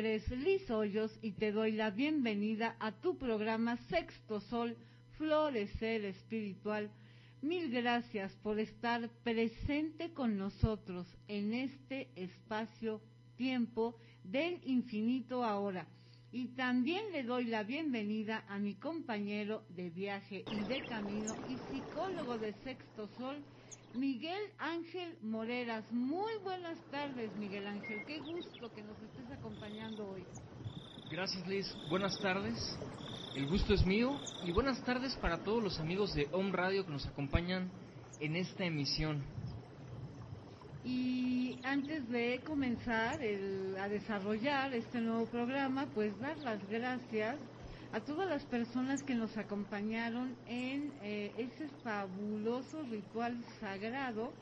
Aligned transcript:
nombre 0.00 0.14
es 0.14 0.30
Liz 0.30 0.70
Hoyos 0.70 1.18
y 1.20 1.32
te 1.32 1.52
doy 1.52 1.72
la 1.72 1.90
bienvenida 1.90 2.74
a 2.80 2.90
tu 2.90 3.18
programa 3.18 3.76
Sexto 3.76 4.40
Sol, 4.40 4.74
Florecer 5.18 6.06
Espiritual. 6.06 6.90
Mil 7.42 7.70
gracias 7.70 8.34
por 8.36 8.58
estar 8.58 9.10
presente 9.22 10.14
con 10.14 10.38
nosotros 10.38 11.06
en 11.28 11.52
este 11.52 12.08
espacio-tiempo 12.16 13.94
del 14.24 14.58
infinito 14.64 15.44
ahora. 15.44 15.86
Y 16.32 16.46
también 16.46 17.12
le 17.12 17.22
doy 17.22 17.44
la 17.44 17.62
bienvenida 17.62 18.42
a 18.48 18.58
mi 18.58 18.76
compañero 18.76 19.64
de 19.68 19.90
viaje 19.90 20.46
y 20.50 20.60
de 20.60 20.82
camino 20.86 21.34
y 21.50 21.58
psicólogo 21.74 22.38
de 22.38 22.54
Sexto 22.64 23.06
Sol, 23.18 23.36
Miguel 23.94 24.40
Ángel 24.56 25.18
Moreras. 25.20 25.84
Muy 25.92 26.32
buenas 26.42 26.78
tardes, 26.90 27.36
Miguel 27.36 27.66
Ángel. 27.66 28.02
Qué 28.06 28.18
gusto 28.20 28.72
que 28.72 28.82
nos 28.82 28.96
estés 29.02 29.19
acompañando 29.50 30.10
hoy. 30.10 30.24
Gracias, 31.10 31.46
Liz. 31.48 31.66
Buenas 31.88 32.18
tardes. 32.20 32.78
El 33.34 33.48
gusto 33.48 33.74
es 33.74 33.84
mío 33.84 34.20
y 34.44 34.52
buenas 34.52 34.82
tardes 34.84 35.16
para 35.16 35.42
todos 35.42 35.62
los 35.62 35.80
amigos 35.80 36.14
de 36.14 36.28
Home 36.32 36.52
Radio 36.52 36.84
que 36.86 36.92
nos 36.92 37.04
acompañan 37.06 37.68
en 38.20 38.36
esta 38.36 38.64
emisión. 38.64 39.24
Y 40.84 41.58
antes 41.64 42.08
de 42.10 42.40
comenzar 42.46 43.20
a 43.80 43.88
desarrollar 43.88 44.72
este 44.72 45.00
nuevo 45.00 45.26
programa, 45.26 45.86
pues 45.94 46.16
dar 46.20 46.38
las 46.38 46.64
gracias 46.68 47.36
a 47.92 48.00
todas 48.00 48.28
las 48.28 48.44
personas 48.44 49.02
que 49.02 49.16
nos 49.16 49.36
acompañaron 49.36 50.36
en 50.46 50.92
eh, 51.02 51.32
ese 51.36 51.68
fabuloso 51.82 52.82
ritual 52.84 53.42
sagrado 53.58 54.32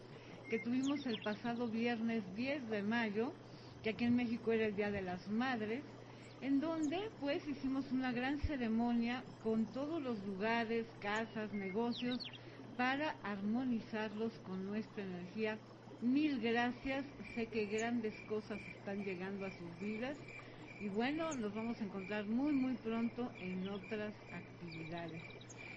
que 0.51 0.59
tuvimos 0.59 1.05
el 1.07 1.23
pasado 1.23 1.67
viernes 1.67 2.23
10 2.37 2.69
de 2.69 2.83
mayo, 2.83 3.33
que 3.83 3.91
aquí 3.91 4.05
en 4.05 4.17
México 4.17 4.53
era 4.53 4.67
el 4.67 4.77
Día 4.77 4.91
de 4.91 5.03
las 5.03 5.29
Madres, 5.29 5.83
en 6.41 6.61
donde 6.61 7.11
pues 7.21 7.47
hicimos 7.49 7.91
una 7.91 8.13
gran 8.13 8.41
ceremonia 8.41 9.25
con 9.43 9.67
todos 9.67 10.03
los 10.03 10.19
lugares, 10.25 10.87
casas, 11.01 11.53
negocios, 11.53 12.19
para 12.77 13.17
armonizarlos 13.25 14.33
con 14.47 14.67
nuestra 14.67 15.03
energía. 15.03 15.59
Mil 16.01 16.41
gracias, 16.41 17.05
sé 17.35 17.47
que 17.47 17.67
grandes 17.67 18.15
cosas 18.29 18.61
están 18.77 19.05
llegando 19.05 19.47
a 19.47 19.51
sus 19.51 19.81
vidas 19.81 20.17
y 20.81 20.89
bueno, 20.89 21.33
nos 21.35 21.53
vamos 21.55 21.81
a 21.81 21.85
encontrar 21.85 22.25
muy 22.27 22.53
muy 22.53 22.75
pronto 22.75 23.33
en 23.41 23.69
otras 23.69 24.15
actividades. 24.33 25.23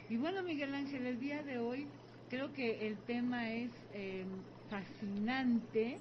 Y 0.10 0.18
bueno, 0.18 0.44
Miguel 0.44 0.76
Ángel, 0.76 1.08
el 1.08 1.20
día 1.20 1.42
de 1.42 1.58
hoy 1.58 1.88
creo 2.30 2.54
que 2.54 2.86
el 2.88 2.98
tema 3.00 3.50
es 3.52 3.72
eh, 3.94 4.26
fascinante 4.70 5.98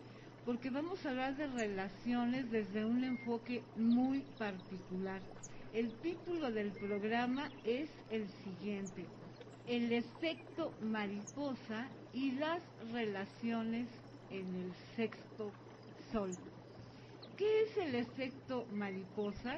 porque 0.50 0.70
vamos 0.70 1.06
a 1.06 1.10
hablar 1.10 1.36
de 1.36 1.46
relaciones 1.46 2.50
desde 2.50 2.84
un 2.84 3.04
enfoque 3.04 3.62
muy 3.76 4.18
particular. 4.36 5.20
El 5.72 5.92
título 6.00 6.50
del 6.50 6.72
programa 6.72 7.48
es 7.64 7.88
el 8.10 8.26
siguiente, 8.42 9.06
el 9.68 9.92
efecto 9.92 10.72
mariposa 10.82 11.86
y 12.12 12.32
las 12.32 12.60
relaciones 12.92 13.86
en 14.32 14.44
el 14.56 14.72
sexto 14.96 15.52
sol. 16.10 16.36
¿Qué 17.36 17.62
es 17.62 17.76
el 17.76 17.94
efecto 17.94 18.66
mariposa? 18.72 19.56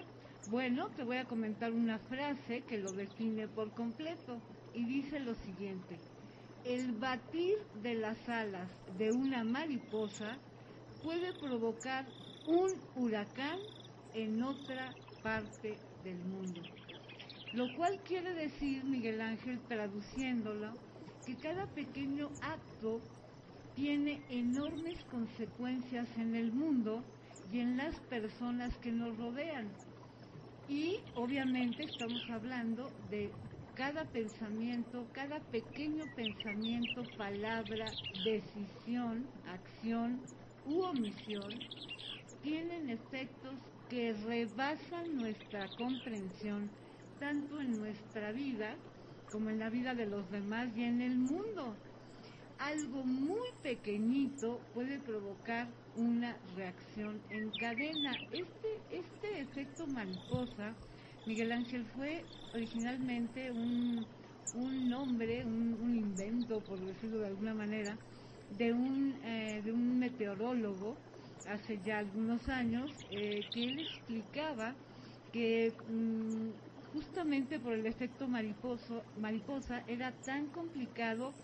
Bueno, 0.51 0.91
te 0.91 1.05
voy 1.05 1.17
a 1.17 1.25
comentar 1.25 1.73
una 1.73 1.99
frase 2.01 2.61
que 2.69 2.77
lo 2.77 2.93
define 2.93 3.49
por 3.49 3.71
completo 3.71 4.37
y 4.75 4.85
dice 4.85 5.21
lo 5.21 5.35
siguiente. 5.37 5.97
El 6.67 6.93
batir 6.93 7.57
de 7.83 7.95
las 7.95 8.29
alas 8.29 8.69
de 8.99 9.11
una 9.11 9.43
mariposa 9.43 10.37
puede 11.03 11.33
provocar 11.35 12.07
un 12.47 12.73
huracán 12.97 13.59
en 14.15 14.43
otra 14.43 14.95
parte 15.23 15.77
del 16.05 16.19
mundo. 16.19 16.61
Lo 17.53 17.75
cual 17.77 18.01
quiere 18.05 18.33
decir, 18.35 18.85
Miguel 18.85 19.21
Ángel, 19.21 19.61
traduciéndolo, 19.69 20.73
que 21.27 21.37
cada 21.37 21.67
pequeño 21.67 22.31
acto 22.41 23.01
tiene 23.77 24.23
enormes 24.31 25.03
consecuencias 25.05 26.09
en 26.17 26.35
el 26.35 26.53
mundo 26.53 27.03
y 27.53 27.61
en 27.61 27.77
las 27.77 27.99
personas 28.01 28.77
que 28.79 28.91
nos 28.91 29.17
rodean. 29.19 29.69
Y 30.69 31.01
obviamente 31.15 31.85
estamos 31.85 32.23
hablando 32.31 32.91
de 33.11 33.31
cada 33.75 34.05
pensamiento, 34.05 35.07
cada 35.13 35.41
pequeño 35.41 36.05
pensamiento, 36.17 37.03
palabra, 37.17 37.87
decisión, 38.25 39.27
acción 39.47 40.21
u 40.67 40.83
omisión, 40.83 41.53
tienen 42.43 42.91
efectos 42.91 43.55
que 43.89 44.13
rebasan 44.27 45.17
nuestra 45.17 45.69
comprensión, 45.77 46.71
tanto 47.21 47.61
en 47.61 47.79
nuestra 47.79 48.33
vida 48.33 48.77
como 49.31 49.51
en 49.51 49.59
la 49.59 49.71
vida 49.71 49.95
de 49.95 50.07
los 50.07 50.31
demás 50.31 50.69
y 50.77 50.83
en 50.83 51.01
el 51.01 51.17
mundo 51.19 51.77
algo 52.63 53.03
muy 53.05 53.49
pequeñito 53.63 54.61
puede 54.73 55.01
provocar 55.01 55.69
una 55.97 56.37
reacción 56.55 57.21
en 57.31 57.51
cadena. 57.61 58.13
Este, 58.31 58.79
este 58.91 59.41
efecto 59.41 59.87
mariposa, 59.89 60.75
Miguel 61.27 61.53
Ángel, 61.53 61.85
fue 61.97 62.25
originalmente 62.55 63.51
un, 63.51 64.07
un 64.55 64.89
nombre, 64.89 65.45
un, 65.45 65.95
invento, 65.97 66.61
por 66.61 66.79
decirlo 66.79 67.19
de 67.19 67.27
alguna 67.27 67.55
manera, 67.55 67.99
de 68.57 68.73
un, 68.73 69.19
eh, 69.23 69.63
de 69.65 69.73
un 69.73 69.99
meteorólogo 69.99 71.01
hace 71.45 71.81
ya 71.81 71.99
algunos 71.99 72.49
años, 72.49 73.05
eh, 73.09 73.49
que 73.53 73.65
él 73.65 73.79
explicaba 73.79 74.77
que 75.33 75.77
mm, 75.87 76.51
justamente 76.93 77.59
por 77.59 77.73
el 77.75 77.87
efecto 77.87 78.29
mariposo, 78.29 79.07
mariposa 79.15 79.85
era 79.87 80.13
tan 80.25 80.51
complicado 80.51 81.35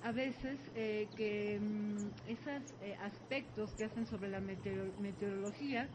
a 0.00 0.12
veces 0.12 0.70
eh, 0.74 1.12
que 1.16 1.58
mm, 1.60 2.08
esos 2.24 2.62
eh, 2.80 2.96
aspectos 3.00 3.74
que 3.74 3.84
hacen 3.84 4.06
sobre 4.06 4.28
la 4.30 4.40
meteorología 4.40 5.90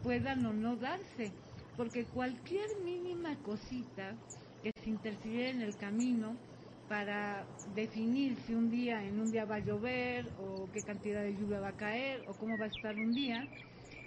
puedan 0.00 0.44
o 0.46 0.52
no 0.52 0.76
darse, 0.76 1.34
porque 1.74 2.08
cualquier 2.10 2.68
mínima 2.84 3.42
cosita 3.42 4.18
que 4.62 4.70
se 4.82 4.90
interfiere 4.90 5.50
en 5.50 5.62
el 5.62 5.76
camino 5.76 6.40
para 6.88 7.46
definir 7.74 8.36
si 8.46 8.54
un 8.54 8.70
día 8.70 9.04
en 9.04 9.20
un 9.20 9.30
día 9.30 9.44
va 9.44 9.56
a 9.56 9.60
llover 9.60 10.26
o 10.38 10.68
qué 10.72 10.80
cantidad 10.82 11.22
de 11.22 11.34
lluvia 11.34 11.60
va 11.60 11.68
a 11.68 11.76
caer 11.76 12.22
o 12.26 12.32
cómo 12.34 12.56
va 12.58 12.64
a 12.64 12.68
estar 12.68 12.94
un 12.96 13.12
día 13.12 13.46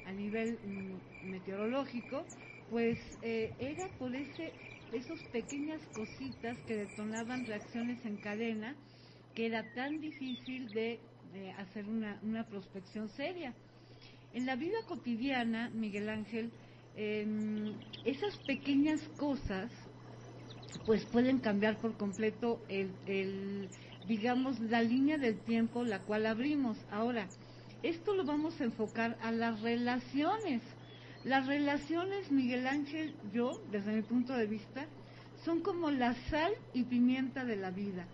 a 0.06 0.12
nivel 0.12 0.58
mm, 0.66 1.30
meteorológico, 1.30 2.26
pues 2.70 2.98
eh, 3.22 3.54
era 3.60 3.88
por 4.00 4.16
ese 4.16 4.52
esas 4.92 5.22
pequeñas 5.32 5.82
cositas 5.94 6.58
que 6.68 6.76
detonaban 6.76 7.46
reacciones 7.46 8.04
en 8.06 8.18
cadena 8.18 8.76
que 9.34 9.46
era 9.46 9.64
tan 9.74 10.02
difícil 10.02 10.68
de, 10.74 11.00
hacer 11.58 11.86
una, 11.86 12.46
prospección 12.50 13.08
seria. 13.10 13.54
En 14.34 14.46
la 14.46 14.58
vida 14.58 14.80
cotidiana, 14.88 15.70
Miguel 15.70 16.10
Ángel, 16.10 16.52
em, 16.98 17.74
esas 18.04 18.38
pequeñas 18.40 19.00
cosas 19.18 19.72
pues 20.86 21.06
pueden 21.06 21.40
cambiar 21.40 21.78
por 21.78 21.98
completo 21.98 22.60
el, 22.70 23.70
digamos, 24.08 24.60
la 24.60 24.82
línea 24.82 25.18
del 25.18 25.40
tiempo 25.40 25.84
la 25.84 26.00
cual 26.00 26.26
abrimos. 26.26 26.78
Ahora, 26.92 27.28
esto 27.84 28.16
lo 28.16 28.26
vamos 28.26 28.60
a 28.60 28.66
enfocar 28.66 29.18
a 29.22 29.32
las 29.32 29.62
relaciones. 29.62 30.62
Las 31.24 31.46
relaciones, 31.48 32.32
Miguel 32.32 32.68
Ángel, 32.68 33.16
yo, 33.32 33.62
desde 33.72 33.94
mi 33.94 34.02
punto 34.02 34.34
de 34.34 34.48
vista, 34.48 34.88
son 35.46 35.62
como 35.62 35.92
la 35.92 36.14
sal 36.30 36.54
y 36.74 36.84
pimienta 36.84 37.46
de 37.46 37.56
la 37.56 37.72
vida 37.72 38.08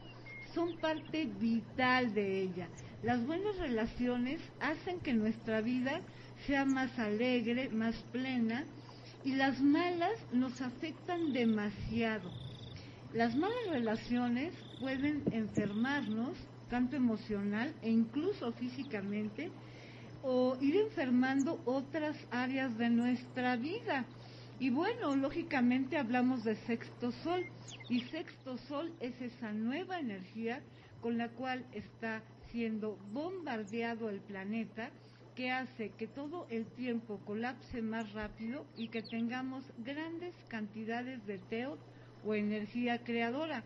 son 0.58 0.76
parte 0.78 1.30
vital 1.40 2.16
de 2.16 2.42
ella. 2.42 2.68
Las 3.04 3.24
buenas 3.28 3.58
relaciones 3.58 4.42
hacen 4.60 5.00
que 5.02 5.14
nuestra 5.14 5.62
vida 5.62 6.02
sea 6.48 6.66
más 6.66 6.98
alegre, 6.98 7.70
más 7.70 7.96
plena, 8.12 8.66
y 9.24 9.34
las 9.34 9.62
malas 9.62 10.18
nos 10.32 10.60
afectan 10.62 11.32
demasiado. 11.32 12.32
Las 13.18 13.36
malas 13.36 13.68
relaciones 13.72 14.54
pueden 14.80 15.24
enfermarnos, 15.32 16.38
tanto 16.70 16.96
emocional 16.96 17.74
e 17.82 17.90
incluso 17.90 18.52
físicamente, 18.52 19.50
o 20.22 20.56
ir 20.62 20.76
enfermando 20.76 21.60
otras 21.66 22.16
áreas 22.30 22.78
de 22.78 22.92
nuestra 22.92 23.56
vida. 23.56 24.06
Y 24.60 24.70
bueno, 24.70 25.16
lógicamente 25.16 25.98
hablamos 25.98 26.44
de 26.44 26.58
sexto 26.68 27.12
sol 27.24 27.44
y 27.90 28.02
sexto 28.02 28.56
sol 28.70 28.94
es 29.00 29.20
esa 29.20 29.52
nueva 29.52 30.00
energía 30.00 30.62
con 31.02 31.18
la 31.18 31.30
cual 31.30 31.66
está 31.74 32.22
siendo 32.52 33.00
bombardeado 33.12 34.10
el 34.10 34.20
planeta 34.20 34.92
que 35.36 35.50
hace 35.50 35.90
que 35.98 36.06
todo 36.06 36.46
el 36.52 36.68
tiempo 36.68 37.20
colapse 37.26 37.82
más 37.82 38.14
rápido 38.14 38.68
y 38.78 38.90
que 38.90 39.02
tengamos 39.02 39.64
grandes 39.80 40.36
cantidades 40.50 41.26
de 41.26 41.40
teo 41.40 41.80
o 42.26 42.34
energía 42.34 43.04
creadora. 43.04 43.64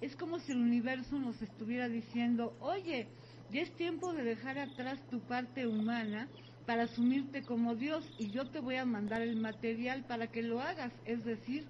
Es 0.00 0.16
como 0.16 0.38
si 0.38 0.52
el 0.52 0.58
universo 0.58 1.18
nos 1.18 1.40
estuviera 1.40 1.88
diciendo, 1.88 2.56
oye, 2.60 3.06
ya 3.50 3.62
es 3.62 3.70
tiempo 3.76 4.12
de 4.12 4.24
dejar 4.24 4.58
atrás 4.58 4.98
tu 5.10 5.20
parte 5.20 5.66
humana 5.66 6.28
para 6.66 6.84
asumirte 6.84 7.42
como 7.42 7.74
Dios 7.74 8.04
y 8.18 8.30
yo 8.30 8.48
te 8.50 8.60
voy 8.60 8.76
a 8.76 8.84
mandar 8.84 9.22
el 9.22 9.36
material 9.36 10.04
para 10.04 10.28
que 10.28 10.42
lo 10.42 10.60
hagas, 10.60 10.92
es 11.04 11.24
decir, 11.24 11.64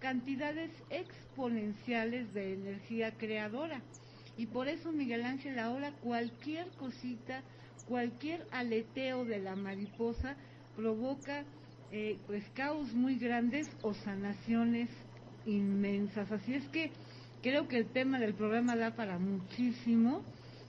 cantidades 0.00 0.70
exponenciales 0.90 2.32
de 2.34 2.54
energía 2.54 3.12
creadora. 3.16 3.82
Y 4.36 4.46
por 4.46 4.68
eso, 4.68 4.92
Miguel 4.92 5.24
Ángel, 5.24 5.58
ahora 5.58 5.92
cualquier 6.02 6.68
cosita, 6.78 7.42
cualquier 7.86 8.46
aleteo 8.50 9.24
de 9.24 9.38
la 9.38 9.54
mariposa 9.54 10.36
provoca 10.76 11.44
eh, 11.92 12.18
pues 12.26 12.44
caos 12.54 12.94
muy 12.94 13.16
grandes 13.16 13.68
o 13.82 13.94
sanaciones 13.94 14.88
inmensas. 15.46 16.30
Así 16.30 16.54
es 16.54 16.66
que 16.68 16.90
creo 17.42 17.68
que 17.68 17.78
el 17.78 17.86
tema 17.86 18.18
del 18.18 18.34
programa 18.34 18.76
da 18.76 18.92
para 18.92 19.18
muchísimo. 19.18 20.22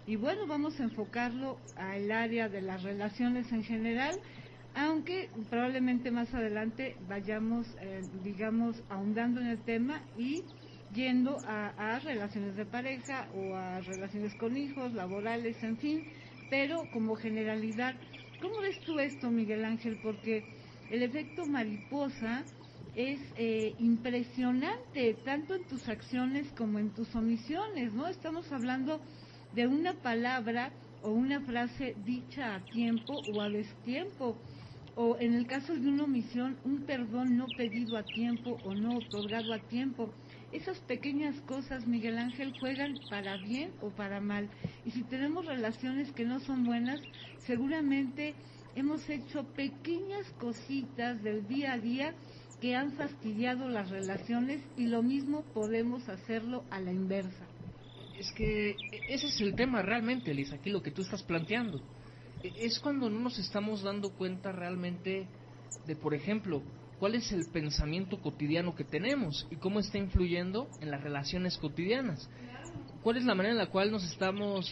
Y 0.08 0.16
bueno, 0.16 0.48
vamos 0.48 0.80
a 0.80 0.84
enfocarlo 0.84 1.58
al 1.76 2.12
área 2.12 2.50
de 2.50 2.62
las 2.62 2.84
relaciones 2.84 3.52
en 3.52 3.64
general, 3.64 4.20
aunque 4.74 5.30
probablemente 5.50 6.12
más 6.12 6.34
adelante 6.34 6.96
vayamos, 7.08 7.68
eh, 7.82 8.02
digamos, 8.24 8.82
ahondando 8.90 9.42
en 9.42 9.48
el 9.48 9.60
tema 9.60 10.02
y 10.18 10.44
yendo 10.94 11.38
a, 11.48 12.00
relaciones 12.00 12.56
de 12.56 12.66
pareja 12.66 13.28
o 13.36 13.56
a 13.56 13.80
relaciones 13.82 14.34
con 14.36 14.58
hijos, 14.58 14.94
laborales, 14.94 15.62
en 15.64 15.78
fin, 15.78 16.04
pero 16.50 16.84
como 16.92 17.16
generalidad. 17.16 17.96
¿Cómo 18.42 18.60
ves 18.60 18.80
tú 18.82 19.00
esto, 19.00 19.30
Miguel 19.30 19.64
Ángel? 19.64 20.00
Porque 20.02 20.44
el 20.90 21.04
efecto 21.04 21.46
mariposa 21.46 22.44
es 22.96 23.20
eh, 23.38 23.74
impresionante, 23.80 25.14
tanto 25.24 25.56
en 25.56 25.64
tus 25.66 25.88
acciones 25.88 26.48
como 26.58 26.80
en 26.80 26.90
tus 26.90 27.16
omisiones, 27.16 27.94
¿no? 27.94 28.08
Estamos 28.08 28.52
hablando 28.52 29.00
de 29.56 29.68
una 29.68 29.94
palabra 29.94 30.72
o 31.02 31.12
una 31.12 31.40
frase 31.42 31.96
dicha 32.06 32.56
a 32.56 32.66
tiempo 32.66 33.22
o 33.34 33.42
a 33.42 33.50
destiempo, 33.50 34.38
o 34.96 35.18
en 35.20 35.34
el 35.34 35.48
caso 35.48 35.74
de 35.74 35.88
una 35.88 36.04
omisión, 36.04 36.58
un 36.66 36.82
perdón 36.82 37.38
no 37.38 37.48
pedido 37.58 37.98
a 37.98 38.04
tiempo 38.04 38.58
o 38.66 38.74
no 38.76 38.98
otorgado 38.98 39.54
a 39.54 39.60
tiempo. 39.60 40.14
Esas 40.52 40.80
pequeñas 40.80 41.40
cosas, 41.42 41.88
Miguel 41.88 42.18
Ángel, 42.18 42.54
juegan 42.60 43.00
para 43.10 43.38
bien 43.38 43.72
o 43.82 43.90
para 43.90 44.20
mal. 44.20 44.50
Y 44.86 44.92
si 44.92 45.04
tenemos 45.04 45.46
relaciones 45.46 46.12
que 46.12 46.26
no 46.26 46.42
son 46.42 46.66
buenas, 46.66 47.00
seguramente 47.38 48.36
hemos 48.76 49.10
hecho 49.10 49.46
pequeñas 49.54 50.30
cositas 50.40 51.24
del 51.24 51.48
día 51.48 51.74
a 51.74 51.78
día 51.78 52.14
que 52.62 52.76
han 52.76 52.94
fastidiado 52.94 53.68
las 53.68 53.90
relaciones 53.90 54.62
y 54.78 54.86
lo 54.86 55.02
mismo 55.02 55.44
podemos 55.54 56.08
hacerlo 56.08 56.64
a 56.70 56.80
la 56.80 56.92
inversa. 56.92 57.48
Es 58.18 58.32
que 58.34 58.76
ese 59.10 59.28
es 59.28 59.42
el 59.42 59.56
tema 59.56 59.82
realmente, 59.82 60.32
Liz, 60.32 60.54
aquí 60.54 60.70
lo 60.70 60.84
que 60.84 60.92
tú 60.92 61.02
estás 61.02 61.24
planteando. 61.24 61.82
Es 62.44 62.80
cuando 62.80 63.10
no 63.10 63.20
nos 63.20 63.40
estamos 63.40 63.82
dando 63.82 64.12
cuenta 64.12 64.52
realmente 64.52 65.28
de, 65.88 65.96
por 65.96 66.14
ejemplo, 66.14 66.62
cuál 67.00 67.16
es 67.16 67.32
el 67.32 67.48
pensamiento 67.52 68.22
cotidiano 68.22 68.76
que 68.76 68.84
tenemos 68.84 69.48
y 69.50 69.56
cómo 69.56 69.80
está 69.80 69.98
influyendo 69.98 70.70
en 70.82 70.92
las 70.92 71.02
relaciones 71.02 71.58
cotidianas. 71.58 72.30
¿Cuál 73.02 73.18
es 73.18 73.26
la 73.26 73.34
manera 73.34 73.54
en 73.54 73.58
la 73.58 73.72
cual 73.72 73.92
nos 73.92 74.04
estamos 74.04 74.72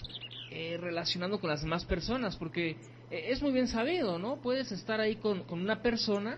eh, 0.52 0.78
relacionando 0.80 1.40
con 1.40 1.50
las 1.50 1.64
demás 1.64 1.86
personas? 1.86 2.36
Porque 2.36 2.78
eh, 3.10 3.30
es 3.30 3.42
muy 3.42 3.52
bien 3.52 3.68
sabido, 3.68 4.20
¿no? 4.20 4.38
Puedes 4.42 4.72
estar 4.72 5.02
ahí 5.02 5.16
con, 5.16 5.44
con 5.46 5.60
una 5.60 5.82
persona 5.82 6.38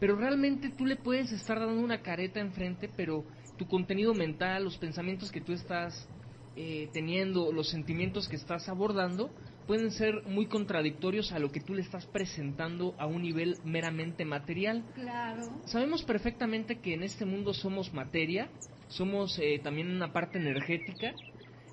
pero 0.00 0.16
realmente 0.16 0.70
tú 0.70 0.86
le 0.86 0.96
puedes 0.96 1.30
estar 1.30 1.60
dando 1.60 1.80
una 1.80 2.00
careta 2.00 2.40
enfrente, 2.40 2.90
pero 2.96 3.24
tu 3.58 3.68
contenido 3.68 4.14
mental, 4.14 4.64
los 4.64 4.78
pensamientos 4.78 5.30
que 5.30 5.42
tú 5.42 5.52
estás 5.52 6.08
eh, 6.56 6.88
teniendo, 6.92 7.52
los 7.52 7.68
sentimientos 7.68 8.26
que 8.26 8.36
estás 8.36 8.68
abordando, 8.70 9.30
pueden 9.66 9.90
ser 9.92 10.24
muy 10.26 10.46
contradictorios 10.46 11.30
a 11.32 11.38
lo 11.38 11.52
que 11.52 11.60
tú 11.60 11.74
le 11.74 11.82
estás 11.82 12.06
presentando 12.06 12.94
a 12.98 13.06
un 13.06 13.22
nivel 13.22 13.58
meramente 13.62 14.24
material. 14.24 14.82
Claro. 14.94 15.42
Sabemos 15.66 16.02
perfectamente 16.02 16.80
que 16.80 16.94
en 16.94 17.02
este 17.02 17.24
mundo 17.24 17.52
somos 17.52 17.92
materia, 17.92 18.48
somos 18.88 19.38
eh, 19.38 19.60
también 19.62 19.94
una 19.94 20.12
parte 20.12 20.38
energética. 20.38 21.14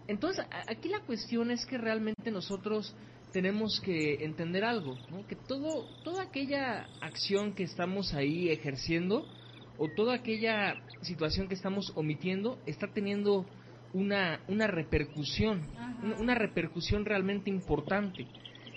Entonces, 0.07 0.45
aquí 0.68 0.89
la 0.89 1.00
cuestión 1.01 1.50
es 1.50 1.65
que 1.65 1.77
realmente 1.77 2.30
nosotros 2.30 2.95
tenemos 3.31 3.79
que 3.81 4.24
entender 4.24 4.63
algo, 4.63 4.97
que 5.27 5.35
todo, 5.35 5.85
toda 6.03 6.24
aquella 6.24 6.88
acción 7.01 7.53
que 7.53 7.63
estamos 7.63 8.13
ahí 8.13 8.50
ejerciendo 8.50 9.25
o 9.77 9.89
toda 9.89 10.15
aquella 10.15 10.75
situación 11.01 11.47
que 11.47 11.53
estamos 11.53 11.91
omitiendo 11.95 12.57
está 12.65 12.88
teniendo 12.88 13.45
una, 13.94 14.41
una 14.47 14.68
repercusión, 14.68 15.62
una, 16.19 16.35
repercusión 16.35 17.06
realmente 17.06 17.50
importante. 17.50 18.27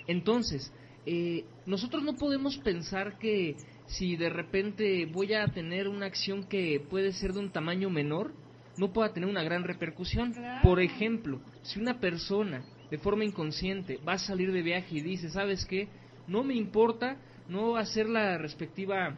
Entonces, 0.07 0.71
eh, 1.05 1.45
nosotros 1.65 2.03
no 2.03 2.15
podemos 2.15 2.57
pensar 2.57 3.17
que 3.17 3.55
si 3.87 4.15
de 4.15 4.29
repente 4.29 5.05
voy 5.05 5.33
a 5.33 5.47
tener 5.47 5.87
una 5.87 6.05
acción 6.05 6.43
que 6.45 6.79
puede 6.89 7.13
ser 7.13 7.33
de 7.33 7.39
un 7.39 7.51
tamaño 7.51 7.89
menor, 7.89 8.33
no 8.77 8.93
pueda 8.93 9.13
tener 9.13 9.29
una 9.29 9.43
gran 9.43 9.63
repercusión. 9.63 10.33
Por 10.63 10.79
ejemplo, 10.81 11.41
si 11.63 11.79
una 11.79 11.99
persona 11.99 12.63
de 12.91 12.97
forma 12.97 13.25
inconsciente 13.25 13.99
va 14.07 14.13
a 14.13 14.19
salir 14.19 14.51
de 14.51 14.61
viaje 14.61 14.97
y 14.97 15.01
dice, 15.01 15.29
¿sabes 15.29 15.65
qué? 15.65 15.87
No 16.27 16.43
me 16.43 16.53
importa 16.53 17.17
no 17.47 17.77
hacer 17.77 18.07
la 18.07 18.37
respectiva 18.37 19.17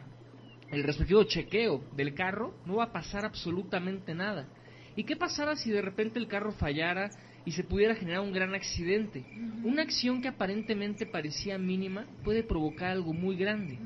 el 0.70 0.82
respectivo 0.82 1.24
chequeo 1.24 1.84
del 1.94 2.14
carro, 2.14 2.54
no 2.66 2.76
va 2.76 2.84
a 2.84 2.92
pasar 2.92 3.24
absolutamente 3.24 4.14
nada. 4.14 4.48
¿Y 4.96 5.04
qué 5.04 5.16
pasara 5.16 5.56
si 5.56 5.70
de 5.70 5.82
repente 5.82 6.18
el 6.18 6.28
carro 6.28 6.52
fallara 6.52 7.10
y 7.44 7.52
se 7.52 7.64
pudiera 7.64 7.94
generar 7.94 8.20
un 8.20 8.32
gran 8.32 8.54
accidente? 8.54 9.24
Una 9.62 9.82
acción 9.82 10.22
que 10.22 10.28
aparentemente 10.28 11.06
parecía 11.06 11.58
mínima 11.58 12.06
puede 12.24 12.42
provocar 12.42 12.90
algo 12.90 13.12
muy 13.12 13.36
grande. 13.36 13.78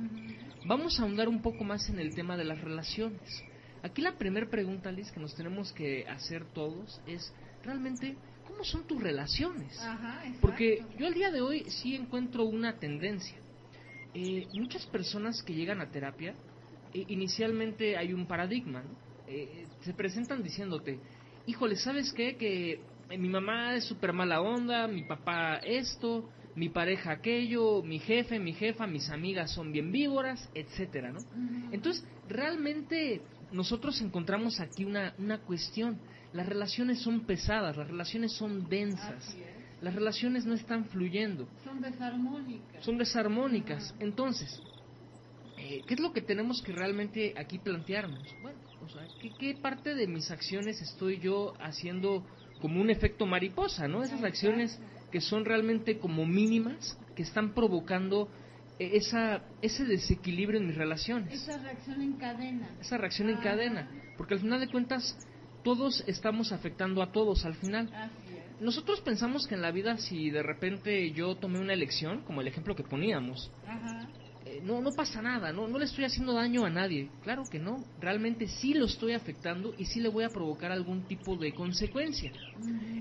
Vamos 0.67 0.99
a 0.99 1.03
ahondar 1.03 1.29
un 1.29 1.43
poco 1.43 1.65
más 1.65 1.89
en 1.89 1.99
el 1.99 2.15
tema 2.15 2.37
de 2.37 2.45
las 2.45 2.61
relaciones. 2.61 3.45
Aquí 3.83 4.03
la 4.03 4.17
primera 4.17 4.49
pregunta, 4.49 4.93
Liz, 4.93 5.11
que 5.11 5.21
nos 5.21 5.35
tenemos 5.35 5.73
que 5.73 6.07
hacer 6.09 6.45
todos 6.53 7.01
es, 7.07 7.33
¿realmente 7.65 8.17
cómo 8.59 8.65
son 8.65 8.89
tus 8.89 9.01
relaciones. 9.01 9.81
Porque 10.41 10.83
yo 10.99 11.07
al 11.07 11.15
día 11.15 11.31
de 11.31 11.41
hoy 11.41 11.65
sí 11.71 11.95
encuentro 11.95 12.45
una 12.45 12.77
tendencia. 12.77 13.39
Eh, 14.15 14.49
muchas 14.55 14.85
personas 14.87 15.45
que 15.45 15.55
llegan 15.55 15.81
a 15.81 15.93
terapia, 15.93 16.35
eh, 16.93 17.05
inicialmente 17.07 17.97
hay 17.97 18.13
un 18.13 18.27
paradigma, 18.27 18.83
eh, 19.29 19.65
se 19.83 19.95
presentan 19.95 20.43
diciéndote, 20.43 20.99
híjole, 21.47 21.77
¿sabes 21.77 22.13
qué? 22.13 22.37
Que 22.37 22.81
mi 23.17 23.29
mamá 23.29 23.77
es 23.77 23.85
súper 23.85 24.13
mala 24.13 24.41
onda, 24.41 24.89
mi 24.89 25.05
papá 25.05 25.59
esto, 25.59 26.29
mi 26.57 26.69
pareja 26.69 27.13
aquello, 27.13 27.85
mi 27.85 28.01
jefe, 28.01 28.41
mi 28.41 28.55
jefa, 28.55 28.89
mis 28.89 29.09
amigas 29.09 29.53
son 29.53 29.71
bien 29.71 29.93
víboras, 29.93 30.51
etcétera, 30.53 31.13
¿no? 31.13 31.21
Entonces, 31.71 32.05
realmente 32.29 33.23
nosotros 33.53 34.01
encontramos 34.01 34.61
aquí 34.61 34.85
una, 34.85 35.15
una 35.19 35.39
cuestión 35.39 35.99
las 36.33 36.47
relaciones 36.47 37.01
son 37.01 37.21
pesadas, 37.21 37.77
las 37.77 37.89
relaciones 37.89 38.33
son 38.33 38.69
densas, 38.69 39.37
las 39.81 39.95
relaciones 39.95 40.45
no 40.45 40.55
están 40.55 40.85
fluyendo. 40.87 41.49
Son 41.65 41.81
desarmónicas. 41.81 42.85
Son 42.85 42.99
desarmónicas. 42.99 43.95
Entonces, 43.99 44.61
eh, 45.57 45.83
¿qué 45.87 45.95
es 45.95 46.01
lo 46.01 46.13
que 46.13 46.21
tenemos 46.21 46.63
que 46.63 46.73
realmente 46.73 47.35
aquí 47.37 47.59
plantearnos? 47.59 48.23
Bueno, 48.43 48.59
o 48.85 48.89
sea, 48.89 49.07
¿qué, 49.39 49.55
parte 49.55 49.95
de 49.95 50.07
mis 50.07 50.31
acciones 50.31 50.83
estoy 50.83 51.19
yo 51.19 51.55
haciendo 51.61 52.25
como 52.61 52.81
un 52.81 52.91
efecto 52.91 53.25
mariposa, 53.25 53.89
¿no? 53.89 54.03
Esas 54.03 54.23
acciones 54.23 54.79
que 55.11 55.21
son 55.21 55.45
realmente 55.45 55.99
como 55.99 56.27
mínimas, 56.27 56.99
que 57.17 57.23
están 57.23 57.55
provocando 57.55 58.29
esa, 58.79 59.43
ese 59.61 59.85
desequilibrio 59.85 60.61
en 60.61 60.67
mis 60.69 60.77
relaciones. 60.77 61.33
Esa 61.33 61.59
reacción 61.59 62.01
en 62.01 62.13
cadena. 62.15 62.69
Esa 62.81 62.99
reacción 62.99 63.29
en 63.31 63.37
cadena. 63.39 63.89
Porque 64.17 64.35
al 64.35 64.41
final 64.41 64.61
de 64.61 64.69
cuentas, 64.69 65.17
todos 65.63 66.05
estamos 66.07 66.53
afectando 66.53 67.03
a 67.03 67.13
todos 67.13 67.45
al 67.45 67.55
final. 67.55 67.91
Nosotros 68.61 69.01
pensamos 69.01 69.47
que 69.47 69.55
en 69.55 69.63
la 69.63 69.71
vida 69.71 69.99
si 69.99 70.31
de 70.31 70.43
repente 70.43 71.13
yo 71.13 71.37
tomé 71.37 71.61
una 71.61 71.73
elección, 71.73 72.23
como 72.23 72.41
el 72.41 72.49
ejemplo 72.49 72.75
que 72.75 72.83
poníamos, 72.83 73.51
eh, 74.45 74.61
no, 74.65 74.81
no 74.81 74.91
pasa 74.93 75.23
nada, 75.23 75.53
no, 75.53 75.69
no 75.69 75.79
le 75.79 75.85
estoy 75.85 76.05
haciendo 76.05 76.33
daño 76.33 76.65
a 76.65 76.71
nadie. 76.71 77.11
Claro 77.23 77.45
que 77.49 77.59
no, 77.59 77.85
realmente 78.01 78.49
sí 78.49 78.75
lo 78.75 78.87
estoy 78.87 79.13
afectando 79.13 79.75
y 79.79 79.85
sí 79.85 80.01
le 80.01 80.09
voy 80.09 80.25
a 80.25 80.31
provocar 80.31 80.73
algún 80.73 81.03
tipo 81.03 81.37
de 81.37 81.53
consecuencia. 81.53 82.33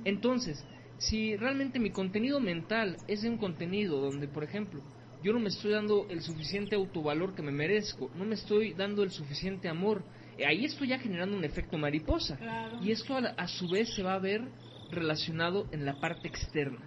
Entonces, 0.03 0.63
si 0.98 1.36
realmente 1.36 1.79
mi 1.79 1.91
contenido 1.91 2.39
mental 2.39 2.98
es 3.07 3.22
de 3.22 3.29
un 3.29 3.38
contenido 3.38 4.00
donde, 4.00 4.27
por 4.27 4.43
ejemplo, 4.43 4.81
yo 5.27 5.34
no 5.34 5.41
me 5.41 5.50
estoy 5.50 5.74
dando 5.74 6.07
el 6.10 6.22
suficiente 6.22 6.74
autovalor 6.74 7.36
que 7.36 7.41
me 7.41 7.51
merezco, 7.51 8.10
no 8.15 8.24
me 8.24 8.36
estoy 8.36 8.72
dando 8.72 9.03
el 9.03 9.12
suficiente 9.12 9.67
amor, 9.67 10.05
ahí 10.48 10.63
estoy 10.63 10.88
ya 10.88 11.00
generando 11.00 11.36
un 11.36 11.43
efecto 11.43 11.77
mariposa. 11.77 12.39
Y 12.81 12.91
esto 12.91 13.17
a, 13.17 13.48
su 13.50 13.67
vez 13.67 13.93
se 13.93 14.03
va 14.03 14.13
a 14.13 14.19
ver 14.19 14.48
relacionado 14.89 15.67
en 15.74 15.84
la 15.84 16.00
parte 16.00 16.29
externa. 16.29 16.79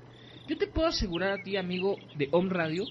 Yo 0.48 0.56
te 0.56 0.66
puedo 0.66 0.88
asegurar 0.88 1.38
a 1.38 1.42
ti, 1.42 1.58
amigo 1.58 1.98
de 2.16 2.30
Home 2.32 2.48
Radio, 2.48 2.84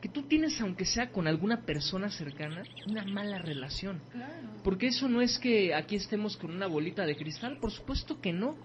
que 0.00 0.08
tú 0.08 0.24
tienes, 0.24 0.60
aunque 0.60 0.84
sea 0.84 1.12
con 1.12 1.28
alguna 1.28 1.64
persona 1.64 2.10
cercana, 2.10 2.64
una 2.88 3.04
mala 3.04 3.38
relación. 3.38 4.02
Porque 4.64 4.88
eso 4.88 5.08
no 5.08 5.22
es 5.22 5.38
que 5.38 5.74
aquí 5.74 5.94
estemos 5.94 6.36
con 6.36 6.50
una 6.50 6.66
bolita 6.66 7.06
de 7.06 7.14
cristal, 7.14 7.58
por 7.60 7.70
supuesto 7.70 8.20
que 8.20 8.32
no. 8.32 8.56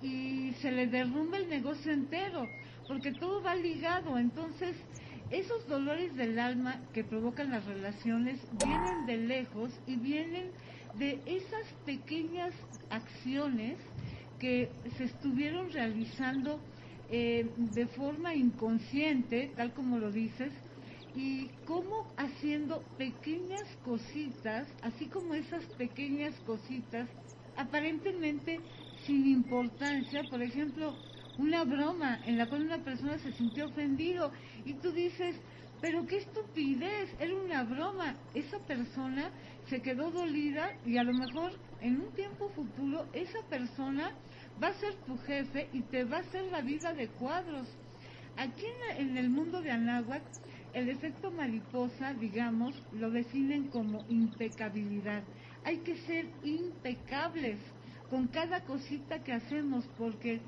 y 0.01 0.53
se 0.63 0.71
le 0.73 0.87
derrumba 0.87 1.39
el 1.39 1.49
negocio 1.49 1.93
entero? 1.93 2.49
Porque 2.87 3.13
todo 3.13 3.43
va 3.43 3.55
ligado. 3.55 4.19
Entonces, 4.19 4.77
esos 5.31 5.67
dolores 5.69 6.15
del 6.17 6.39
alma 6.39 6.81
que 6.93 7.05
provocan 7.05 7.51
las 7.51 7.65
relaciones 7.65 8.41
vienen 8.65 9.07
de 9.07 9.17
lejos 9.17 9.71
y 9.87 9.97
vienen 9.97 10.51
de 10.99 11.21
esas 11.27 11.67
pequeñas 11.85 12.53
acciones 12.91 13.77
que 14.39 14.71
se 14.97 15.05
estuvieron 15.05 15.73
realizando 15.73 16.61
eh, 17.11 17.51
de 17.57 17.87
forma 17.87 18.35
inconsciente, 18.35 19.51
tal 19.57 19.73
como 19.73 19.99
lo 19.99 20.11
dices, 20.11 20.53
y 21.17 21.49
cómo 21.65 22.13
haciendo 22.17 22.83
pequeñas 22.99 23.65
cositas, 23.85 24.67
así 24.83 25.07
como 25.07 25.35
esas 25.35 25.65
pequeñas 25.77 26.35
cositas, 26.47 27.09
aparentemente 27.57 28.61
sin 29.07 29.27
importancia, 29.27 30.23
por 30.29 30.43
ejemplo, 30.43 30.95
una 31.39 31.65
broma 31.65 32.21
en 32.27 32.39
la 32.39 32.47
cual 32.47 32.63
una 32.63 32.79
persona 32.79 33.19
se 33.19 33.33
sintió 33.33 33.67
ofendido 33.67 34.33
y 34.65 34.75
tú 34.75 34.93
dices, 34.93 35.37
pero 35.81 36.07
qué 36.07 36.19
estupidez, 36.19 37.11
era 37.19 37.35
una 37.35 37.65
broma. 37.65 38.15
Esa 38.35 38.59
persona 38.61 39.31
se 39.69 39.83
quedó 39.83 40.11
dolida 40.11 40.71
y 40.87 40.97
a 40.97 41.03
lo 41.03 41.13
mejor 41.13 41.53
en 41.81 42.01
un 42.01 42.11
tiempo 42.13 42.49
futuro 42.51 43.07
esa 43.13 43.43
persona 43.51 44.13
va 44.63 44.69
a 44.69 44.75
ser 44.75 44.95
tu 45.07 45.19
jefe 45.19 45.69
y 45.73 45.83
te 45.83 46.05
va 46.05 46.19
a 46.19 46.21
hacer 46.21 46.45
la 46.51 46.63
vida 46.63 46.95
de 46.95 47.09
cuadros. 47.09 47.69
Aquí 48.37 48.65
en, 48.97 49.17
el 49.17 49.29
mundo 49.29 49.61
de 49.61 49.71
Anáhuac 49.71 50.23
el 50.73 50.89
efecto 50.89 51.31
mariposa, 51.31 52.15
digamos, 52.15 52.75
lo 52.93 53.11
definen 53.11 53.69
como 53.69 54.05
impecabilidad. 54.09 55.23
Hay 55.65 55.79
que 55.79 55.97
ser 55.99 56.27
impecables 56.43 57.59
con 58.11 58.27
cada 58.27 58.65
cosita 58.65 59.23
que 59.23 59.33
hacemos 59.33 59.85
porque 59.97 60.41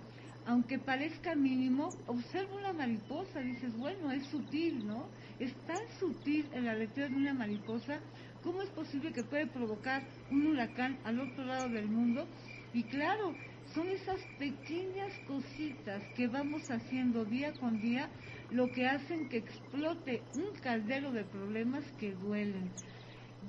aunque 0.47 0.79
parezca 0.79 1.35
mínimo, 1.35 1.89
observa 2.07 2.55
una 2.57 2.73
mariposa, 2.73 3.41
dices, 3.41 3.77
bueno, 3.77 4.13
es 4.13 4.25
sutil, 4.27 4.87
¿no? 4.87 5.09
Es 5.41 5.53
tan 5.67 5.83
sutil 5.99 6.47
en 6.53 6.65
la 6.65 6.75
lectura 6.75 7.09
de 7.09 7.17
una 7.17 7.35
mariposa, 7.35 8.01
¿cómo 8.43 8.63
es 8.63 8.71
posible 8.71 9.13
que 9.13 9.25
puede 9.25 9.47
provocar 9.49 10.03
un 10.31 10.47
huracán 10.47 10.99
al 11.05 11.21
otro 11.21 11.45
lado 11.45 11.69
del 11.69 11.89
mundo? 11.89 12.27
Y 12.73 12.85
claro, 12.85 13.35
son 13.75 13.89
esas 13.89 14.21
pequeñas 14.39 15.13
cositas 15.27 16.03
que 16.15 16.29
vamos 16.29 16.71
haciendo 16.71 17.25
día 17.25 17.53
con 17.55 17.81
día 17.81 18.09
lo 18.51 18.71
que 18.71 18.87
hacen 18.87 19.29
que 19.29 19.39
explote 19.39 20.23
un 20.35 20.55
caldero 20.61 21.11
de 21.11 21.25
problemas 21.25 21.85
que 21.99 22.13
duelen. 22.13 22.71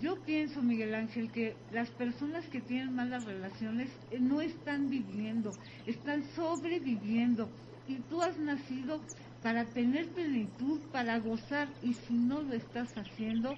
Yo 0.01 0.15
pienso, 0.25 0.61
Miguel 0.61 0.93
Ángel, 0.93 1.31
que 1.31 1.55
las 1.71 1.89
personas 1.89 2.45
que 2.45 2.61
tienen 2.61 2.93
malas 2.93 3.25
relaciones 3.25 3.89
eh, 4.11 4.19
no 4.19 4.41
están 4.41 4.89
viviendo, 4.89 5.51
están 5.87 6.23
sobreviviendo. 6.35 7.49
Y 7.87 7.95
tú 8.09 8.21
has 8.21 8.37
nacido 8.37 9.01
para 9.41 9.65
tener 9.65 10.07
plenitud, 10.09 10.79
para 10.91 11.17
gozar, 11.19 11.67
y 11.81 11.93
si 11.93 12.13
no 12.13 12.41
lo 12.43 12.53
estás 12.53 12.95
haciendo, 12.95 13.55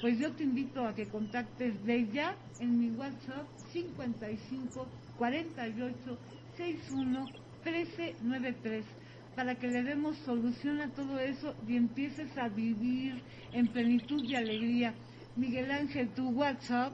pues 0.00 0.18
yo 0.18 0.32
te 0.32 0.44
invito 0.44 0.86
a 0.86 0.94
que 0.94 1.06
contactes 1.06 1.84
de 1.84 2.08
ya 2.12 2.36
en 2.58 2.78
mi 2.80 2.90
WhatsApp 2.96 3.46
55 3.72 4.86
48 5.18 6.18
61 6.56 7.26
1393 7.64 8.84
para 9.36 9.54
que 9.54 9.68
le 9.68 9.82
demos 9.82 10.16
solución 10.18 10.80
a 10.80 10.88
todo 10.88 11.18
eso 11.18 11.54
y 11.68 11.76
empieces 11.76 12.36
a 12.36 12.48
vivir 12.48 13.20
en 13.52 13.66
plenitud 13.68 14.22
y 14.24 14.34
alegría. 14.34 14.94
Miguel 15.36 15.70
Ángel, 15.70 16.10
tu 16.14 16.28
WhatsApp. 16.30 16.92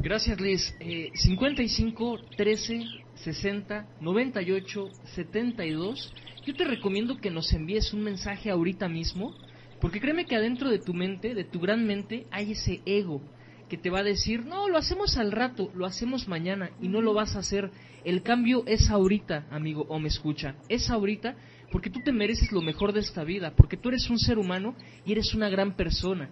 Gracias, 0.00 0.40
Liz. 0.40 0.74
55 1.14 2.18
13 2.36 2.84
60 3.14 3.86
98 4.00 4.88
72. 5.14 6.12
Yo 6.44 6.54
te 6.54 6.64
recomiendo 6.64 7.18
que 7.18 7.30
nos 7.30 7.52
envíes 7.52 7.92
un 7.92 8.02
mensaje 8.02 8.50
ahorita 8.50 8.88
mismo, 8.88 9.32
porque 9.80 10.00
créeme 10.00 10.26
que 10.26 10.34
adentro 10.34 10.70
de 10.70 10.80
tu 10.80 10.92
mente, 10.92 11.34
de 11.34 11.44
tu 11.44 11.60
gran 11.60 11.86
mente, 11.86 12.26
hay 12.32 12.52
ese 12.52 12.80
ego 12.84 13.22
que 13.68 13.78
te 13.78 13.90
va 13.90 14.00
a 14.00 14.04
decir, 14.04 14.44
no, 14.44 14.68
lo 14.68 14.76
hacemos 14.76 15.16
al 15.16 15.30
rato, 15.30 15.70
lo 15.74 15.86
hacemos 15.86 16.26
mañana 16.26 16.70
y 16.80 16.88
no 16.88 17.00
lo 17.00 17.14
vas 17.14 17.36
a 17.36 17.38
hacer. 17.38 17.70
El 18.04 18.22
cambio 18.22 18.64
es 18.66 18.90
ahorita, 18.90 19.46
amigo, 19.50 19.86
o 19.88 20.00
me 20.00 20.08
escucha, 20.08 20.56
es 20.68 20.90
ahorita 20.90 21.36
porque 21.70 21.90
tú 21.90 22.00
te 22.04 22.12
mereces 22.12 22.50
lo 22.50 22.60
mejor 22.60 22.92
de 22.92 23.00
esta 23.00 23.22
vida, 23.22 23.54
porque 23.56 23.76
tú 23.76 23.88
eres 23.88 24.10
un 24.10 24.18
ser 24.18 24.38
humano 24.38 24.74
y 25.06 25.12
eres 25.12 25.32
una 25.32 25.48
gran 25.48 25.76
persona. 25.76 26.28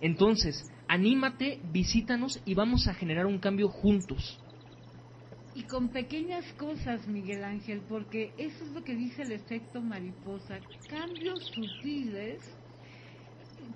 Entonces, 0.00 0.70
anímate, 0.88 1.60
visítanos 1.72 2.40
y 2.44 2.54
vamos 2.54 2.88
a 2.88 2.94
generar 2.94 3.26
un 3.26 3.38
cambio 3.38 3.68
juntos. 3.68 4.38
Y 5.54 5.64
con 5.64 5.88
pequeñas 5.88 6.44
cosas, 6.54 7.06
Miguel 7.08 7.44
Ángel, 7.44 7.82
porque 7.88 8.32
eso 8.38 8.64
es 8.64 8.70
lo 8.70 8.84
que 8.84 8.94
dice 8.94 9.22
el 9.22 9.32
efecto 9.32 9.80
mariposa, 9.80 10.60
cambios 10.88 11.44
sutiles 11.46 12.40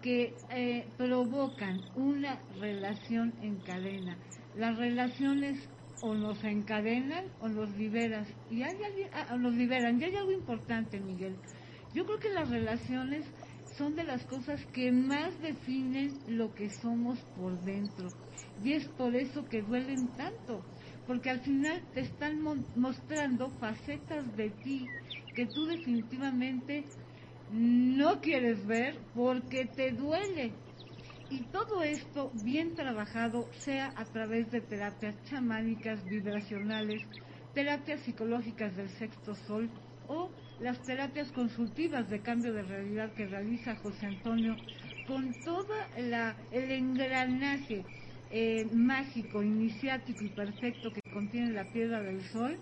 que 0.02 0.34
eh, 0.50 0.86
provocan 0.96 1.80
una 1.96 2.40
relación 2.60 3.34
en 3.42 3.56
cadena. 3.56 4.16
Las 4.56 4.76
relaciones 4.78 5.68
o 6.00 6.14
nos 6.14 6.42
encadenan 6.44 7.24
o 7.40 7.48
nos 7.48 7.70
liberas. 7.76 8.28
Y 8.50 8.62
hay 8.62 8.76
ah, 9.12 9.36
nos 9.36 9.54
liberan. 9.54 10.00
Y 10.00 10.04
hay 10.04 10.16
algo 10.16 10.32
importante, 10.32 11.00
Miguel. 11.00 11.36
Yo 11.94 12.04
creo 12.04 12.18
que 12.18 12.30
las 12.30 12.48
relaciones 12.50 13.24
son 13.76 13.96
de 13.96 14.04
las 14.04 14.24
cosas 14.24 14.64
que 14.66 14.92
más 14.92 15.40
definen 15.40 16.20
lo 16.28 16.54
que 16.54 16.70
somos 16.70 17.18
por 17.36 17.58
dentro. 17.60 18.08
Y 18.62 18.72
es 18.72 18.86
por 18.88 19.14
eso 19.16 19.44
que 19.48 19.62
duelen 19.62 20.08
tanto. 20.16 20.62
Porque 21.06 21.30
al 21.30 21.40
final 21.40 21.82
te 21.92 22.00
están 22.00 22.40
mostrando 22.76 23.50
facetas 23.58 24.36
de 24.36 24.50
ti 24.50 24.88
que 25.34 25.46
tú 25.46 25.66
definitivamente 25.66 26.84
no 27.50 28.20
quieres 28.20 28.64
ver 28.66 28.96
porque 29.14 29.66
te 29.66 29.90
duele. 29.90 30.52
Y 31.30 31.40
todo 31.50 31.82
esto 31.82 32.30
bien 32.34 32.74
trabajado, 32.74 33.48
sea 33.64 33.92
a 33.96 34.04
través 34.04 34.50
de 34.50 34.60
terapias 34.60 35.16
chamánicas, 35.24 36.08
vibracionales, 36.08 37.02
terapias 37.54 38.00
psicológicas 38.00 38.76
del 38.76 38.88
sexto 38.90 39.34
sol 39.34 39.68
o 40.06 40.30
las 40.60 40.78
terapias 40.82 41.30
consultivas 41.32 42.08
de 42.08 42.20
cambio 42.20 42.52
de 42.52 42.62
realidad 42.62 43.12
que 43.12 43.26
realiza 43.26 43.76
José 43.76 44.06
Antonio 44.06 44.56
con 45.06 45.34
todo 45.44 45.74
el 45.96 46.70
engranaje 46.70 47.84
eh, 48.30 48.66
mágico, 48.72 49.42
iniciático 49.42 50.24
y 50.24 50.28
perfecto 50.28 50.92
que 50.92 51.00
contiene 51.12 51.52
la 51.52 51.64
piedra 51.64 52.02
del 52.02 52.22
sol, 52.22 52.56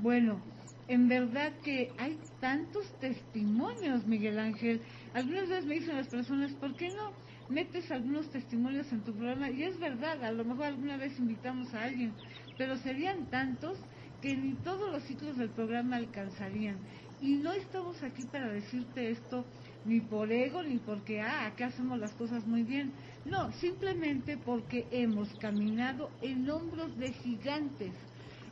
bueno, 0.00 0.40
en 0.88 1.08
verdad 1.08 1.52
que 1.62 1.92
hay 1.98 2.18
tantos 2.40 2.92
testimonios, 2.98 4.06
Miguel 4.06 4.38
Ángel, 4.38 4.80
Algunas 5.14 5.48
veces 5.48 5.66
me 5.66 5.74
dicen 5.74 5.96
las 5.96 6.08
personas, 6.08 6.52
¿por 6.52 6.74
qué 6.74 6.88
no 6.88 7.12
metes 7.48 7.90
algunos 7.90 8.30
testimonios 8.30 8.90
en 8.92 9.02
tu 9.02 9.12
programa? 9.12 9.50
Y 9.50 9.62
es 9.62 9.78
verdad, 9.78 10.24
a 10.24 10.32
lo 10.32 10.44
mejor 10.44 10.66
alguna 10.66 10.96
vez 10.96 11.18
invitamos 11.18 11.72
a 11.74 11.84
alguien, 11.84 12.12
pero 12.56 12.76
serían 12.78 13.26
tantos 13.26 13.78
que 14.22 14.36
ni 14.36 14.54
todos 14.54 14.90
los 14.90 15.02
ciclos 15.02 15.36
del 15.36 15.50
programa 15.50 15.96
alcanzarían. 15.96 16.76
Y 17.22 17.36
no 17.36 17.52
estamos 17.52 18.02
aquí 18.02 18.24
para 18.24 18.48
decirte 18.48 19.12
esto 19.12 19.44
ni 19.84 20.00
por 20.00 20.32
ego, 20.32 20.64
ni 20.64 20.78
porque, 20.78 21.20
ah, 21.20 21.46
acá 21.46 21.66
hacemos 21.66 22.00
las 22.00 22.12
cosas 22.14 22.44
muy 22.48 22.64
bien. 22.64 22.92
No, 23.24 23.52
simplemente 23.52 24.36
porque 24.36 24.86
hemos 24.90 25.32
caminado 25.38 26.10
en 26.20 26.50
hombros 26.50 26.98
de 26.98 27.12
gigantes. 27.12 27.92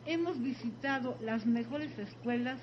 Hemos 0.06 0.40
visitado 0.40 1.18
las 1.20 1.46
mejores 1.46 1.98
escuelas 1.98 2.60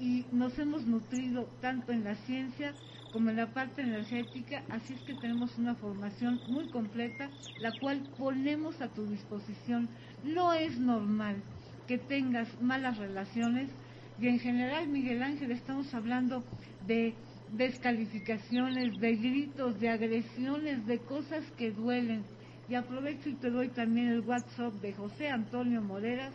y 0.00 0.24
nos 0.32 0.58
hemos 0.58 0.84
nutrido 0.84 1.48
tanto 1.60 1.92
en 1.92 2.02
la 2.02 2.16
ciencia 2.16 2.74
como 3.12 3.30
en 3.30 3.36
la 3.36 3.46
parte 3.46 3.82
energética, 3.82 4.62
así 4.68 4.94
es 4.94 5.00
que 5.02 5.14
tenemos 5.14 5.56
una 5.56 5.74
formación 5.76 6.40
muy 6.48 6.68
completa, 6.68 7.30
la 7.60 7.70
cual 7.78 8.02
ponemos 8.18 8.80
a 8.80 8.88
tu 8.88 9.06
disposición. 9.06 9.88
No 10.24 10.52
es 10.52 10.78
normal 10.78 11.36
que 11.86 11.98
tengas 11.98 12.48
malas 12.60 12.98
relaciones 12.98 13.70
y 14.20 14.28
en 14.28 14.38
general, 14.38 14.88
Miguel 14.88 15.22
Ángel, 15.22 15.50
estamos 15.50 15.92
hablando 15.92 16.42
de 16.86 17.14
descalificaciones, 17.52 18.98
de 18.98 19.16
gritos, 19.16 19.78
de 19.78 19.88
agresiones, 19.90 20.86
de 20.86 20.98
cosas 21.00 21.44
que 21.58 21.70
duelen. 21.70 22.24
Y 22.68 22.74
aprovecho 22.74 23.28
y 23.28 23.34
te 23.34 23.50
doy 23.50 23.68
también 23.68 24.08
el 24.08 24.20
WhatsApp 24.20 24.72
de 24.80 24.92
José 24.94 25.28
Antonio 25.28 25.80
Moreras, 25.82 26.32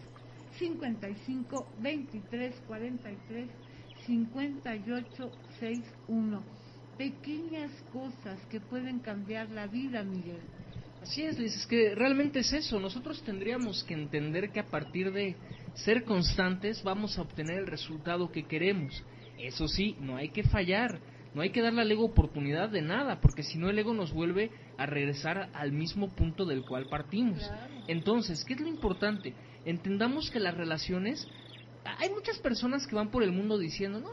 55 0.60 1.68
23 1.82 2.56
43 2.68 3.48
58 4.06 5.32
61. 5.60 6.44
Pequeñas 6.98 7.72
cosas 7.92 8.40
que 8.50 8.60
pueden 8.60 9.00
cambiar 9.00 9.50
la 9.50 9.66
vida, 9.68 10.04
Miguel. 10.04 10.40
Así 11.02 11.24
es, 11.24 11.40
Liz, 11.40 11.56
es 11.56 11.66
que 11.66 11.96
realmente 11.96 12.40
es 12.40 12.54
eso. 12.54 12.80
Nosotros 12.80 13.24
tendríamos 13.24 13.84
que 13.84 13.96
entender 13.96 14.52
que 14.52 14.60
a 14.60 14.68
partir 14.68 15.12
de 15.12 15.36
ser 15.74 16.04
constantes 16.04 16.84
vamos 16.84 17.18
a 17.18 17.22
obtener 17.22 17.60
el 17.60 17.68
resultado 17.68 18.32
que 18.32 18.44
queremos. 18.44 19.04
Eso 19.38 19.68
sí, 19.68 19.96
no 20.00 20.18
hay 20.18 20.30
que 20.30 20.44
fallar, 20.44 21.00
no 21.34 21.42
hay 21.42 21.52
que 21.52 21.62
darle 21.62 21.82
al 21.82 21.92
ego 21.92 22.06
oportunidad 22.06 22.70
de 22.70 22.82
nada, 22.82 23.22
porque 23.22 23.44
si 23.44 23.58
no 23.58 23.70
el 23.70 23.80
ego 23.80 23.94
nos 23.94 24.14
vuelve 24.14 24.52
a 24.78 24.86
regresar 24.86 25.50
al 25.54 25.72
mismo 25.72 26.10
punto 26.10 26.46
del 26.46 26.64
cual 26.64 26.88
partimos. 26.88 27.50
Entonces, 27.88 28.44
¿qué 28.46 28.54
es 28.54 28.62
lo 28.62 28.68
importante? 28.68 29.34
Entendamos 29.66 30.30
que 30.30 30.40
las 30.40 30.56
relaciones 30.56 31.28
hay 31.84 32.10
muchas 32.10 32.38
personas 32.40 32.86
que 32.86 32.96
van 32.96 33.10
por 33.10 33.24
el 33.24 33.32
mundo 33.32 33.58
diciendo, 33.58 34.00
no, 34.00 34.10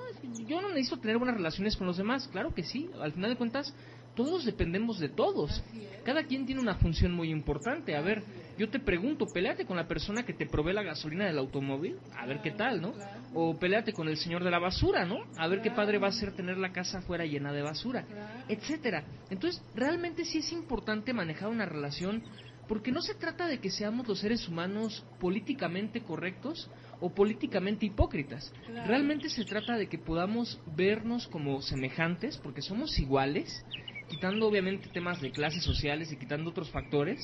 yo 0.47 0.61
no 0.63 0.69
necesito 0.69 1.01
tener 1.01 1.19
buenas 1.19 1.37
relaciones 1.37 1.77
con 1.77 1.87
los 1.87 1.97
demás. 1.97 2.29
Claro 2.29 2.55
que 2.55 2.63
sí, 2.63 2.89
al 3.01 3.13
final 3.13 3.31
de 3.31 3.37
cuentas, 3.37 3.75
todos 4.15 4.45
dependemos 4.45 4.99
de 4.99 5.09
todos. 5.09 5.63
Cada 6.05 6.25
quien 6.25 6.47
tiene 6.47 6.61
una 6.61 6.77
función 6.77 7.13
muy 7.13 7.31
importante. 7.31 7.95
A 7.95 8.01
ver, 8.01 8.23
yo 8.59 8.69
te 8.69 8.81
pregunto, 8.81 9.27
peleate 9.33 9.65
con 9.65 9.77
la 9.77 9.87
persona 9.87 10.25
que 10.25 10.35
te 10.35 10.47
provee 10.47 10.73
la 10.73 10.83
gasolina 10.83 11.25
del 11.27 11.39
automóvil, 11.39 11.97
a 12.17 12.27
ver 12.27 12.41
qué 12.43 12.51
tal, 12.51 12.81
¿no? 12.81 12.93
O 13.33 13.57
peleate 13.57 13.93
con 13.93 14.09
el 14.09 14.17
señor 14.17 14.43
de 14.43 14.51
la 14.51 14.59
basura, 14.59 15.05
¿no? 15.05 15.19
A 15.37 15.47
ver 15.47 15.63
qué 15.63 15.71
padre 15.71 15.99
va 15.99 16.09
a 16.09 16.13
ser 16.13 16.33
tener 16.33 16.59
la 16.59 16.73
casa 16.73 17.01
fuera 17.03 17.25
llena 17.25 17.53
de 17.53 17.63
basura, 17.63 18.05
etcétera. 18.49 19.05
Entonces, 19.31 19.63
realmente 19.75 20.25
sí 20.25 20.39
es 20.39 20.53
importante 20.53 21.13
manejar 21.13 21.49
una 21.49 21.67
relación 21.67 22.23
porque 22.67 22.93
no 22.93 23.01
se 23.01 23.15
trata 23.15 23.47
de 23.47 23.61
que 23.61 23.71
seamos 23.71 24.07
los 24.07 24.19
seres 24.19 24.47
humanos 24.47 25.07
políticamente 25.21 26.03
correctos 26.03 26.69
o 27.01 27.15
políticamente 27.15 27.87
hipócritas. 27.87 28.53
Realmente 28.87 29.31
se 29.31 29.45
trata 29.45 29.77
de 29.77 29.89
que 29.89 29.99
podamos 29.99 30.61
vernos 30.77 31.29
como 31.29 31.63
semejantes, 31.63 32.37
porque 32.39 32.61
somos 32.61 32.99
iguales, 32.99 33.65
quitando 34.09 34.47
obviamente 34.47 34.91
temas 34.93 35.21
de 35.21 35.31
clases 35.31 35.63
sociales 35.63 36.13
y 36.13 36.17
quitando 36.17 36.51
otros 36.51 36.71
factores, 36.71 37.21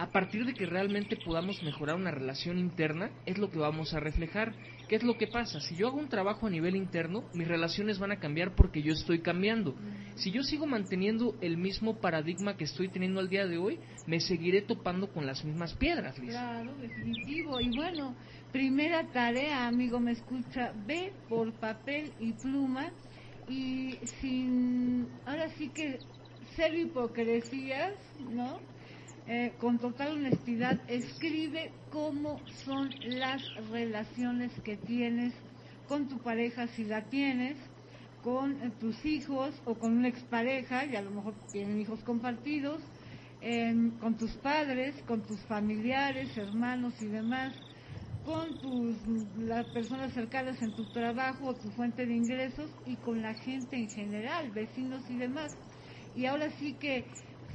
a 0.00 0.10
partir 0.10 0.46
de 0.46 0.54
que 0.54 0.64
realmente 0.64 1.14
podamos 1.14 1.62
mejorar 1.62 1.94
una 1.94 2.10
relación 2.10 2.58
interna, 2.58 3.10
es 3.26 3.36
lo 3.36 3.50
que 3.50 3.58
vamos 3.58 3.92
a 3.92 4.00
reflejar. 4.00 4.54
¿Qué 4.88 4.96
es 4.96 5.02
lo 5.02 5.18
que 5.18 5.26
pasa? 5.26 5.60
Si 5.60 5.76
yo 5.76 5.88
hago 5.88 5.98
un 5.98 6.08
trabajo 6.08 6.46
a 6.46 6.50
nivel 6.50 6.74
interno, 6.74 7.24
mis 7.34 7.46
relaciones 7.46 7.98
van 7.98 8.10
a 8.10 8.18
cambiar 8.18 8.54
porque 8.54 8.80
yo 8.80 8.94
estoy 8.94 9.20
cambiando. 9.20 9.74
Si 10.14 10.30
yo 10.30 10.42
sigo 10.42 10.66
manteniendo 10.66 11.36
el 11.42 11.58
mismo 11.58 12.00
paradigma 12.00 12.56
que 12.56 12.64
estoy 12.64 12.88
teniendo 12.88 13.20
al 13.20 13.28
día 13.28 13.46
de 13.46 13.58
hoy, 13.58 13.78
me 14.06 14.20
seguiré 14.20 14.62
topando 14.62 15.12
con 15.12 15.26
las 15.26 15.44
mismas 15.44 15.74
piedras, 15.74 16.18
Claro, 16.18 16.74
definitivo. 16.76 17.60
Y 17.60 17.76
bueno, 17.76 18.14
primera 18.52 19.06
tarea, 19.12 19.66
amigo, 19.66 20.00
me 20.00 20.12
escucha, 20.12 20.72
ve 20.86 21.12
por 21.28 21.52
papel 21.52 22.10
y 22.18 22.32
pluma 22.32 22.90
y 23.50 23.98
sin, 24.22 25.08
ahora 25.26 25.50
sí 25.58 25.68
que 25.68 25.98
ser 26.56 26.74
hipocresías, 26.74 27.92
¿no? 28.30 28.60
Eh, 29.32 29.52
con 29.60 29.78
total 29.78 30.16
honestidad, 30.16 30.80
escribe 30.88 31.70
cómo 31.92 32.40
son 32.64 32.90
las 33.00 33.40
relaciones 33.70 34.50
que 34.64 34.76
tienes 34.76 35.32
con 35.88 36.08
tu 36.08 36.18
pareja, 36.18 36.66
si 36.66 36.82
la 36.82 37.02
tienes, 37.02 37.56
con 38.24 38.60
eh, 38.60 38.72
tus 38.80 39.06
hijos 39.06 39.54
o 39.66 39.74
con 39.76 39.96
una 39.96 40.08
expareja, 40.08 40.84
y 40.84 40.96
a 40.96 41.02
lo 41.02 41.12
mejor 41.12 41.34
tienen 41.52 41.80
hijos 41.80 42.00
compartidos, 42.00 42.82
con 44.00 44.16
tus 44.18 44.32
padres, 44.32 44.96
con 45.06 45.22
tus 45.22 45.38
familiares, 45.42 46.36
hermanos 46.36 46.92
y 47.00 47.06
demás, 47.06 47.54
con 48.26 48.48
tus, 48.60 48.96
las 49.38 49.64
personas 49.66 50.12
cercanas 50.12 50.60
en 50.60 50.72
tu 50.72 50.84
trabajo 50.86 51.46
o 51.46 51.54
tu 51.54 51.70
fuente 51.70 52.04
de 52.04 52.16
ingresos 52.16 52.68
y 52.84 52.96
con 52.96 53.22
la 53.22 53.34
gente 53.34 53.76
en 53.76 53.88
general, 53.88 54.50
vecinos 54.50 55.08
y 55.08 55.16
demás. 55.16 55.56
Y 56.16 56.26
ahora 56.26 56.50
sí 56.58 56.74
que 56.80 57.04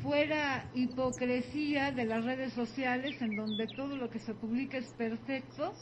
fuera 0.06 0.64
hipocresía 0.76 1.92
de 1.92 2.06
las 2.06 2.24
redes 2.24 2.54
sociales 2.54 3.20
en 3.22 3.36
donde 3.36 3.66
todo 3.68 3.98
lo 3.98 4.10
que 4.12 4.20
se 4.20 4.36
publica 4.36 4.78
es 4.78 4.86
perfecto, 4.94 5.74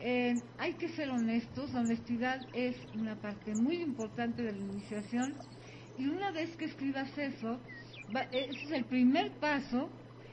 eh, 0.00 0.34
hay 0.58 0.72
que 0.72 0.88
ser 0.88 1.08
honestos, 1.10 1.72
la 1.72 1.80
honestidad 1.80 2.44
es 2.52 2.74
una 2.96 3.14
parte 3.14 3.54
muy 3.54 3.76
importante 3.76 4.42
de 4.42 4.52
la 4.52 4.58
iniciación 4.58 5.34
y 5.96 6.06
una 6.08 6.32
vez 6.32 6.50
que 6.56 6.64
escribas 6.64 7.16
eso, 7.16 7.58
ese 8.32 8.64
es 8.64 8.72
el 8.72 8.84
primer 8.86 9.30
paso, 9.38 9.88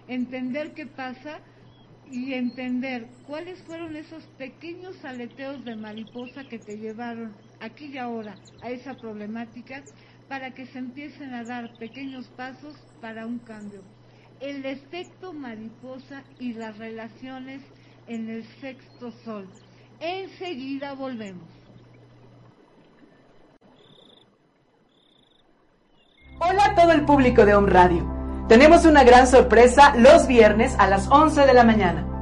entender 0.08 0.74
qué 0.74 0.88
pasa 0.88 1.40
y 2.12 2.34
entender 2.34 3.06
cuáles 3.28 3.62
fueron 3.64 3.96
esos 3.96 4.24
pequeños 4.40 5.06
aleteos 5.06 5.64
de 5.64 5.76
mariposa 5.76 6.44
que 6.46 6.58
te 6.58 6.78
llevaron 6.78 7.36
aquí 7.60 7.86
y 7.86 7.98
ahora 8.00 8.36
a 8.62 8.72
esa 8.72 8.96
problemática 8.96 9.84
para 10.30 10.52
que 10.52 10.66
se 10.68 10.80
empiecen 10.80 11.34
a 11.34 11.44
dar 11.44 11.74
pequeños 11.78 12.28
pasos 12.36 12.76
para 13.02 13.26
un 13.26 13.40
cambio. 13.40 13.82
El 14.40 14.66
efecto 14.66 15.34
mariposa 15.34 16.24
y 16.40 16.54
las 16.54 16.78
relaciones 16.78 17.62
en 18.08 18.30
el 18.30 18.46
sexto 18.62 19.12
sol. 19.24 19.48
Enseguida 20.00 20.94
volvemos. 20.94 21.48
Hola 26.40 26.66
a 26.66 26.76
todo 26.76 26.92
el 26.92 27.04
público 27.04 27.46
de 27.46 27.56
Home 27.56 27.72
Radio. 27.72 28.46
Tenemos 28.48 28.86
una 28.86 29.04
gran 29.04 29.28
sorpresa 29.28 29.96
los 29.98 30.28
viernes 30.28 30.76
a 30.78 30.88
las 30.88 31.08
11 31.10 31.46
de 31.46 31.54
la 31.54 31.64
mañana. 31.64 32.17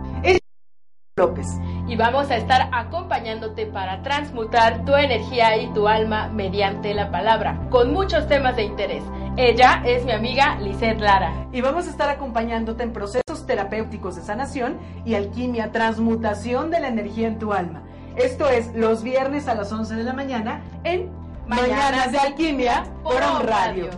López. 1.17 1.47
Y 1.87 1.95
vamos 1.95 2.29
a 2.29 2.35
estar 2.35 2.67
acompañándote 2.73 3.65
para 3.67 4.01
transmutar 4.01 4.83
tu 4.83 4.95
energía 4.95 5.55
y 5.55 5.71
tu 5.73 5.87
alma 5.87 6.27
mediante 6.27 6.93
la 6.93 7.09
palabra, 7.09 7.69
con 7.69 7.93
muchos 7.93 8.27
temas 8.27 8.57
de 8.57 8.63
interés. 8.63 9.01
Ella 9.37 9.81
es 9.85 10.03
mi 10.03 10.11
amiga 10.11 10.57
Lisette 10.59 10.99
Lara. 10.99 11.47
Y 11.53 11.61
vamos 11.61 11.87
a 11.87 11.91
estar 11.91 12.09
acompañándote 12.09 12.83
en 12.83 12.91
procesos 12.91 13.45
terapéuticos 13.47 14.17
de 14.17 14.23
sanación 14.23 14.77
y 15.05 15.15
alquimia, 15.15 15.71
transmutación 15.71 16.69
de 16.69 16.81
la 16.81 16.89
energía 16.89 17.29
en 17.29 17.39
tu 17.39 17.53
alma. 17.53 17.83
Esto 18.17 18.49
es 18.49 18.75
los 18.75 19.01
viernes 19.01 19.47
a 19.47 19.55
las 19.55 19.71
11 19.71 19.95
de 19.95 20.03
la 20.03 20.11
mañana 20.11 20.63
en 20.83 21.09
Mañanas, 21.47 22.11
de 22.11 22.17
Alquimia 22.17 22.83
por 23.03 23.21
On 23.21 23.47
Radio. 23.47 23.89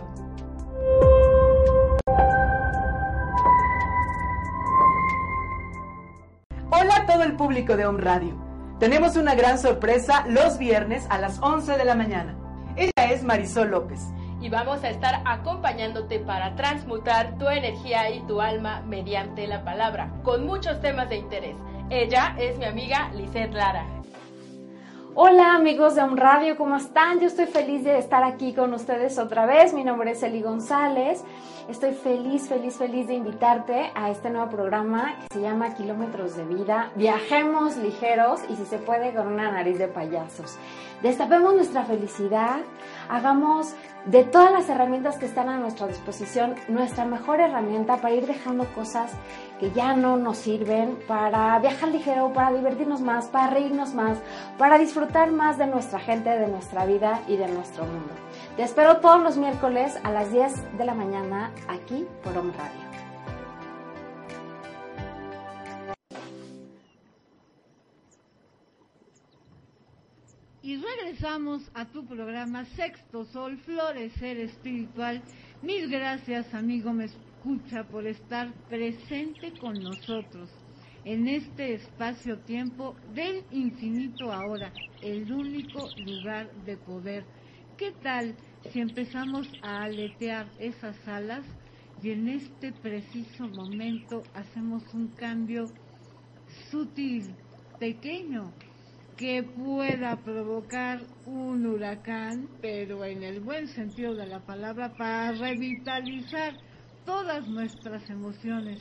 Todo 7.18 7.26
el 7.26 7.36
público 7.36 7.76
de 7.76 7.84
Home 7.84 8.00
Radio. 8.00 8.36
Tenemos 8.78 9.16
una 9.16 9.34
gran 9.34 9.58
sorpresa 9.58 10.24
los 10.28 10.56
viernes 10.56 11.04
a 11.10 11.18
las 11.18 11.42
11 11.42 11.76
de 11.76 11.84
la 11.84 11.96
mañana. 11.96 12.36
Ella 12.76 13.12
es 13.12 13.24
Marisol 13.24 13.72
López. 13.72 13.98
Y 14.40 14.50
vamos 14.50 14.84
a 14.84 14.90
estar 14.90 15.20
acompañándote 15.24 16.20
para 16.20 16.54
transmutar 16.54 17.36
tu 17.36 17.48
energía 17.48 18.08
y 18.10 18.20
tu 18.28 18.40
alma 18.40 18.82
mediante 18.86 19.48
la 19.48 19.64
palabra, 19.64 20.12
con 20.22 20.46
muchos 20.46 20.80
temas 20.80 21.08
de 21.08 21.16
interés. 21.16 21.56
Ella 21.90 22.36
es 22.38 22.56
mi 22.56 22.66
amiga 22.66 23.10
Lisette 23.12 23.52
Lara. 23.52 23.97
Hola 25.20 25.56
amigos 25.56 25.96
de 25.96 26.04
Un 26.04 26.16
Radio, 26.16 26.56
¿cómo 26.56 26.76
están? 26.76 27.18
Yo 27.18 27.26
estoy 27.26 27.46
feliz 27.46 27.82
de 27.82 27.98
estar 27.98 28.22
aquí 28.22 28.54
con 28.54 28.72
ustedes 28.72 29.18
otra 29.18 29.46
vez. 29.46 29.74
Mi 29.74 29.82
nombre 29.82 30.12
es 30.12 30.22
Eli 30.22 30.42
González. 30.42 31.24
Estoy 31.68 31.92
feliz, 31.92 32.48
feliz, 32.48 32.76
feliz 32.76 33.08
de 33.08 33.14
invitarte 33.14 33.90
a 33.96 34.10
este 34.10 34.30
nuevo 34.30 34.48
programa 34.48 35.16
que 35.28 35.34
se 35.34 35.40
llama 35.40 35.74
Kilómetros 35.74 36.36
de 36.36 36.44
Vida. 36.44 36.92
Viajemos 36.94 37.76
ligeros 37.78 38.42
y 38.48 38.54
si 38.54 38.64
se 38.64 38.78
puede 38.78 39.12
con 39.12 39.26
una 39.26 39.50
nariz 39.50 39.76
de 39.80 39.88
payasos. 39.88 40.56
Destapemos 41.02 41.52
nuestra 41.52 41.82
felicidad, 41.82 42.60
hagamos 43.08 43.74
de 44.04 44.24
todas 44.24 44.52
las 44.52 44.68
herramientas 44.68 45.16
que 45.16 45.26
están 45.26 45.48
a 45.48 45.58
nuestra 45.58 45.86
disposición 45.86 46.54
nuestra 46.68 47.04
mejor 47.04 47.40
herramienta 47.40 47.96
para 47.96 48.14
ir 48.14 48.26
dejando 48.26 48.64
cosas 48.74 49.10
que 49.58 49.70
ya 49.72 49.94
no 49.94 50.16
nos 50.16 50.38
sirven, 50.38 50.98
para 51.06 51.58
viajar 51.58 51.88
ligero, 51.88 52.32
para 52.32 52.56
divertirnos 52.56 53.00
más, 53.00 53.26
para 53.26 53.50
reírnos 53.50 53.94
más, 53.94 54.18
para 54.56 54.78
disfrutar 54.78 55.30
más 55.30 55.58
de 55.58 55.66
nuestra 55.66 55.98
gente, 55.98 56.30
de 56.30 56.46
nuestra 56.46 56.86
vida 56.86 57.20
y 57.26 57.36
de 57.36 57.48
nuestro 57.48 57.84
mundo. 57.84 58.14
Te 58.56 58.62
espero 58.62 58.98
todos 58.98 59.22
los 59.22 59.36
miércoles 59.36 59.98
a 60.04 60.12
las 60.12 60.32
10 60.32 60.78
de 60.78 60.84
la 60.84 60.94
mañana 60.94 61.50
aquí 61.68 62.06
por 62.22 62.36
Home 62.36 62.52
Radio. 62.56 62.87
Y 70.68 70.76
regresamos 70.76 71.62
a 71.72 71.86
tu 71.86 72.04
programa 72.04 72.66
Sexto 72.76 73.24
Sol, 73.24 73.56
Florecer 73.56 74.36
Espiritual. 74.36 75.22
Mil 75.62 75.88
gracias, 75.88 76.52
amigo 76.52 76.92
Me 76.92 77.06
Escucha, 77.06 77.84
por 77.84 78.06
estar 78.06 78.52
presente 78.68 79.58
con 79.58 79.82
nosotros 79.82 80.50
en 81.06 81.26
este 81.26 81.72
espacio-tiempo 81.72 82.94
del 83.14 83.44
infinito 83.50 84.30
ahora, 84.30 84.70
el 85.00 85.32
único 85.32 85.88
lugar 86.04 86.52
de 86.66 86.76
poder. 86.76 87.24
¿Qué 87.78 87.92
tal 88.02 88.36
si 88.70 88.80
empezamos 88.80 89.48
a 89.62 89.84
aletear 89.84 90.50
esas 90.58 90.96
alas 91.08 91.46
y 92.02 92.10
en 92.10 92.28
este 92.28 92.72
preciso 92.72 93.48
momento 93.48 94.22
hacemos 94.34 94.82
un 94.92 95.08
cambio 95.16 95.64
sutil, 96.70 97.34
pequeño, 97.78 98.52
que 99.18 99.42
pueda 99.42 100.14
provocar 100.14 101.00
un 101.26 101.66
huracán, 101.66 102.48
pero 102.62 103.04
en 103.04 103.24
el 103.24 103.40
buen 103.40 103.66
sentido 103.66 104.14
de 104.14 104.26
la 104.26 104.38
palabra, 104.38 104.94
para 104.96 105.32
revitalizar 105.32 106.54
todas 107.04 107.48
nuestras 107.48 108.08
emociones. 108.10 108.80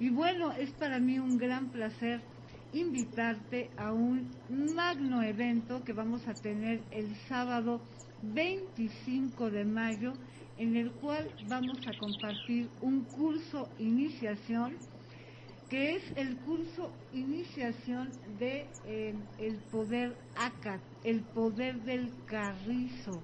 Y 0.00 0.08
bueno, 0.08 0.50
es 0.52 0.70
para 0.72 0.98
mí 0.98 1.18
un 1.18 1.36
gran 1.36 1.68
placer 1.68 2.22
invitarte 2.72 3.68
a 3.76 3.92
un 3.92 4.30
magno 4.74 5.22
evento 5.22 5.84
que 5.84 5.92
vamos 5.92 6.26
a 6.26 6.32
tener 6.32 6.80
el 6.90 7.14
sábado 7.28 7.82
25 8.22 9.50
de 9.50 9.66
mayo, 9.66 10.14
en 10.56 10.74
el 10.76 10.90
cual 10.90 11.30
vamos 11.48 11.78
a 11.86 11.98
compartir 11.98 12.70
un 12.80 13.04
curso 13.04 13.68
iniciación 13.78 14.74
que 15.68 15.96
es 15.96 16.02
el 16.16 16.36
curso 16.38 16.92
Iniciación 17.12 18.10
de 18.38 18.66
eh, 18.86 19.14
el 19.38 19.54
poder 19.72 20.14
ACAT, 20.36 20.80
el 21.04 21.20
poder 21.20 21.80
del 21.82 22.10
carrizo. 22.26 23.22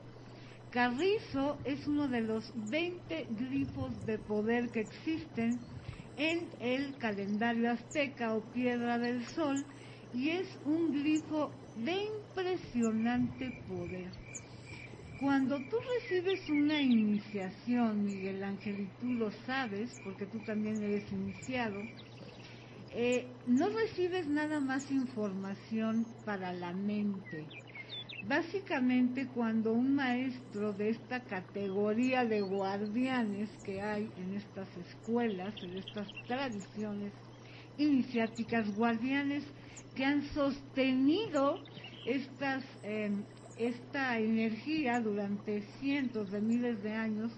Carrizo 0.70 1.58
es 1.64 1.86
uno 1.86 2.08
de 2.08 2.22
los 2.22 2.50
20 2.70 3.26
glifos 3.38 3.90
de 4.06 4.18
poder 4.18 4.70
que 4.70 4.80
existen 4.80 5.58
en 6.16 6.48
el 6.60 6.96
calendario 6.98 7.70
azteca 7.70 8.34
o 8.34 8.40
piedra 8.52 8.98
del 8.98 9.24
sol 9.26 9.62
y 10.14 10.30
es 10.30 10.48
un 10.64 10.90
glifo 10.92 11.50
de 11.84 11.92
impresionante 11.92 13.52
poder. 13.68 14.10
Cuando 15.20 15.58
tú 15.58 15.76
recibes 16.00 16.48
una 16.50 16.80
iniciación, 16.80 18.04
Miguel 18.04 18.42
Ángel, 18.42 18.80
y 18.80 18.86
tú 19.00 19.12
lo 19.12 19.30
sabes, 19.46 19.88
porque 20.02 20.26
tú 20.26 20.38
también 20.40 20.82
eres 20.82 21.04
iniciado, 21.12 21.80
eh, 22.94 23.26
no 23.46 23.70
recibes 23.70 24.26
nada 24.28 24.60
más 24.60 24.90
información 24.90 26.04
para 26.24 26.52
la 26.52 26.72
mente. 26.72 27.46
Básicamente 28.28 29.26
cuando 29.34 29.72
un 29.72 29.94
maestro 29.94 30.72
de 30.74 30.90
esta 30.90 31.20
categoría 31.20 32.24
de 32.24 32.40
guardianes 32.40 33.48
que 33.64 33.80
hay 33.80 34.08
en 34.16 34.34
estas 34.34 34.68
escuelas, 34.76 35.54
en 35.62 35.78
estas 35.78 36.06
tradiciones 36.26 37.12
iniciáticas, 37.78 38.74
guardianes 38.76 39.42
que 39.96 40.04
han 40.04 40.22
sostenido 40.34 41.58
em, 42.82 43.22
esta 43.58 44.18
energía 44.18 45.00
durante 45.00 45.62
cientos 45.80 46.30
de 46.30 46.40
miles 46.40 46.82
de 46.82 46.92
años, 46.92 47.32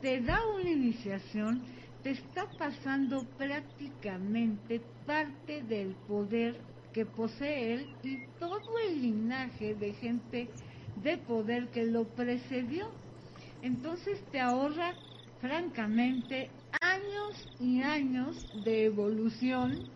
te 0.00 0.20
da 0.20 0.40
una 0.54 0.70
iniciación 0.70 1.62
te 2.04 2.10
está 2.10 2.46
pasando 2.58 3.24
prácticamente 3.38 4.82
parte 5.06 5.62
del 5.62 5.94
poder 6.06 6.60
que 6.92 7.06
posee 7.06 7.72
él 7.72 7.86
y 8.02 8.26
todo 8.38 8.60
el 8.86 9.00
linaje 9.00 9.74
de 9.74 9.94
gente 9.94 10.50
de 11.02 11.16
poder 11.16 11.68
que 11.68 11.86
lo 11.86 12.04
precedió. 12.04 12.90
Entonces 13.62 14.22
te 14.30 14.38
ahorra 14.38 14.92
francamente 15.40 16.50
años 16.82 17.48
y 17.58 17.80
años 17.80 18.36
de 18.64 18.84
evolución 18.84 19.88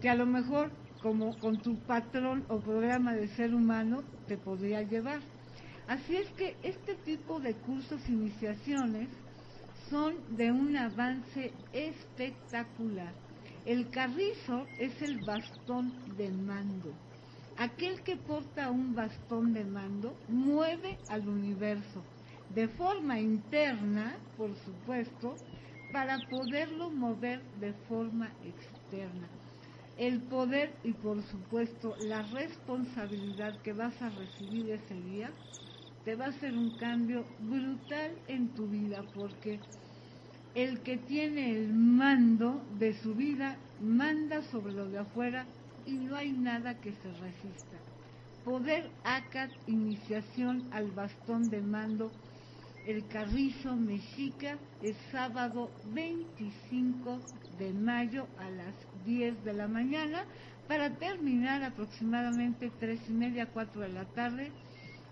que 0.00 0.08
a 0.08 0.14
lo 0.14 0.26
mejor 0.26 0.70
como 1.02 1.36
con 1.40 1.60
tu 1.60 1.76
patrón 1.80 2.44
o 2.48 2.60
programa 2.60 3.14
de 3.14 3.26
ser 3.34 3.52
humano 3.52 4.04
te 4.28 4.36
podría 4.36 4.82
llevar. 4.82 5.18
Así 5.88 6.16
es 6.16 6.28
que 6.30 6.56
este 6.62 6.94
tipo 6.94 7.40
de 7.40 7.54
cursos, 7.54 8.00
iniciaciones, 8.08 9.08
son 9.90 10.14
de 10.36 10.52
un 10.52 10.76
avance 10.76 11.52
espectacular. 11.72 13.12
El 13.64 13.90
carrizo 13.90 14.66
es 14.78 15.00
el 15.02 15.24
bastón 15.24 15.92
de 16.16 16.30
mando. 16.30 16.92
Aquel 17.56 18.02
que 18.02 18.16
porta 18.16 18.70
un 18.70 18.94
bastón 18.94 19.52
de 19.52 19.64
mando 19.64 20.14
mueve 20.28 20.98
al 21.08 21.28
universo 21.28 22.02
de 22.54 22.68
forma 22.68 23.20
interna, 23.20 24.16
por 24.36 24.54
supuesto, 24.64 25.36
para 25.92 26.18
poderlo 26.30 26.90
mover 26.90 27.40
de 27.60 27.72
forma 27.88 28.30
externa. 28.44 29.28
El 29.96 30.20
poder 30.22 30.72
y 30.84 30.92
por 30.92 31.22
supuesto 31.24 31.96
la 32.00 32.22
responsabilidad 32.22 33.60
que 33.62 33.72
vas 33.72 34.00
a 34.00 34.10
recibir 34.10 34.70
ese 34.70 34.94
día 35.02 35.30
te 36.08 36.14
va 36.14 36.24
a 36.24 36.28
hacer 36.28 36.56
un 36.56 36.70
cambio 36.78 37.22
brutal 37.38 38.10
en 38.28 38.48
tu 38.54 38.66
vida 38.66 39.04
porque 39.14 39.60
el 40.54 40.78
que 40.80 40.96
tiene 40.96 41.50
el 41.54 41.74
mando 41.74 42.64
de 42.78 42.94
su 43.02 43.14
vida 43.14 43.58
manda 43.78 44.40
sobre 44.50 44.72
lo 44.72 44.88
de 44.88 45.00
afuera 45.00 45.44
y 45.84 45.92
no 45.92 46.16
hay 46.16 46.32
nada 46.32 46.80
que 46.80 46.92
se 46.92 47.12
resista. 47.20 47.76
Poder 48.42 48.90
ACAT, 49.04 49.50
iniciación 49.66 50.70
al 50.72 50.90
bastón 50.92 51.50
de 51.50 51.60
mando, 51.60 52.10
el 52.86 53.06
carrizo 53.08 53.76
mexica, 53.76 54.56
es 54.80 54.96
sábado 55.12 55.68
25 55.92 57.18
de 57.58 57.70
mayo 57.74 58.26
a 58.38 58.48
las 58.48 58.74
10 59.04 59.44
de 59.44 59.52
la 59.52 59.68
mañana 59.68 60.24
para 60.68 60.88
terminar 60.96 61.62
aproximadamente 61.64 62.70
tres 62.80 62.98
y 63.10 63.12
media, 63.12 63.44
cuatro 63.52 63.82
de 63.82 63.90
la 63.90 64.06
tarde. 64.06 64.67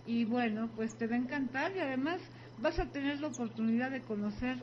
Y 0.07 0.25
bueno, 0.25 0.71
pues 0.77 0.97
te 0.97 1.07
va 1.07 1.17
a 1.17 1.19
encantar 1.19 1.75
y 1.77 1.81
además 1.81 2.21
vas 2.59 2.79
a 2.79 2.87
tener 2.91 3.21
la 3.21 3.29
oportunidad 3.29 3.91
de 3.91 4.03
conocer 4.03 4.57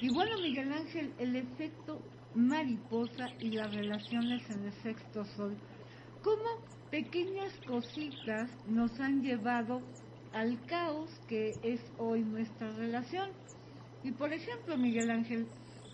Y 0.00 0.12
bueno, 0.12 0.38
Miguel 0.40 0.72
Ángel, 0.72 1.12
el 1.18 1.36
efecto 1.36 2.00
mariposa 2.34 3.28
y 3.38 3.50
las 3.50 3.72
relaciones 3.74 4.48
en 4.50 4.64
el 4.64 4.72
sexto 4.82 5.24
sol, 5.24 5.56
¿cómo 6.22 6.42
pequeñas 6.90 7.52
cositas 7.66 8.50
nos 8.66 8.98
han 9.00 9.22
llevado 9.22 9.82
al 10.32 10.60
caos 10.66 11.10
que 11.28 11.54
es 11.62 11.80
hoy 11.98 12.22
nuestra 12.22 12.72
relación? 12.72 13.30
Y 14.04 14.10
por 14.12 14.32
ejemplo, 14.32 14.76
Miguel 14.76 15.10
Ángel, 15.10 15.46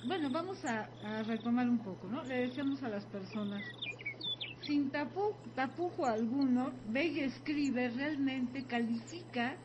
bueno, 0.07 0.31
vamos 0.31 0.65
a, 0.65 0.89
retomar 1.25 1.69
un 1.69 1.79
poco, 1.79 2.07
¿no? 2.09 2.23
Le 2.25 2.47
decíamos 2.47 2.83
a 2.83 2.89
las 2.89 3.05
personas, 3.07 3.63
sin 4.63 4.91
tapujo 4.91 6.07
alguno, 6.07 6.73
ve 6.89 7.07
y 7.07 7.21
escribe, 7.21 7.91
realmente 7.91 8.65
califica, 8.65 9.57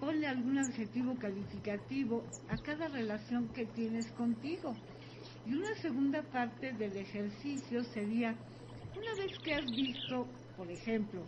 ponle 0.00 0.26
algún 0.26 0.58
adjetivo 0.58 1.14
calificativo 1.18 2.24
a 2.50 2.56
cada 2.58 2.88
relación 2.88 3.48
que 3.48 3.64
tienes 3.66 4.10
contigo. 4.12 4.74
Y 5.46 5.54
una 5.54 5.74
segunda 5.76 6.22
parte 6.22 6.72
del 6.72 6.96
ejercicio 6.96 7.82
sería, 7.84 8.34
una 8.96 9.14
vez 9.14 9.38
que 9.38 9.54
has 9.54 9.66
visto, 9.66 10.26
por 10.56 10.70
ejemplo, 10.70 11.22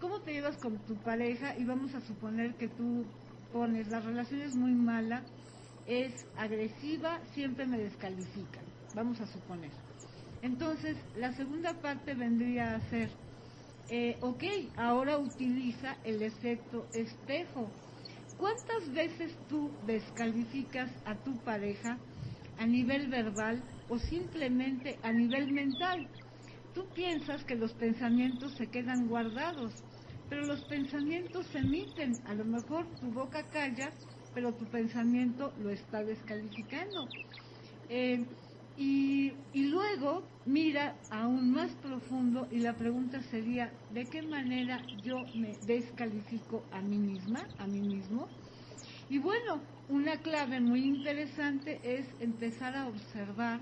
¿cómo 0.00 0.20
te 0.20 0.32
llevas 0.32 0.56
con 0.58 0.78
tu 0.86 0.94
pareja? 0.96 1.56
Y 1.58 1.64
vamos 1.64 1.94
a 1.94 2.00
suponer 2.00 2.54
que 2.54 2.68
tú 2.68 3.04
pones, 3.52 3.88
la 3.88 4.00
relación 4.00 4.40
es 4.42 4.54
muy 4.54 4.72
mala, 4.72 5.24
es 5.88 6.12
agresiva, 6.36 7.18
siempre 7.34 7.66
me 7.66 7.78
descalifican, 7.78 8.64
vamos 8.92 9.20
a 9.22 9.26
suponer. 9.26 9.72
Entonces, 10.42 10.96
la 11.14 11.32
segunda 11.32 11.80
parte 11.80 12.14
vendría 12.14 12.74
a 12.74 12.80
ser, 12.90 13.10
eh, 13.88 14.18
ok, 14.20 14.44
ahora 14.76 15.18
utiliza 15.18 15.96
el 16.04 16.22
efecto 16.22 16.90
espejo. 16.92 17.72
¿Cuántas 18.36 18.92
veces 18.92 19.34
tú 19.48 19.78
descalificas 19.82 20.90
a 21.06 21.16
tu 21.24 21.42
pareja 21.42 21.98
a 22.58 22.66
nivel 22.66 23.08
verbal 23.08 23.64
o 23.88 23.98
simplemente 23.98 25.00
a 25.02 25.12
nivel 25.12 25.50
mental? 25.52 26.06
Tú 26.74 26.92
piensas 26.94 27.44
que 27.44 27.56
los 27.56 27.72
pensamientos 27.74 28.52
se 28.58 28.70
quedan 28.70 29.08
guardados, 29.08 29.72
pero 30.28 30.44
los 30.46 30.62
pensamientos 30.64 31.46
se 31.46 31.58
emiten. 31.58 32.20
A 32.26 32.34
lo 32.34 32.44
mejor 32.44 32.86
tu 33.00 33.10
boca 33.10 33.48
calla, 33.50 33.90
pero 34.38 34.52
tu 34.52 34.66
pensamiento 34.66 35.52
lo 35.64 35.68
está 35.68 36.04
descalificando. 36.04 37.08
Eh, 37.88 38.24
y, 38.76 39.32
y, 39.52 39.66
luego 39.66 40.22
mira 40.46 40.94
aún 41.10 41.50
más 41.50 41.72
profundo 41.82 42.46
y 42.52 42.58
la 42.58 42.72
pregunta 42.74 43.20
sería, 43.32 43.72
¿de 43.92 44.04
qué 44.04 44.22
manera 44.22 44.80
yo 45.02 45.18
me 45.34 45.56
descalifico 45.66 46.62
a 46.70 46.80
mí 46.80 46.98
misma, 46.98 47.48
a 47.58 47.66
mí 47.66 47.80
mismo? 47.80 48.28
Y 49.10 49.18
bueno, 49.18 49.60
una 49.88 50.18
clave 50.18 50.60
muy 50.60 50.84
interesante 50.84 51.80
es 51.82 52.06
empezar 52.20 52.76
a 52.76 52.86
observar 52.86 53.58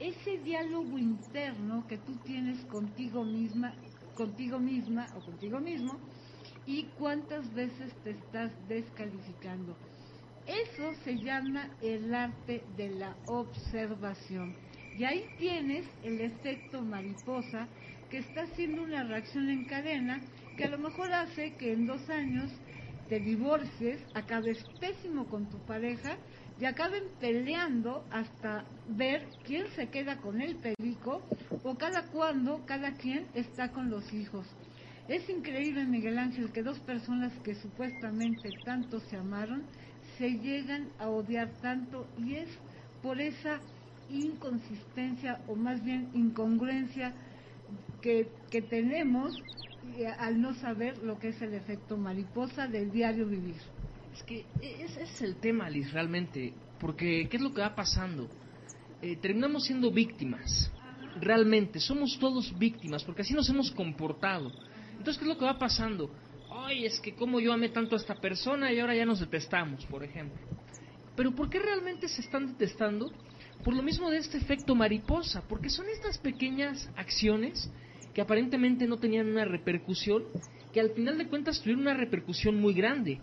ese 0.00 0.38
diálogo 0.38 0.96
interno 0.96 1.86
que 1.86 1.98
tú 1.98 2.14
tienes 2.24 2.64
contigo 2.64 3.24
misma, 3.24 3.74
contigo 4.14 4.58
misma 4.58 5.06
o 5.18 5.20
contigo 5.26 5.60
mismo 5.60 5.98
y 6.68 6.84
cuántas 6.98 7.52
veces 7.54 7.90
te 8.04 8.10
estás 8.10 8.52
descalificando. 8.68 9.87
Eso 10.48 10.94
se 11.04 11.18
llama 11.18 11.68
el 11.82 12.14
arte 12.14 12.64
de 12.78 12.88
la 12.88 13.14
observación. 13.26 14.56
Y 14.96 15.04
ahí 15.04 15.26
tienes 15.38 15.84
el 16.02 16.22
efecto 16.22 16.80
mariposa 16.80 17.68
que 18.10 18.18
está 18.18 18.44
haciendo 18.44 18.82
una 18.82 19.04
reacción 19.04 19.50
en 19.50 19.66
cadena 19.66 20.22
que 20.56 20.64
a 20.64 20.70
lo 20.70 20.78
mejor 20.78 21.12
hace 21.12 21.52
que 21.56 21.74
en 21.74 21.86
dos 21.86 22.08
años 22.08 22.50
te 23.10 23.20
divorcies, 23.20 24.00
acabes 24.14 24.64
pésimo 24.80 25.26
con 25.26 25.50
tu 25.50 25.58
pareja 25.66 26.16
y 26.58 26.64
acaben 26.64 27.04
peleando 27.20 28.04
hasta 28.10 28.64
ver 28.88 29.28
quién 29.44 29.66
se 29.76 29.88
queda 29.88 30.16
con 30.16 30.40
el 30.40 30.56
perico 30.56 31.20
o 31.62 31.76
cada 31.76 32.04
cuando 32.06 32.64
cada 32.64 32.94
quien 32.94 33.26
está 33.34 33.70
con 33.70 33.90
los 33.90 34.10
hijos. 34.14 34.46
Es 35.08 35.28
increíble, 35.28 35.84
Miguel 35.84 36.18
Ángel, 36.18 36.52
que 36.52 36.62
dos 36.62 36.78
personas 36.80 37.32
que 37.44 37.54
supuestamente 37.54 38.50
tanto 38.64 39.00
se 39.00 39.16
amaron 39.16 39.62
se 40.18 40.30
llegan 40.38 40.88
a 40.98 41.08
odiar 41.08 41.48
tanto 41.62 42.06
y 42.18 42.34
es 42.34 42.48
por 43.02 43.20
esa 43.20 43.60
inconsistencia 44.10 45.40
o 45.46 45.54
más 45.54 45.82
bien 45.84 46.10
incongruencia 46.14 47.14
que, 48.02 48.28
que 48.50 48.62
tenemos 48.62 49.40
eh, 49.96 50.06
al 50.06 50.40
no 50.40 50.54
saber 50.54 50.98
lo 50.98 51.18
que 51.18 51.28
es 51.28 51.40
el 51.40 51.54
efecto 51.54 51.96
mariposa 51.96 52.66
del 52.66 52.90
diario 52.90 53.26
vivir. 53.26 53.56
Es 54.14 54.22
que 54.24 54.44
ese 54.60 55.02
es 55.04 55.22
el 55.22 55.36
tema, 55.36 55.70
Liz, 55.70 55.92
realmente. 55.92 56.52
Porque, 56.80 57.28
¿qué 57.28 57.36
es 57.36 57.42
lo 57.42 57.52
que 57.52 57.60
va 57.60 57.74
pasando? 57.74 58.28
Eh, 59.02 59.16
terminamos 59.16 59.64
siendo 59.64 59.90
víctimas. 59.90 60.72
Realmente, 61.20 61.80
somos 61.80 62.18
todos 62.18 62.56
víctimas, 62.58 63.04
porque 63.04 63.22
así 63.22 63.34
nos 63.34 63.48
hemos 63.48 63.70
comportado. 63.70 64.52
Entonces, 64.92 65.18
¿qué 65.18 65.24
es 65.24 65.28
lo 65.28 65.38
que 65.38 65.44
va 65.44 65.58
pasando? 65.58 66.10
Ay, 66.68 66.84
es 66.84 67.00
que 67.00 67.14
como 67.14 67.40
yo 67.40 67.54
amé 67.54 67.70
tanto 67.70 67.96
a 67.96 67.98
esta 67.98 68.14
persona 68.14 68.70
y 68.70 68.78
ahora 68.78 68.94
ya 68.94 69.06
nos 69.06 69.20
detestamos, 69.20 69.86
por 69.86 70.04
ejemplo. 70.04 70.38
Pero 71.16 71.34
¿por 71.34 71.48
qué 71.48 71.58
realmente 71.58 72.08
se 72.08 72.20
están 72.20 72.46
detestando? 72.46 73.10
Por 73.64 73.74
lo 73.74 73.82
mismo 73.82 74.10
de 74.10 74.18
este 74.18 74.36
efecto 74.36 74.74
mariposa, 74.74 75.42
porque 75.48 75.70
son 75.70 75.86
estas 75.88 76.18
pequeñas 76.18 76.86
acciones 76.94 77.70
que 78.12 78.20
aparentemente 78.20 78.86
no 78.86 78.98
tenían 78.98 79.30
una 79.30 79.46
repercusión, 79.46 80.24
que 80.70 80.80
al 80.80 80.90
final 80.90 81.16
de 81.16 81.28
cuentas 81.28 81.58
tuvieron 81.58 81.80
una 81.80 81.94
repercusión 81.94 82.60
muy 82.60 82.74
grande. 82.74 83.18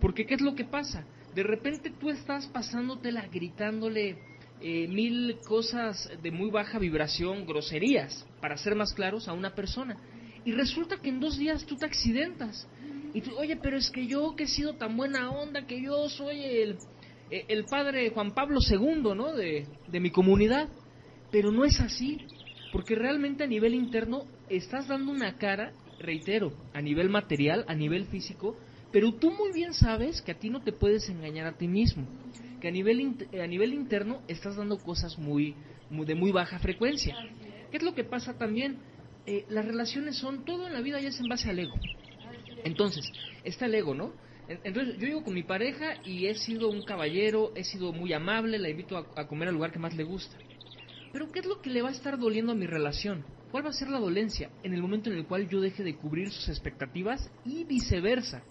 Porque 0.00 0.24
¿qué 0.24 0.34
es 0.34 0.40
lo 0.40 0.54
que 0.54 0.64
pasa? 0.64 1.04
De 1.34 1.42
repente 1.42 1.90
tú 1.90 2.10
estás 2.10 2.46
pasándotela 2.46 3.26
gritándole 3.26 4.18
eh, 4.60 4.86
mil 4.86 5.38
cosas 5.44 6.08
de 6.22 6.30
muy 6.30 6.48
baja 6.48 6.78
vibración, 6.78 7.44
groserías, 7.44 8.24
para 8.40 8.56
ser 8.56 8.76
más 8.76 8.94
claros, 8.94 9.26
a 9.26 9.32
una 9.32 9.52
persona. 9.52 9.96
Y 10.44 10.52
resulta 10.52 10.98
que 10.98 11.08
en 11.08 11.18
dos 11.18 11.36
días 11.36 11.66
tú 11.66 11.74
te 11.74 11.86
accidentas. 11.86 12.68
Y 13.14 13.22
tú, 13.22 13.30
oye, 13.38 13.56
pero 13.56 13.78
es 13.78 13.90
que 13.90 14.06
yo 14.06 14.34
que 14.36 14.44
he 14.44 14.48
sido 14.48 14.74
tan 14.74 14.96
buena 14.96 15.30
onda, 15.30 15.66
que 15.66 15.80
yo 15.80 16.08
soy 16.08 16.42
el, 16.42 16.76
eh, 17.30 17.46
el 17.48 17.64
padre 17.64 18.10
Juan 18.10 18.34
Pablo 18.34 18.58
II, 18.60 19.14
¿no? 19.14 19.32
De, 19.32 19.66
de 19.86 20.00
mi 20.00 20.10
comunidad. 20.10 20.68
Pero 21.30 21.50
no 21.50 21.64
es 21.64 21.80
así. 21.80 22.20
Porque 22.72 22.96
realmente 22.96 23.44
a 23.44 23.46
nivel 23.46 23.72
interno 23.72 24.24
estás 24.48 24.88
dando 24.88 25.12
una 25.12 25.36
cara, 25.36 25.72
reitero, 26.00 26.52
a 26.72 26.82
nivel 26.82 27.08
material, 27.08 27.64
a 27.68 27.74
nivel 27.74 28.06
físico, 28.06 28.56
pero 28.94 29.12
tú 29.14 29.30
muy 29.30 29.52
bien 29.52 29.74
sabes 29.74 30.22
que 30.22 30.32
a 30.32 30.38
ti 30.38 30.50
no 30.50 30.62
te 30.62 30.72
puedes 30.72 31.08
engañar 31.08 31.46
a 31.46 31.56
ti 31.56 31.68
mismo, 31.68 32.06
que 32.60 32.68
a 32.68 32.70
nivel, 32.70 33.16
a 33.40 33.46
nivel 33.46 33.74
interno 33.74 34.22
estás 34.28 34.56
dando 34.56 34.78
cosas 34.78 35.18
muy, 35.18 35.54
de 35.90 36.14
muy 36.14 36.32
baja 36.32 36.58
frecuencia. 36.58 37.16
¿Qué 37.70 37.76
es 37.78 37.82
lo 37.82 37.94
que 37.94 38.04
pasa 38.04 38.38
también? 38.38 38.78
Eh, 39.26 39.46
las 39.48 39.64
relaciones 39.64 40.16
son, 40.16 40.44
todo 40.44 40.66
en 40.66 40.74
la 40.74 40.80
vida 40.80 41.00
ya 41.00 41.08
es 41.08 41.18
en 41.18 41.28
base 41.28 41.50
al 41.50 41.58
ego. 41.58 41.74
Entonces, 42.64 43.10
está 43.44 43.66
el 43.66 43.74
ego, 43.74 43.94
¿no? 43.94 44.12
Entonces, 44.48 44.98
yo 44.98 45.06
llego 45.06 45.24
con 45.24 45.34
mi 45.34 45.42
pareja 45.42 45.96
y 46.04 46.26
he 46.26 46.34
sido 46.34 46.68
un 46.68 46.82
caballero, 46.82 47.52
he 47.54 47.64
sido 47.64 47.92
muy 47.92 48.12
amable, 48.12 48.58
la 48.58 48.68
invito 48.68 48.98
a, 48.98 49.06
a 49.16 49.26
comer 49.26 49.48
al 49.48 49.54
lugar 49.54 49.72
que 49.72 49.78
más 49.78 49.94
le 49.94 50.04
gusta. 50.04 50.36
Pero 51.12 51.30
¿qué 51.30 51.38
es 51.38 51.46
lo 51.46 51.62
que 51.62 51.70
le 51.70 51.80
va 51.80 51.88
a 51.90 51.92
estar 51.92 52.18
doliendo 52.18 52.52
a 52.52 52.54
mi 52.56 52.66
relación? 52.66 53.24
¿Cuál 53.54 53.66
va 53.66 53.70
a 53.70 53.72
ser 53.72 53.88
la 53.88 54.00
dolencia? 54.00 54.50
En 54.64 54.74
el 54.74 54.82
momento 54.82 55.10
en 55.10 55.16
el 55.16 55.26
cual 55.26 55.48
yo 55.48 55.60
deje 55.60 55.84
de 55.84 55.94
cubrir 55.94 56.30
sus 56.32 56.48
expectativas 56.48 57.30
y 57.44 57.62
viceversa. 57.62 58.42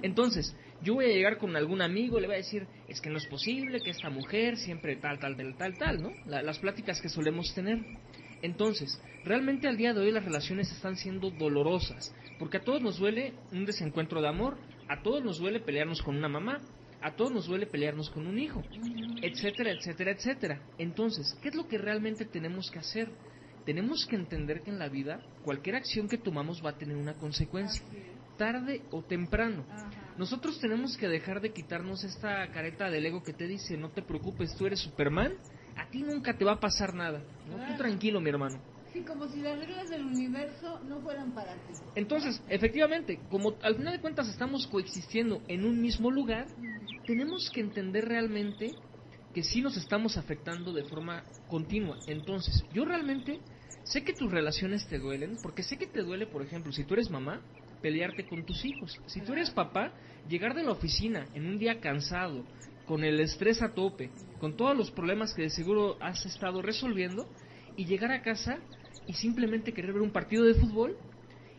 Entonces, 0.00 0.56
yo 0.82 0.94
voy 0.94 1.04
a 1.04 1.08
llegar 1.08 1.36
con 1.36 1.56
algún 1.56 1.82
amigo, 1.82 2.18
le 2.18 2.26
voy 2.26 2.36
a 2.36 2.38
decir, 2.38 2.66
es 2.88 3.02
que 3.02 3.10
no 3.10 3.18
es 3.18 3.26
posible 3.26 3.82
que 3.82 3.90
esta 3.90 4.08
mujer 4.08 4.56
siempre 4.56 4.96
tal, 4.96 5.18
tal, 5.18 5.36
tal, 5.36 5.56
tal, 5.58 5.76
tal, 5.76 6.02
¿no? 6.02 6.10
las 6.24 6.58
pláticas 6.58 7.02
que 7.02 7.10
solemos 7.10 7.52
tener. 7.54 7.84
Entonces, 8.40 8.98
realmente 9.24 9.68
al 9.68 9.76
día 9.76 9.92
de 9.92 10.00
hoy 10.00 10.10
las 10.10 10.24
relaciones 10.24 10.72
están 10.72 10.96
siendo 10.96 11.30
dolorosas, 11.30 12.14
porque 12.40 12.56
a 12.56 12.62
todos 12.62 12.80
nos 12.80 12.98
duele 12.98 13.34
un 13.52 13.66
desencuentro 13.66 14.22
de 14.22 14.28
amor, 14.28 14.56
a 14.88 15.02
todos 15.02 15.22
nos 15.22 15.38
duele 15.38 15.60
pelearnos 15.60 16.00
con 16.00 16.16
una 16.16 16.28
mamá, 16.28 16.62
a 17.02 17.14
todos 17.14 17.30
nos 17.30 17.46
duele 17.46 17.66
pelearnos 17.66 18.08
con 18.08 18.26
un 18.26 18.38
hijo, 18.38 18.62
etcétera, 19.20 19.72
etcétera, 19.72 20.12
etcétera. 20.12 20.62
Entonces, 20.78 21.38
¿qué 21.42 21.50
es 21.50 21.54
lo 21.54 21.68
que 21.68 21.76
realmente 21.76 22.24
tenemos 22.24 22.70
que 22.70 22.78
hacer? 22.78 23.10
Tenemos 23.66 24.06
que 24.06 24.16
entender 24.16 24.62
que 24.62 24.70
en 24.70 24.78
la 24.78 24.88
vida 24.88 25.20
cualquier 25.44 25.76
acción 25.76 26.08
que 26.08 26.16
tomamos 26.16 26.64
va 26.64 26.70
a 26.70 26.78
tener 26.78 26.96
una 26.96 27.12
consecuencia, 27.12 27.84
tarde 28.38 28.80
o 28.90 29.02
temprano. 29.02 29.66
Nosotros 30.16 30.58
tenemos 30.60 30.96
que 30.96 31.08
dejar 31.08 31.42
de 31.42 31.52
quitarnos 31.52 32.04
esta 32.04 32.50
careta 32.52 32.88
del 32.88 33.04
ego 33.04 33.22
que 33.22 33.34
te 33.34 33.46
dice, 33.46 33.76
no 33.76 33.90
te 33.90 34.00
preocupes, 34.00 34.56
tú 34.56 34.64
eres 34.64 34.80
Superman, 34.80 35.34
a 35.76 35.90
ti 35.90 36.02
nunca 36.02 36.32
te 36.32 36.46
va 36.46 36.52
a 36.52 36.60
pasar 36.60 36.94
nada. 36.94 37.22
¿no? 37.50 37.66
Tú 37.66 37.76
tranquilo, 37.76 38.18
mi 38.18 38.30
hermano. 38.30 38.79
Sí, 38.92 39.02
como 39.02 39.28
si 39.28 39.40
las 39.40 39.58
reglas 39.58 39.88
del 39.88 40.04
universo 40.04 40.80
no 40.84 41.00
fueran 41.00 41.32
para 41.32 41.54
ti. 41.54 41.74
Entonces, 41.94 42.42
efectivamente, 42.48 43.20
como 43.28 43.56
al 43.62 43.76
final 43.76 43.92
de 43.92 44.00
cuentas 44.00 44.28
estamos 44.28 44.66
coexistiendo 44.66 45.42
en 45.48 45.64
un 45.64 45.80
mismo 45.80 46.10
lugar, 46.10 46.48
tenemos 47.06 47.50
que 47.50 47.60
entender 47.60 48.06
realmente 48.06 48.74
que 49.32 49.42
sí 49.44 49.60
nos 49.60 49.76
estamos 49.76 50.16
afectando 50.16 50.72
de 50.72 50.84
forma 50.84 51.24
continua. 51.46 51.98
Entonces, 52.06 52.64
yo 52.72 52.84
realmente 52.84 53.40
sé 53.84 54.02
que 54.02 54.12
tus 54.12 54.30
relaciones 54.30 54.86
te 54.88 54.98
duelen, 54.98 55.38
porque 55.40 55.62
sé 55.62 55.78
que 55.78 55.86
te 55.86 56.02
duele, 56.02 56.26
por 56.26 56.42
ejemplo, 56.42 56.72
si 56.72 56.84
tú 56.84 56.94
eres 56.94 57.10
mamá, 57.10 57.42
pelearte 57.80 58.26
con 58.26 58.44
tus 58.44 58.64
hijos. 58.64 59.00
Si 59.06 59.20
tú 59.20 59.32
eres 59.32 59.50
papá, 59.50 59.94
llegar 60.28 60.54
de 60.54 60.64
la 60.64 60.72
oficina 60.72 61.28
en 61.34 61.46
un 61.46 61.58
día 61.58 61.80
cansado, 61.80 62.44
con 62.86 63.04
el 63.04 63.20
estrés 63.20 63.62
a 63.62 63.72
tope, 63.72 64.10
con 64.38 64.56
todos 64.56 64.76
los 64.76 64.90
problemas 64.90 65.32
que 65.32 65.42
de 65.42 65.50
seguro 65.50 65.96
has 66.00 66.26
estado 66.26 66.60
resolviendo, 66.60 67.28
y 67.76 67.86
llegar 67.86 68.10
a 68.10 68.22
casa 68.22 68.58
y 69.06 69.14
simplemente 69.14 69.72
querer 69.72 69.92
ver 69.92 70.02
un 70.02 70.10
partido 70.10 70.44
de 70.44 70.54
fútbol 70.54 70.96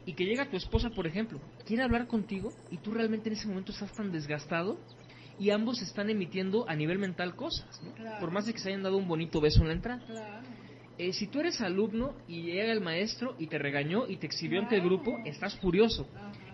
y 0.06 0.14
que 0.14 0.26
llega 0.26 0.50
tu 0.50 0.58
esposa, 0.58 0.90
por 0.90 1.06
ejemplo, 1.08 1.40
quiere 1.66 1.84
hablar 1.84 2.08
contigo 2.08 2.50
y 2.70 2.78
tú 2.78 2.92
realmente 2.92 3.30
en 3.30 3.34
ese 3.34 3.48
momento 3.48 3.72
estás 3.72 3.92
tan 3.94 4.12
desgastado 4.12 4.78
y 5.40 5.50
ambos 5.50 5.82
están 5.82 6.10
emitiendo 6.10 6.68
a 6.70 6.76
nivel 6.76 7.00
mental 7.00 7.36
cosas, 7.36 7.82
por 8.20 8.32
más 8.32 8.46
de 8.46 8.54
que 8.54 8.60
se 8.60 8.70
hayan 8.70 8.84
dado 8.84 8.98
un 8.98 9.08
bonito 9.08 9.42
beso 9.42 9.62
en 9.62 9.68
la 9.68 9.74
entrada. 9.74 10.44
Eh, 10.98 11.14
si 11.14 11.28
tú 11.28 11.40
eres 11.40 11.62
alumno 11.62 12.14
y 12.28 12.44
llega 12.44 12.72
el 12.72 12.82
maestro 12.82 13.36
y 13.40 13.48
te 13.48 13.58
regañó 13.58 14.08
y 14.08 14.18
te 14.18 14.28
exhibió 14.28 14.60
ante 14.60 14.76
el 14.76 14.84
grupo, 14.84 15.18
estás 15.26 15.56
furioso. 15.60 16.08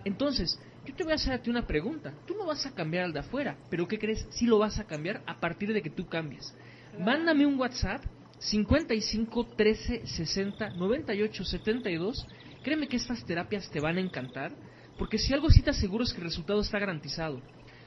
Entonces, 0.04 0.58
yo 0.86 0.94
te 0.94 1.04
voy 1.04 1.12
a 1.12 1.16
hacer 1.16 1.34
a 1.34 1.42
ti 1.42 1.50
una 1.50 1.66
pregunta. 1.66 2.14
Tú 2.26 2.34
no 2.34 2.46
vas 2.46 2.64
a 2.64 2.74
cambiar 2.74 3.04
al 3.04 3.12
de 3.12 3.18
afuera, 3.20 3.58
pero 3.68 3.86
¿qué 3.86 3.98
crees? 3.98 4.26
Sí 4.30 4.46
lo 4.46 4.58
vas 4.58 4.78
a 4.78 4.86
cambiar 4.86 5.22
a 5.26 5.38
partir 5.38 5.72
de 5.72 5.82
que 5.82 5.90
tú 5.90 6.06
cambies. 6.06 6.54
Mándame 6.98 7.44
un 7.44 7.58
WhatsApp 7.58 8.02
55 8.38 9.46
13 9.56 10.06
60 10.06 10.70
98 10.70 11.44
72 11.44 12.26
Créeme 12.62 12.88
que 12.88 12.96
estas 12.96 13.24
terapias 13.24 13.70
te 13.70 13.80
van 13.80 13.96
a 13.96 14.00
encantar, 14.00 14.52
porque 14.98 15.18
si 15.18 15.32
algo 15.32 15.48
sí 15.48 15.62
te 15.62 15.70
aseguro 15.70 16.04
es 16.04 16.12
que 16.12 16.18
el 16.18 16.26
resultado 16.26 16.60
está 16.60 16.78
garantizado. 16.78 17.40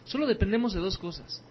Solo 0.05 0.25
dependemos 0.25 0.73
de 0.73 0.79
dos 0.79 0.97
cosas, 0.97 1.43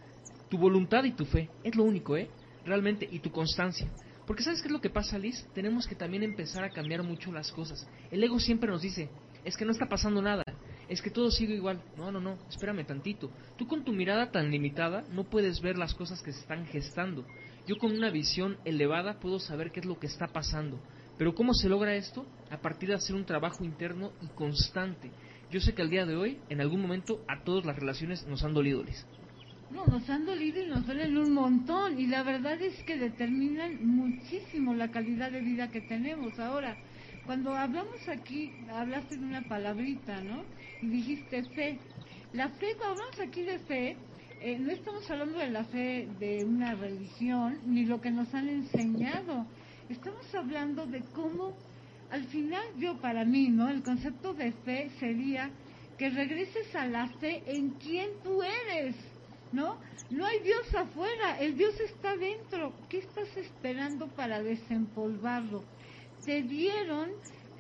tu 0.49 0.59
voluntad 0.59 1.05
y 1.05 1.13
tu 1.13 1.25
fe, 1.27 1.51
es 1.63 1.77
lo 1.77 1.85
único, 1.85 2.17
¿eh? 2.17 2.31
Realmente, 2.65 3.09
y 3.11 3.21
tu 3.21 3.31
constancia. 3.31 3.91
Porque 4.27 4.43
¿sabes 4.43 4.63
qué 4.63 4.69
es 4.69 4.73
lo 4.73 4.81
que 4.81 4.91
pasa, 4.91 5.19
Liz? 5.19 5.47
Tenemos 5.55 5.87
que 5.87 5.95
también 5.95 6.23
empezar 6.23 6.65
a 6.65 6.71
cambiar 6.71 7.03
mucho 7.03 7.33
las 7.33 7.53
cosas. 7.53 7.87
El 8.11 8.25
ego 8.25 8.39
siempre 8.41 8.71
nos 8.71 8.83
dice, 8.83 9.11
es 9.45 9.57
que 9.57 9.65
no 9.65 9.73
está 9.73 9.87
pasando 9.89 10.23
nada, 10.23 10.45
es 10.89 11.03
que 11.03 11.11
todo 11.11 11.31
sigue 11.31 11.55
igual. 11.55 11.83
No, 11.97 12.11
no, 12.11 12.21
no, 12.21 12.39
espérame 12.49 12.85
tantito. 12.85 13.31
Tú 13.57 13.67
con 13.67 13.85
tu 13.85 13.93
mirada 13.93 14.31
tan 14.31 14.51
limitada 14.51 15.05
no 15.13 15.25
puedes 15.25 15.61
ver 15.61 15.79
las 15.79 15.95
cosas 15.95 16.23
que 16.23 16.33
se 16.33 16.41
están 16.41 16.67
gestando. 16.67 17.25
Yo 17.71 17.79
con 17.79 17.93
una 17.93 18.11
visión 18.11 18.57
elevada 18.65 19.21
puedo 19.21 19.39
saber 19.39 19.71
qué 19.71 19.79
es 19.79 19.87
lo 19.87 19.97
que 19.97 20.09
está 20.09 20.27
pasando. 20.27 20.81
Pero 21.17 21.37
¿cómo 21.37 21.55
se 21.55 21.69
logra 21.69 21.95
esto? 21.95 22.27
A 22.51 22.57
partir 22.61 22.89
de 22.89 22.97
hacer 22.97 23.15
un 23.15 23.25
trabajo 23.25 23.63
interno 23.63 24.11
y 24.21 24.27
constante. 24.35 25.13
Yo 25.53 25.61
sé 25.61 25.73
que 25.73 25.83
al 25.83 25.89
día 25.89 26.05
de 26.05 26.17
hoy, 26.17 26.41
en 26.49 26.61
algún 26.61 26.83
momento, 26.83 27.25
a 27.29 27.45
todas 27.45 27.65
las 27.65 27.79
relaciones 27.79 28.27
nos 28.27 28.43
han 28.43 28.55
dolido, 28.55 28.83
Liz. 28.83 29.07
No, 29.71 29.87
nos 29.87 30.11
han 30.11 30.27
dolido 30.27 30.61
y 30.61 30.67
nos 30.67 30.85
duelen 30.85 31.17
un 31.17 31.33
montón. 31.33 32.01
Y 32.01 32.09
la 32.09 32.25
verdad 32.25 32.61
es 32.61 32.83
que 32.83 32.99
determinan 32.99 33.87
muchísimo 33.87 34.75
la 34.75 34.91
calidad 34.91 35.31
de 35.31 35.41
vida 35.41 35.71
que 35.71 35.83
tenemos. 35.83 36.37
Ahora, 36.41 36.77
cuando 37.25 37.55
hablamos 37.55 38.01
aquí, 38.09 38.51
hablaste 38.69 39.17
de 39.17 39.25
una 39.25 39.43
palabrita, 39.43 40.21
¿no? 40.23 40.43
Y 40.83 40.89
dijiste 40.89 41.45
fe. 41.55 41.79
La 42.33 42.49
fe, 42.49 42.75
cuando 42.77 42.95
hablamos 42.95 43.21
aquí 43.21 43.43
de 43.43 43.61
fe, 43.61 43.97
eh, 44.43 44.59
no 44.59 44.73
estamos 44.73 45.09
hablando 45.11 45.39
de 45.39 45.51
la 45.51 45.65
fe 45.65 46.09
de 46.19 46.45
una 46.45 46.75
religión, 46.75 47.61
ni 47.67 47.85
lo 47.85 48.01
que 48.01 48.11
nos 48.11 48.33
han 48.35 48.49
enseñado. 48.49 49.47
Estamos 49.91 50.35
hablando 50.35 50.87
de 50.87 51.03
cómo, 51.15 51.55
al 52.11 52.25
final, 52.25 52.65
yo 52.79 52.97
para 53.01 53.25
mí, 53.27 53.49
¿no? 53.49 53.69
El 53.69 53.83
concepto 53.83 54.33
de 54.33 54.53
fe 54.53 54.91
sería 54.99 55.51
que 55.99 56.09
regreses 56.09 56.75
a 56.75 56.87
la 56.87 57.09
fe 57.19 57.43
en 57.47 57.71
quién 57.73 58.09
tú 58.25 58.43
eres, 58.43 58.97
¿no? 59.53 59.77
No 60.11 60.25
hay 60.25 60.41
Dios 60.41 60.75
afuera, 60.75 61.39
el 61.39 61.57
Dios 61.57 61.79
está 61.79 62.17
dentro. 62.17 62.73
¿Qué 62.89 62.99
estás 62.99 63.37
esperando 63.37 64.09
para 64.09 64.43
desempolvarlo? 64.43 65.65
Te 66.25 66.43
dieron 66.43 67.11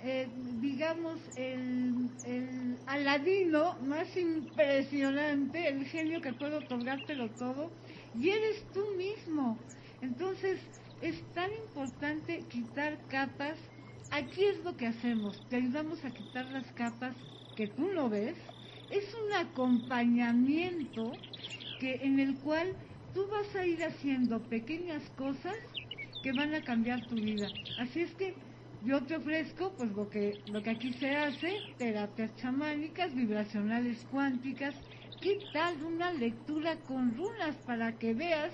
eh, 0.02 0.28
digamos, 0.60 1.18
el, 1.36 2.08
el, 2.24 2.78
aladino 2.86 3.76
más 3.82 4.16
impresionante, 4.16 5.68
el 5.68 5.84
genio 5.86 6.20
que 6.20 6.32
puede 6.32 6.56
otorgártelo 6.56 7.28
todo, 7.30 7.70
y 8.18 8.30
eres 8.30 8.64
tú 8.72 8.84
mismo. 8.96 9.58
Entonces, 10.00 10.58
es 11.02 11.22
tan 11.34 11.50
importante 11.52 12.44
quitar 12.48 12.98
capas. 13.08 13.56
Aquí 14.10 14.44
es 14.44 14.64
lo 14.64 14.76
que 14.76 14.86
hacemos, 14.86 15.40
te 15.48 15.56
ayudamos 15.56 16.04
a 16.04 16.10
quitar 16.10 16.46
las 16.46 16.66
capas 16.72 17.14
que 17.56 17.68
tú 17.68 17.92
no 17.92 18.08
ves. 18.08 18.36
Es 18.90 19.14
un 19.14 19.32
acompañamiento 19.34 21.12
que 21.78 21.94
en 22.02 22.18
el 22.18 22.36
cual 22.38 22.74
tú 23.14 23.26
vas 23.28 23.54
a 23.54 23.66
ir 23.66 23.84
haciendo 23.84 24.40
pequeñas 24.40 25.02
cosas 25.16 25.56
que 26.22 26.32
van 26.32 26.54
a 26.54 26.62
cambiar 26.62 27.06
tu 27.06 27.14
vida. 27.14 27.48
Así 27.78 28.00
es 28.00 28.10
que 28.14 28.34
yo 28.84 29.02
te 29.02 29.16
ofrezco 29.16 29.72
pues 29.76 29.90
lo 29.92 30.08
que, 30.08 30.40
lo 30.46 30.62
que 30.62 30.70
aquí 30.70 30.92
se 30.94 31.14
hace, 31.16 31.52
terapias 31.78 32.34
chamánicas, 32.36 33.14
vibracionales 33.14 34.06
cuánticas, 34.10 34.74
¿qué 35.20 35.38
tal 35.52 35.82
una 35.84 36.12
lectura 36.12 36.76
con 36.88 37.14
runas 37.14 37.56
para 37.66 37.92
que 37.98 38.14
veas 38.14 38.52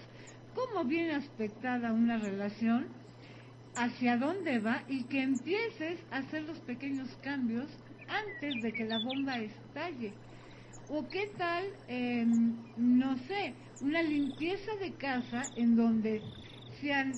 cómo 0.54 0.84
viene 0.84 1.14
aspectada 1.14 1.92
una 1.92 2.18
relación, 2.18 2.86
hacia 3.76 4.16
dónde 4.16 4.58
va 4.58 4.82
y 4.88 5.04
que 5.04 5.22
empieces 5.22 6.00
a 6.10 6.18
hacer 6.18 6.42
los 6.42 6.58
pequeños 6.60 7.08
cambios 7.22 7.66
antes 8.08 8.62
de 8.62 8.72
que 8.72 8.84
la 8.84 8.98
bomba 8.98 9.38
estalle? 9.38 10.12
¿O 10.88 11.08
qué 11.08 11.30
tal, 11.36 11.64
em, 11.88 12.54
no 12.76 13.16
sé, 13.26 13.54
una 13.80 14.02
limpieza 14.02 14.74
de 14.76 14.92
casa 14.92 15.50
en 15.56 15.76
donde 15.76 16.22
sean 16.80 17.12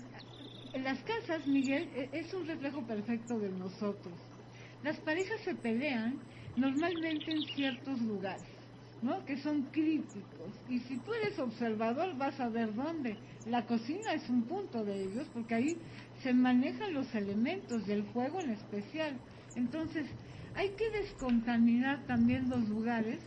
las 0.85 0.99
casas, 1.03 1.47
Miguel, 1.47 1.89
e, 1.95 2.09
es 2.13 2.33
un 2.35 2.47
reflejo 2.47 2.83
perfecto 2.83 3.39
de 3.39 3.49
nosotros. 3.51 4.15
Las 4.83 4.99
parejas 5.01 5.41
se 5.45 5.55
pelean 5.55 6.19
normalmente 6.57 7.31
en 7.31 7.43
ciertos 7.55 8.01
lugares, 8.01 8.47
¿no? 9.03 9.25
Que 9.25 9.37
son 9.39 9.63
críticos. 9.73 10.53
Y 10.69 10.79
si 10.81 10.99
tú 10.99 11.13
eres 11.15 11.39
observador, 11.39 12.17
vas 12.17 12.39
a 12.41 12.49
ver 12.49 12.75
dónde. 12.75 13.17
La 13.47 13.67
cocina 13.67 14.13
es 14.13 14.29
un 14.29 14.43
punto 14.43 14.85
de 14.85 15.05
ellos, 15.05 15.27
porque 15.33 15.55
ahí 15.55 15.77
se 16.23 16.33
manejan 16.33 16.95
los 16.95 17.13
elementos 17.15 17.87
del 17.87 18.05
fuego 18.13 18.41
en 18.41 18.51
especial. 18.51 19.19
Entonces, 19.57 20.07
hay 20.55 20.71
que 20.71 20.91
descontaminar 20.91 22.07
también 22.07 22.49
los 22.49 22.69
lugares, 22.69 23.21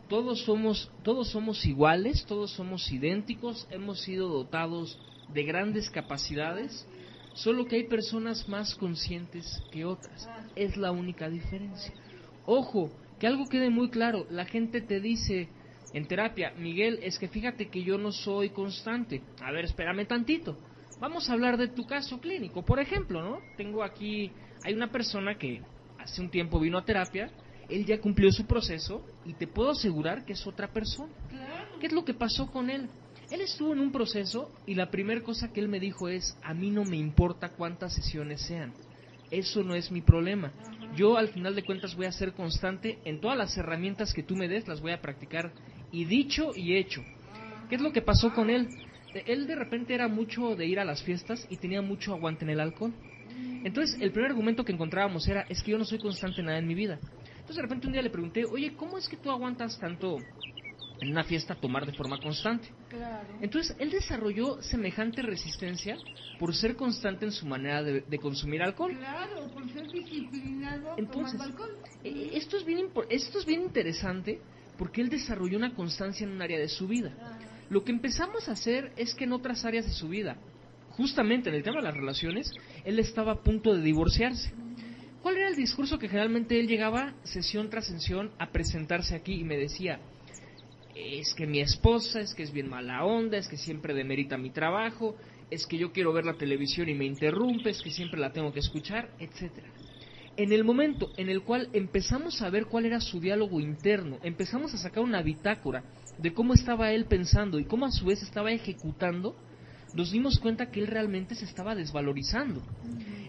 todos 0.07 0.41
somos, 0.43 0.91
todos 1.03 1.29
somos 1.29 1.65
iguales, 1.65 2.25
todos 2.25 2.51
somos 2.51 2.91
idénticos, 2.91 3.67
hemos 3.71 4.01
sido 4.01 4.29
dotados 4.29 4.99
de 5.33 5.43
grandes 5.43 5.89
capacidades, 5.89 6.85
solo 7.33 7.65
que 7.65 7.77
hay 7.77 7.83
personas 7.87 8.47
más 8.49 8.75
conscientes 8.75 9.63
que 9.71 9.85
otras. 9.85 10.29
Es 10.55 10.77
la 10.77 10.91
única 10.91 11.29
diferencia. 11.29 11.93
Ojo, 12.45 12.91
que 13.19 13.27
algo 13.27 13.47
quede 13.47 13.69
muy 13.69 13.89
claro, 13.89 14.25
la 14.29 14.45
gente 14.45 14.81
te 14.81 14.99
dice, 14.99 15.49
en 15.93 16.07
terapia, 16.07 16.53
Miguel, 16.57 16.99
es 17.03 17.19
que 17.19 17.27
fíjate 17.27 17.69
que 17.69 17.83
yo 17.83 17.97
no 17.97 18.11
soy 18.11 18.49
constante. 18.49 19.21
A 19.41 19.51
ver, 19.51 19.65
espérame 19.65 20.05
tantito. 20.07 20.57
Vamos 20.99 21.29
a 21.29 21.33
hablar 21.33 21.57
de 21.57 21.67
tu 21.67 21.85
caso 21.85 22.19
clínico. 22.19 22.63
Por 22.63 22.79
ejemplo, 22.79 23.21
¿no? 23.21 23.39
Tengo 23.57 23.83
aquí, 23.83 24.31
hay 24.63 24.73
una 24.73 24.91
persona 24.91 25.37
que 25.37 25.61
hace 25.97 26.21
un 26.21 26.29
tiempo 26.29 26.59
vino 26.59 26.77
a 26.77 26.85
terapia, 26.85 27.29
él 27.69 27.85
ya 27.85 27.99
cumplió 27.99 28.31
su 28.31 28.45
proceso 28.45 29.03
y 29.25 29.33
te 29.33 29.47
puedo 29.47 29.71
asegurar 29.71 30.25
que 30.25 30.33
es 30.33 30.45
otra 30.45 30.67
persona. 30.67 31.11
¿Qué 31.79 31.87
es 31.87 31.93
lo 31.93 32.05
que 32.05 32.13
pasó 32.13 32.51
con 32.51 32.69
él? 32.69 32.89
Él 33.31 33.41
estuvo 33.41 33.73
en 33.73 33.79
un 33.79 33.91
proceso 33.91 34.51
y 34.65 34.75
la 34.75 34.91
primera 34.91 35.21
cosa 35.21 35.51
que 35.53 35.61
él 35.61 35.69
me 35.69 35.79
dijo 35.79 36.09
es, 36.09 36.37
a 36.43 36.53
mí 36.53 36.69
no 36.69 36.83
me 36.83 36.97
importa 36.97 37.49
cuántas 37.49 37.93
sesiones 37.93 38.41
sean. 38.41 38.73
Eso 39.31 39.63
no 39.63 39.73
es 39.73 39.89
mi 39.89 40.01
problema. 40.01 40.51
yo 40.97 41.17
al 41.17 41.29
final 41.29 41.55
de 41.55 41.63
cuentas 41.63 41.95
voy 41.95 42.05
a 42.05 42.11
ser 42.11 42.33
constante 42.33 42.99
en 43.05 43.21
todas 43.21 43.37
las 43.37 43.57
herramientas 43.57 44.13
que 44.13 44.23
tú 44.23 44.35
me 44.35 44.49
des, 44.49 44.67
las 44.67 44.81
voy 44.81 44.91
a 44.91 45.01
practicar 45.01 45.53
y 45.91 46.05
dicho 46.05 46.53
y 46.55 46.75
hecho. 46.75 47.03
¿Qué 47.69 47.75
es 47.75 47.81
lo 47.81 47.91
que 47.91 48.01
pasó 48.01 48.33
con 48.33 48.49
él? 48.49 48.67
Él 49.25 49.47
de 49.47 49.55
repente 49.55 49.93
era 49.93 50.07
mucho 50.07 50.55
de 50.55 50.65
ir 50.65 50.79
a 50.79 50.85
las 50.85 51.03
fiestas 51.03 51.45
y 51.49 51.57
tenía 51.57 51.81
mucho 51.81 52.13
aguante 52.13 52.45
en 52.45 52.51
el 52.51 52.59
alcohol. 52.59 52.93
Entonces, 53.63 53.97
el 54.01 54.11
primer 54.11 54.31
argumento 54.31 54.65
que 54.65 54.71
encontrábamos 54.71 55.27
era, 55.27 55.45
es 55.49 55.61
que 55.61 55.71
yo 55.71 55.77
no 55.77 55.85
soy 55.85 55.99
constante 55.99 56.41
en 56.41 56.47
nada 56.47 56.57
en 56.57 56.67
mi 56.67 56.73
vida. 56.73 56.99
Entonces, 57.25 57.57
de 57.57 57.61
repente 57.61 57.87
un 57.87 57.93
día 57.93 58.01
le 58.01 58.09
pregunté, 58.09 58.45
oye, 58.45 58.75
¿cómo 58.75 58.97
es 58.97 59.07
que 59.07 59.17
tú 59.17 59.29
aguantas 59.29 59.77
tanto 59.79 60.17
en 60.99 61.11
una 61.11 61.23
fiesta 61.23 61.55
tomar 61.55 61.85
de 61.85 61.93
forma 61.93 62.19
constante? 62.19 62.69
Entonces, 63.41 63.75
él 63.79 63.91
desarrolló 63.91 64.61
semejante 64.61 65.21
resistencia 65.21 65.97
por 66.39 66.55
ser 66.55 66.75
constante 66.75 67.25
en 67.25 67.31
su 67.31 67.45
manera 67.45 67.83
de, 67.83 68.19
consumir 68.19 68.61
alcohol. 68.61 68.95
Claro, 68.97 69.49
por 69.53 69.71
ser 69.71 69.91
disciplinado 69.91 70.95
Entonces, 70.97 71.39
alcohol. 71.39 71.71
Eh, 72.03 72.31
esto, 72.33 72.57
es 72.57 72.65
bien, 72.65 72.87
esto 73.09 73.39
es 73.39 73.45
bien 73.45 73.61
interesante 73.61 74.41
porque 74.81 74.99
él 74.99 75.09
desarrolló 75.09 75.59
una 75.59 75.75
constancia 75.75 76.25
en 76.25 76.31
un 76.31 76.41
área 76.41 76.57
de 76.57 76.67
su 76.67 76.87
vida. 76.87 77.13
Lo 77.69 77.83
que 77.83 77.91
empezamos 77.91 78.49
a 78.49 78.53
hacer 78.53 78.91
es 78.95 79.13
que 79.13 79.25
en 79.25 79.31
otras 79.31 79.63
áreas 79.63 79.85
de 79.85 79.91
su 79.91 80.09
vida, 80.09 80.37
justamente 80.89 81.49
en 81.49 81.55
el 81.55 81.61
tema 81.61 81.77
de 81.77 81.83
las 81.83 81.93
relaciones, 81.93 82.51
él 82.83 82.97
estaba 82.97 83.33
a 83.33 83.43
punto 83.43 83.75
de 83.75 83.83
divorciarse. 83.83 84.51
¿Cuál 85.21 85.37
era 85.37 85.49
el 85.49 85.55
discurso 85.55 85.99
que 85.99 86.07
generalmente 86.07 86.59
él 86.59 86.67
llegaba 86.67 87.13
sesión 87.23 87.69
tras 87.69 87.85
sesión 87.85 88.31
a 88.39 88.51
presentarse 88.51 89.13
aquí 89.13 89.35
y 89.35 89.43
me 89.43 89.55
decía, 89.55 89.99
es 90.95 91.35
que 91.35 91.45
mi 91.45 91.59
esposa, 91.59 92.19
es 92.19 92.33
que 92.33 92.41
es 92.41 92.51
bien 92.51 92.67
mala 92.67 93.05
onda, 93.05 93.37
es 93.37 93.47
que 93.47 93.57
siempre 93.57 93.93
demerita 93.93 94.35
mi 94.39 94.49
trabajo, 94.49 95.15
es 95.51 95.67
que 95.67 95.77
yo 95.77 95.91
quiero 95.91 96.11
ver 96.11 96.25
la 96.25 96.37
televisión 96.39 96.89
y 96.89 96.95
me 96.95 97.05
interrumpe, 97.05 97.69
es 97.69 97.83
que 97.83 97.91
siempre 97.91 98.19
la 98.19 98.33
tengo 98.33 98.51
que 98.51 98.61
escuchar, 98.61 99.11
etcétera. 99.19 99.69
En 100.41 100.51
el 100.51 100.63
momento 100.63 101.11
en 101.17 101.29
el 101.29 101.43
cual 101.43 101.69
empezamos 101.71 102.41
a 102.41 102.49
ver 102.49 102.65
cuál 102.65 102.87
era 102.87 102.99
su 102.99 103.19
diálogo 103.19 103.59
interno, 103.59 104.17
empezamos 104.23 104.73
a 104.73 104.79
sacar 104.79 105.03
una 105.03 105.21
bitácora 105.21 105.83
de 106.17 106.33
cómo 106.33 106.55
estaba 106.55 106.91
él 106.93 107.05
pensando 107.05 107.59
y 107.59 107.65
cómo 107.65 107.85
a 107.85 107.91
su 107.91 108.07
vez 108.07 108.23
estaba 108.23 108.51
ejecutando, 108.51 109.35
nos 109.93 110.09
dimos 110.09 110.39
cuenta 110.39 110.71
que 110.71 110.79
él 110.79 110.87
realmente 110.87 111.35
se 111.35 111.45
estaba 111.45 111.75
desvalorizando. 111.75 112.59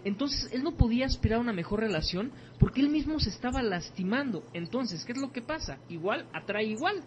Entonces 0.05 0.49
él 0.55 0.63
no 0.63 0.79
podía 0.79 1.05
aspirar 1.05 1.37
a 1.37 1.43
una 1.43 1.53
mejor 1.53 1.81
relación 1.81 2.33
porque 2.59 2.81
él 2.81 2.89
mismo 2.89 3.21
se 3.21 3.29
estaba 3.29 3.63
lastimando. 3.63 4.43
Entonces, 4.55 5.05
¿qué 5.05 5.13
es 5.13 5.19
lo 5.19 5.33
que 5.33 5.43
pasa? 5.43 5.81
Igual 5.91 6.27
atrae 6.33 6.65
igual. 6.65 7.05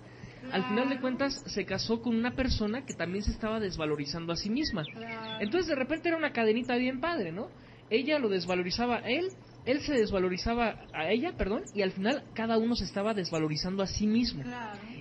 Al 0.52 0.66
final 0.66 0.88
de 0.88 1.02
cuentas 1.02 1.42
se 1.48 1.66
casó 1.66 2.04
con 2.04 2.16
una 2.16 2.36
persona 2.36 2.86
que 2.86 2.94
también 2.94 3.24
se 3.24 3.32
estaba 3.32 3.60
desvalorizando 3.60 4.34
a 4.34 4.36
sí 4.36 4.52
misma. 4.52 4.84
Entonces 5.40 5.68
de 5.68 5.76
repente 5.76 6.10
era 6.10 6.18
una 6.20 6.32
cadenita 6.32 6.76
bien 6.76 7.02
padre, 7.02 7.32
¿no? 7.32 7.48
Ella 7.90 8.20
lo 8.20 8.30
desvalorizaba 8.30 8.98
a 8.98 9.10
él, 9.10 9.32
él 9.66 9.82
se 9.82 9.94
desvalorizaba 9.94 10.86
a 10.94 11.10
ella, 11.10 11.36
perdón, 11.38 11.64
y 11.74 11.82
al 11.82 11.92
final 11.92 12.24
cada 12.34 12.58
uno 12.58 12.76
se 12.76 12.86
estaba 12.86 13.14
desvalorizando 13.14 13.82
a 13.84 13.88
sí 13.88 14.08
mismo. 14.08 14.44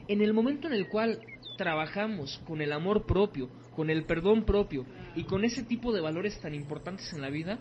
En 0.08 0.22
el 0.22 0.32
momento 0.32 0.66
en 0.68 0.74
el 0.74 0.88
cual 0.88 1.20
trabajamos 1.56 2.40
con 2.46 2.60
el 2.60 2.72
amor 2.72 3.06
propio, 3.06 3.48
con 3.76 3.90
el 3.90 4.04
perdón 4.04 4.44
propio 4.44 4.86
y 5.14 5.24
con 5.24 5.44
ese 5.44 5.62
tipo 5.62 5.92
de 5.92 6.00
valores 6.00 6.40
tan 6.40 6.54
importantes 6.54 7.12
en 7.12 7.20
la 7.20 7.30
vida, 7.30 7.58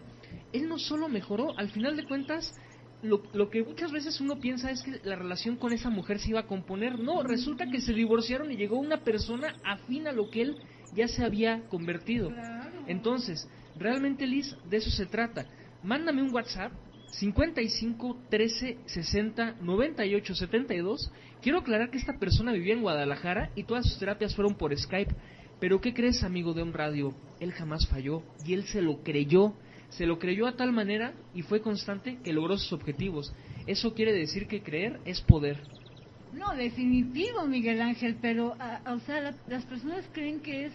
él 0.52 0.68
no 0.68 0.80
solo 0.80 1.10
mejoró, 1.10 1.58
al 1.58 1.70
final 1.70 1.96
de 1.98 2.06
cuentas, 2.06 2.54
lo, 3.02 3.22
lo, 3.34 3.50
que 3.50 3.64
muchas 3.64 3.92
veces 3.92 4.22
uno 4.22 4.40
piensa 4.40 4.72
es 4.72 4.82
que 4.82 5.02
la 5.04 5.18
relación 5.18 5.58
con 5.58 5.74
esa 5.74 5.90
mujer 5.90 6.20
se 6.20 6.30
iba 6.30 6.40
a 6.40 6.48
componer. 6.48 7.00
No, 7.00 7.22
resulta 7.22 7.66
que 7.70 7.82
se 7.82 7.92
divorciaron 7.92 8.50
y 8.50 8.56
llegó 8.56 8.80
una 8.80 9.02
persona 9.04 9.56
afín 9.66 10.08
a 10.08 10.14
lo 10.14 10.30
que 10.30 10.44
él 10.44 10.58
ya 10.96 11.10
se 11.10 11.26
había 11.26 11.68
convertido. 11.68 12.32
Entonces, 12.88 13.50
realmente 13.78 14.26
Liz, 14.26 14.56
de 14.70 14.78
eso 14.78 14.90
se 14.90 15.06
trata. 15.06 15.46
Mándame 15.84 16.22
un 16.22 16.34
WhatsApp 16.34 16.72
55 17.20 18.18
13 18.30 18.78
60 18.86 19.56
98 19.62 20.36
72. 20.36 21.12
Quiero 21.42 21.60
aclarar 21.60 21.90
que 21.92 21.98
esta 21.98 22.18
persona 22.18 22.54
vivía 22.54 22.74
en 22.74 22.82
Guadalajara 22.82 23.52
y 23.56 23.64
todas 23.64 23.86
sus 23.88 24.00
terapias 24.00 24.36
fueron 24.36 24.56
por 24.56 24.78
Skype. 24.78 25.16
Pero 25.60 25.80
¿qué 25.80 25.94
crees, 25.94 26.24
amigo 26.24 26.54
de 26.54 26.64
un 26.64 26.74
radio? 26.74 27.14
Él 27.40 27.52
jamás 27.52 27.88
falló 27.88 28.24
y 28.46 28.54
él 28.54 28.64
se 28.66 28.82
lo 28.82 29.04
creyó 29.04 29.54
se 29.98 30.08
lo 30.08 30.18
creyó 30.18 30.48
a 30.48 30.56
tal 30.56 30.72
manera 30.72 31.14
y 31.34 31.44
fue 31.44 31.62
constante 31.62 32.18
que 32.24 32.34
logró 32.34 32.58
sus 32.58 32.74
objetivos. 32.74 33.32
Eso 33.68 33.94
quiere 33.94 34.12
decir 34.12 34.48
que 34.48 34.64
creer 34.64 35.00
es 35.06 35.22
poder. 35.22 35.62
No, 36.34 36.56
definitivo, 36.56 37.46
Miguel 37.46 37.80
Ángel, 37.82 38.18
pero 38.20 38.56
o 38.88 39.00
sea, 39.02 39.36
las 39.48 39.66
personas 39.66 40.04
creen 40.12 40.40
que 40.40 40.66
es 40.66 40.74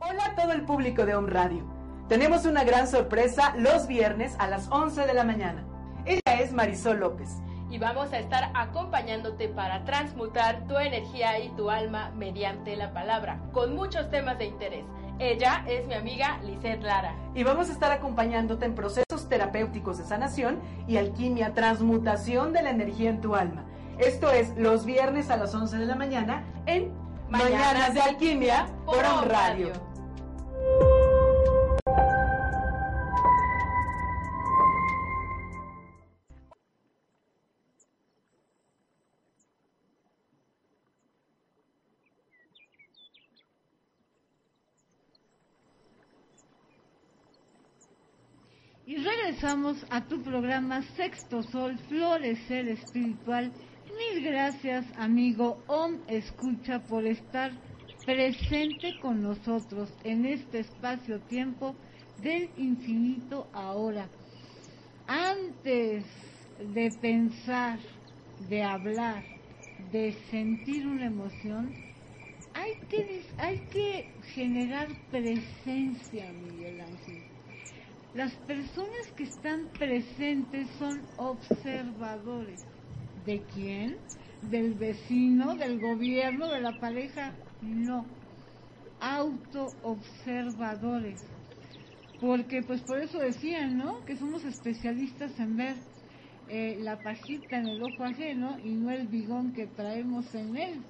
Hola 0.00 0.26
a 0.26 0.34
todo 0.34 0.52
el 0.52 0.62
público 0.62 1.04
de 1.04 1.14
Home 1.14 1.30
Radio. 1.30 1.62
Tenemos 2.08 2.44
una 2.46 2.64
gran 2.64 2.88
sorpresa 2.88 3.54
los 3.56 3.86
viernes 3.86 4.34
a 4.38 4.48
las 4.48 4.68
11 4.70 5.06
de 5.06 5.14
la 5.14 5.24
mañana. 5.24 5.64
Ella 6.06 6.40
es 6.40 6.52
Marisol 6.52 6.98
López. 6.98 7.28
Y 7.70 7.78
vamos 7.78 8.12
a 8.12 8.18
estar 8.18 8.50
acompañándote 8.54 9.48
para 9.48 9.84
transmutar 9.84 10.66
tu 10.66 10.76
energía 10.76 11.38
y 11.38 11.50
tu 11.50 11.70
alma 11.70 12.10
mediante 12.16 12.74
la 12.74 12.92
palabra, 12.92 13.40
con 13.52 13.76
muchos 13.76 14.10
temas 14.10 14.38
de 14.38 14.46
interés. 14.46 14.84
Ella 15.20 15.64
es 15.68 15.86
mi 15.86 15.92
amiga 15.92 16.40
Lisette 16.42 16.82
Lara. 16.82 17.14
Y 17.34 17.44
vamos 17.44 17.68
a 17.68 17.72
estar 17.72 17.92
acompañándote 17.92 18.64
en 18.64 18.74
procesos 18.74 19.28
terapéuticos 19.28 19.98
de 19.98 20.04
sanación 20.04 20.58
y 20.88 20.96
alquimia, 20.96 21.52
transmutación 21.52 22.54
de 22.54 22.62
la 22.62 22.70
energía 22.70 23.10
en 23.10 23.20
tu 23.20 23.34
alma. 23.34 23.64
Esto 23.98 24.30
es 24.30 24.56
los 24.56 24.86
viernes 24.86 25.28
a 25.28 25.36
las 25.36 25.54
11 25.54 25.76
de 25.76 25.84
la 25.84 25.94
mañana 25.94 26.44
en 26.64 26.90
Mañanas, 27.28 27.94
de 27.94 28.00
Alquimia 28.00 28.66
por 28.86 29.04
On 29.04 29.28
Radio. 29.28 29.72
Regresamos 49.40 49.86
a 49.88 50.02
tu 50.02 50.20
programa 50.22 50.82
Sexto 50.96 51.42
Sol, 51.42 51.78
Florecer 51.88 52.68
Espiritual. 52.68 53.50
Mil 53.96 54.22
gracias, 54.22 54.84
amigo 54.98 55.62
Om 55.66 55.96
Escucha, 56.08 56.80
por 56.80 57.06
estar 57.06 57.50
presente 58.04 58.98
con 59.00 59.22
nosotros 59.22 59.88
en 60.04 60.26
este 60.26 60.58
espacio-tiempo 60.58 61.74
del 62.22 62.50
infinito 62.58 63.48
ahora. 63.54 64.10
Antes 65.06 66.04
de 66.74 66.90
pensar, 67.00 67.78
de 68.46 68.62
hablar, 68.62 69.24
de 69.90 70.12
sentir 70.30 70.86
una 70.86 71.06
emoción, 71.06 71.72
hay 72.52 72.74
que, 72.90 73.22
hay 73.38 73.58
que 73.72 74.12
generar 74.34 74.88
presencia, 75.10 76.30
Miguel 76.30 76.82
Ángel. 76.82 77.29
Las 78.14 78.32
personas 78.38 79.12
que 79.16 79.22
están 79.22 79.68
presentes 79.78 80.68
son 80.78 81.00
observadores. 81.16 82.60
¿De 83.24 83.40
quién? 83.54 83.98
¿Del 84.42 84.74
vecino? 84.74 85.54
¿Del 85.54 85.80
gobierno? 85.80 86.48
¿De 86.48 86.60
la 86.60 86.76
pareja? 86.80 87.32
No. 87.62 88.04
Autoobservadores. 89.00 91.24
Porque 92.20 92.62
pues 92.62 92.82
por 92.82 92.98
eso 92.98 93.18
decían, 93.18 93.78
¿no? 93.78 94.04
Que 94.04 94.16
somos 94.16 94.44
especialistas 94.44 95.38
en 95.38 95.56
ver 95.56 95.76
eh, 96.48 96.78
la 96.80 97.00
pajita 97.00 97.58
en 97.58 97.68
el 97.68 97.80
ojo 97.80 98.02
ajeno 98.02 98.58
y 98.64 98.72
no 98.72 98.90
el 98.90 99.06
bigón 99.06 99.52
que 99.52 99.68
traemos 99.68 100.34
en 100.34 100.56
él. 100.56 100.82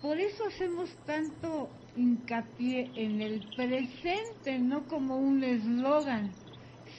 Por 0.00 0.18
eso 0.18 0.46
hacemos 0.46 0.88
tanto 1.04 1.68
hincapié 2.00 2.90
en 2.94 3.20
el 3.20 3.46
presente, 3.54 4.58
no 4.58 4.86
como 4.86 5.18
un 5.18 5.44
eslogan, 5.44 6.30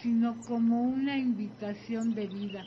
sino 0.02 0.39
como 0.41 0.84
una 0.84 1.18
invitación 1.18 2.14
de 2.14 2.28
vida. 2.28 2.64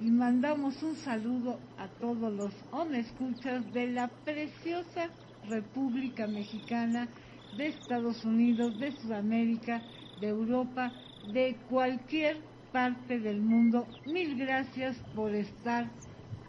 Y 0.00 0.10
mandamos 0.10 0.82
un 0.82 0.96
saludo 0.96 1.58
a 1.78 1.88
todos 1.88 2.32
los 2.32 2.52
escuchas 2.94 3.72
de 3.72 3.88
la 3.88 4.08
preciosa 4.08 5.10
República 5.48 6.26
Mexicana, 6.26 7.08
de 7.56 7.68
Estados 7.68 8.24
Unidos, 8.24 8.78
de 8.78 8.92
Sudamérica, 8.92 9.82
de 10.20 10.28
Europa, 10.28 10.92
de 11.32 11.56
cualquier 11.68 12.38
parte 12.72 13.18
del 13.18 13.40
mundo. 13.42 13.86
Mil 14.06 14.36
gracias 14.36 14.96
por 15.14 15.34
estar 15.34 15.90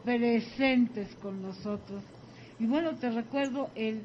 presentes 0.04 1.14
con 1.16 1.42
nosotros. 1.42 2.04
Y 2.60 2.66
bueno, 2.66 2.96
te 2.96 3.10
recuerdo 3.10 3.70
el 3.76 4.04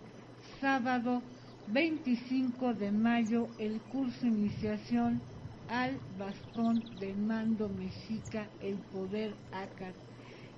sábado 0.61 1.23
25 1.67 2.75
de 2.75 2.91
mayo 2.91 3.49
el 3.59 3.81
curso 3.83 4.27
iniciación 4.27 5.23
al 5.69 6.01
bastón 6.17 6.83
de 6.99 7.15
mando 7.15 7.69
mexica, 7.69 8.49
el 8.61 8.77
poder 8.93 9.35
ACAT. 9.53 9.95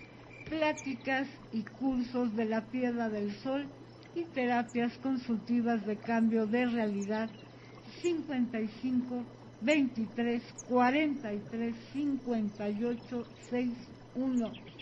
pláticas 0.49 1.28
y 1.51 1.62
cursos 1.62 2.36
de 2.36 2.45
la 2.45 2.62
piedra 2.62 3.10
del 3.10 3.32
sol 3.32 3.68
y 4.16 4.24
terapias 4.24 4.97
consultivas 4.99 5.86
de 5.86 5.97
cambio 5.97 6.47
de 6.47 6.66
realidad. 6.66 7.30
55 8.01 9.24
23 9.62 10.41
43 10.68 11.76
58 11.93 13.26
61. 13.49 14.72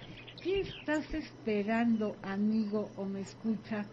¿Qué 0.44 0.62
estás 0.62 1.14
esperando, 1.14 2.16
amigo 2.24 2.90
o 2.98 3.06
me 3.06 3.22
escucha? 3.22 3.86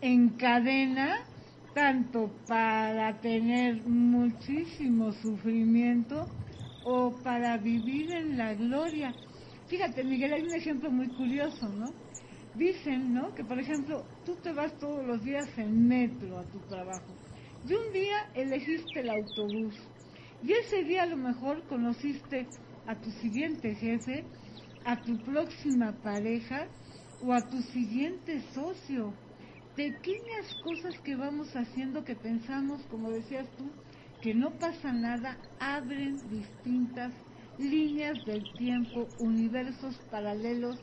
en 0.00 0.30
cadena, 0.30 1.26
tanto 1.74 2.30
para 2.46 3.20
tener 3.20 3.82
muchísimo 3.86 5.12
sufrimiento 5.12 6.26
o 6.84 7.12
para 7.22 7.58
vivir 7.58 8.10
en 8.12 8.38
la 8.38 8.54
gloria. 8.54 9.14
Fíjate, 9.68 10.02
Miguel, 10.04 10.32
hay 10.32 10.42
un 10.42 10.54
ejemplo 10.54 10.90
muy 10.90 11.08
curioso, 11.08 11.68
¿no? 11.68 11.92
dicen, 12.58 13.14
¿no? 13.14 13.34
Que 13.34 13.44
por 13.44 13.58
ejemplo, 13.58 14.04
tú 14.26 14.34
te 14.42 14.52
vas 14.52 14.76
todos 14.78 15.06
los 15.06 15.22
días 15.22 15.46
en 15.56 15.86
metro 15.86 16.38
a 16.38 16.42
tu 16.44 16.58
trabajo 16.68 17.14
y 17.66 17.72
un 17.72 17.92
día 17.92 18.30
elegiste 18.34 19.00
el 19.00 19.10
autobús 19.10 19.74
y 20.42 20.52
ese 20.52 20.84
día 20.84 21.02
a 21.02 21.06
lo 21.06 21.16
mejor 21.16 21.62
conociste 21.68 22.46
a 22.86 22.94
tu 22.96 23.10
siguiente 23.10 23.74
jefe, 23.74 24.24
a 24.84 25.00
tu 25.02 25.18
próxima 25.18 25.92
pareja 26.02 26.66
o 27.22 27.32
a 27.32 27.40
tu 27.40 27.60
siguiente 27.62 28.40
socio. 28.54 29.12
Pequeñas 29.74 30.54
cosas 30.64 30.98
que 31.00 31.16
vamos 31.16 31.54
haciendo 31.54 32.04
que 32.04 32.16
pensamos, 32.16 32.82
como 32.90 33.10
decías 33.10 33.46
tú, 33.56 33.70
que 34.22 34.34
no 34.34 34.50
pasa 34.58 34.92
nada, 34.92 35.38
abren 35.60 36.18
distintas 36.30 37.12
líneas 37.58 38.16
del 38.24 38.44
tiempo, 38.56 39.08
universos 39.18 39.96
paralelos 40.10 40.80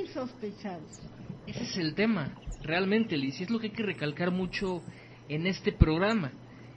insospechados. 0.00 1.00
Ese 1.46 1.62
es 1.62 1.76
el 1.76 1.94
tema, 1.94 2.34
realmente, 2.62 3.16
Liz, 3.16 3.40
y 3.40 3.44
es 3.44 3.50
lo 3.50 3.58
que 3.58 3.68
hay 3.68 3.72
que 3.72 3.82
recalcar 3.82 4.30
mucho 4.30 4.82
en 5.28 5.46
este 5.46 5.72
programa. 5.72 6.32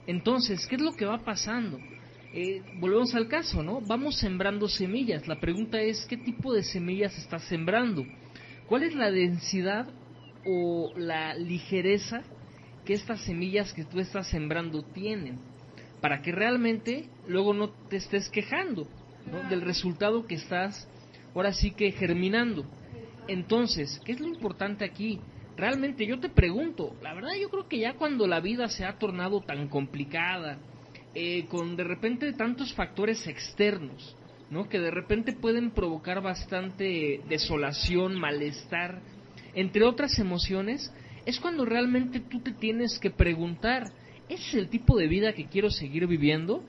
Entonces, 0.06 0.66
¿qué 0.68 0.76
es 0.76 0.82
lo 0.82 0.92
que 0.92 1.04
va 1.04 1.18
pasando? 1.18 1.78
Eh, 2.32 2.62
volvemos 2.78 3.12
al 3.16 3.26
caso, 3.26 3.62
¿no? 3.62 3.80
Vamos 3.80 4.18
sembrando 4.18 4.68
semillas. 4.68 5.26
La 5.26 5.40
pregunta 5.40 5.80
es, 5.80 6.06
¿qué 6.06 6.16
tipo 6.16 6.52
de 6.52 6.62
semillas 6.62 7.16
estás 7.18 7.42
sembrando? 7.44 8.06
¿Cuál 8.68 8.84
es 8.84 8.94
la 8.94 9.10
densidad 9.10 9.88
o 10.46 10.92
la 10.96 11.34
ligereza 11.34 12.22
que 12.84 12.94
estas 12.94 13.24
semillas 13.24 13.72
que 13.72 13.84
tú 13.84 13.98
estás 13.98 14.28
sembrando 14.28 14.82
tienen? 14.82 15.40
Para 16.00 16.22
que 16.22 16.30
realmente 16.30 17.08
luego 17.26 17.52
no 17.52 17.70
te 17.70 17.96
estés 17.96 18.28
quejando 18.28 18.86
del 19.48 19.60
resultado 19.62 20.24
que 20.24 20.36
estás 20.36 20.88
ahora 21.34 21.52
sí 21.52 21.72
que 21.72 21.90
germinando. 21.90 22.64
Entonces, 23.26 24.00
¿qué 24.04 24.12
es 24.12 24.20
lo 24.20 24.28
importante 24.28 24.84
aquí? 24.84 25.18
Realmente 25.56 26.06
yo 26.06 26.20
te 26.20 26.28
pregunto, 26.28 26.96
la 27.02 27.12
verdad 27.12 27.34
yo 27.40 27.50
creo 27.50 27.68
que 27.68 27.80
ya 27.80 27.94
cuando 27.94 28.28
la 28.28 28.40
vida 28.40 28.68
se 28.68 28.84
ha 28.84 28.98
tornado 28.98 29.40
tan 29.40 29.68
complicada, 29.68 30.58
eh, 31.14 31.46
con 31.48 31.76
de 31.76 31.84
repente 31.84 32.32
tantos 32.32 32.72
factores 32.74 33.26
externos, 33.26 34.16
¿no? 34.50 34.68
Que 34.68 34.78
de 34.78 34.90
repente 34.90 35.32
pueden 35.32 35.70
provocar 35.70 36.22
bastante 36.22 37.20
desolación, 37.28 38.18
malestar, 38.18 39.00
entre 39.54 39.84
otras 39.84 40.18
emociones, 40.18 40.92
es 41.26 41.40
cuando 41.40 41.64
realmente 41.64 42.20
tú 42.20 42.40
te 42.40 42.52
tienes 42.52 42.98
que 42.98 43.10
preguntar, 43.10 43.92
¿es 44.28 44.54
el 44.54 44.68
tipo 44.68 44.96
de 44.96 45.08
vida 45.08 45.32
que 45.32 45.46
quiero 45.46 45.70
seguir 45.70 46.06
viviendo? 46.06 46.64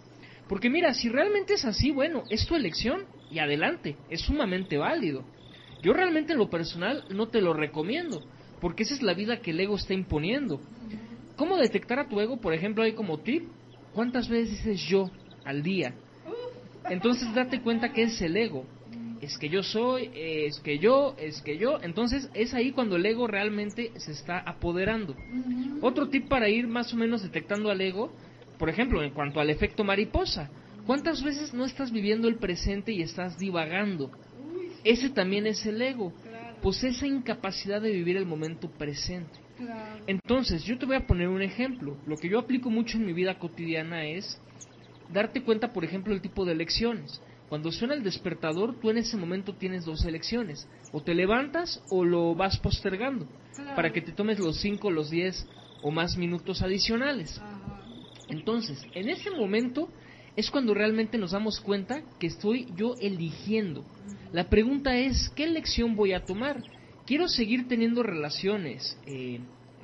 Porque 0.47 0.69
mira, 0.69 0.93
si 0.93 1.09
realmente 1.09 1.53
es 1.53 1.65
así, 1.65 1.91
bueno, 1.91 2.23
es 2.29 2.45
tu 2.45 2.55
elección 2.55 3.05
y 3.29 3.39
adelante, 3.39 3.95
es 4.09 4.21
sumamente 4.21 4.77
válido. 4.77 5.23
Yo 5.81 5.93
realmente 5.93 6.33
en 6.33 6.39
lo 6.39 6.49
personal 6.49 7.05
no 7.09 7.29
te 7.29 7.41
lo 7.41 7.53
recomiendo, 7.53 8.23
porque 8.59 8.83
esa 8.83 8.93
es 8.93 9.01
la 9.01 9.13
vida 9.13 9.41
que 9.41 9.51
el 9.51 9.59
ego 9.59 9.75
está 9.75 9.93
imponiendo. 9.93 10.59
¿Cómo 11.37 11.57
detectar 11.57 11.99
a 11.99 12.07
tu 12.07 12.19
ego? 12.19 12.41
Por 12.41 12.53
ejemplo, 12.53 12.83
hay 12.83 12.93
como 12.93 13.19
tip, 13.19 13.47
¿cuántas 13.93 14.29
veces 14.29 14.51
dices 14.51 14.81
yo 14.87 15.09
al 15.43 15.63
día? 15.63 15.93
Entonces 16.89 17.33
date 17.33 17.61
cuenta 17.61 17.93
que 17.93 18.03
es 18.03 18.21
el 18.21 18.35
ego. 18.37 18.65
Es 19.21 19.37
que 19.37 19.49
yo 19.49 19.61
soy, 19.61 20.09
es 20.15 20.59
que 20.61 20.79
yo, 20.79 21.15
es 21.19 21.41
que 21.43 21.57
yo. 21.57 21.79
Entonces 21.81 22.29
es 22.33 22.53
ahí 22.55 22.71
cuando 22.71 22.95
el 22.95 23.05
ego 23.05 23.27
realmente 23.27 23.91
se 23.97 24.11
está 24.13 24.39
apoderando. 24.39 25.15
Otro 25.81 26.09
tip 26.09 26.27
para 26.27 26.49
ir 26.49 26.67
más 26.67 26.91
o 26.93 26.97
menos 26.97 27.21
detectando 27.21 27.69
al 27.69 27.81
ego, 27.81 28.11
por 28.57 28.69
ejemplo, 28.69 29.03
en 29.03 29.11
cuanto 29.11 29.39
al 29.39 29.51
efecto 29.51 29.83
mariposa. 29.83 30.49
¿Cuántas 30.87 31.23
veces 31.23 31.53
no 31.53 31.65
estás 31.65 31.91
viviendo 31.91 32.27
el 32.27 32.37
presente 32.37 32.91
y 32.91 33.03
estás 33.03 33.37
divagando? 33.37 34.11
Ese 34.83 35.09
también 35.09 35.45
es 35.45 35.63
el 35.67 35.79
ego. 35.81 36.11
Pues 36.63 36.83
esa 36.83 37.05
incapacidad 37.05 37.79
de 37.79 37.91
vivir 37.91 38.17
el 38.17 38.25
momento 38.25 38.69
presente. 38.71 39.39
Entonces, 40.07 40.64
yo 40.64 40.78
te 40.78 40.86
voy 40.86 40.95
a 40.95 41.07
poner 41.07 41.28
un 41.28 41.41
ejemplo. 41.41 41.97
Lo 42.05 42.18
que 42.18 42.30
yo 42.30 42.39
aplico 42.39 42.70
mucho 42.70 42.97
en 42.97 43.05
mi 43.05 43.14
vida 43.14 43.38
cotidiana 43.38 44.05
es 44.05 44.39
darte 45.14 45.43
cuenta, 45.43 45.74
por 45.74 45.84
ejemplo, 45.84 46.14
el 46.14 46.22
tipo 46.22 46.45
de 46.45 46.53
elecciones. 46.53 47.22
Cuando 47.49 47.72
suena 47.72 47.93
el 47.93 48.03
despertador, 48.03 48.80
tú 48.80 48.89
en 48.89 48.97
ese 48.97 49.18
momento 49.18 49.53
tienes 49.53 49.84
dos 49.84 50.05
elecciones. 50.05 50.68
O 50.93 51.01
te 51.01 51.14
levantas 51.14 51.84
o 51.89 52.05
lo 52.05 52.34
vas 52.34 52.57
postergando 52.57 53.28
para 53.76 53.91
que 53.91 54.01
te 54.01 54.14
tomes 54.14 54.39
los 54.39 54.62
5, 54.62 54.89
los 54.89 55.09
10 55.09 55.47
o 55.84 55.91
más 55.91 56.16
minutos 56.18 56.62
adicionales. 56.62 57.41
Entonces, 58.30 58.82
en 58.93 59.09
ese 59.09 59.32
momento 59.32 59.89
es 60.36 60.49
cuando 60.49 60.74
realmente 60.74 61.18
nos 61.18 61.32
damos 61.32 61.59
cuenta 61.59 62.01
que 62.20 62.28
estoy 62.28 62.68
yo 62.76 62.95
eligiendo. 63.01 63.84
La 64.32 64.49
pregunta 64.49 64.97
es, 64.97 65.30
¿qué 65.36 65.43
elección 65.43 65.95
voy 65.95 66.14
a 66.14 66.24
tomar? 66.24 66.64
¿Quiero 67.12 67.28
seguir 67.28 67.68
teniendo 67.68 68.03
relaciones, 68.03 68.97
eh, 69.05 69.41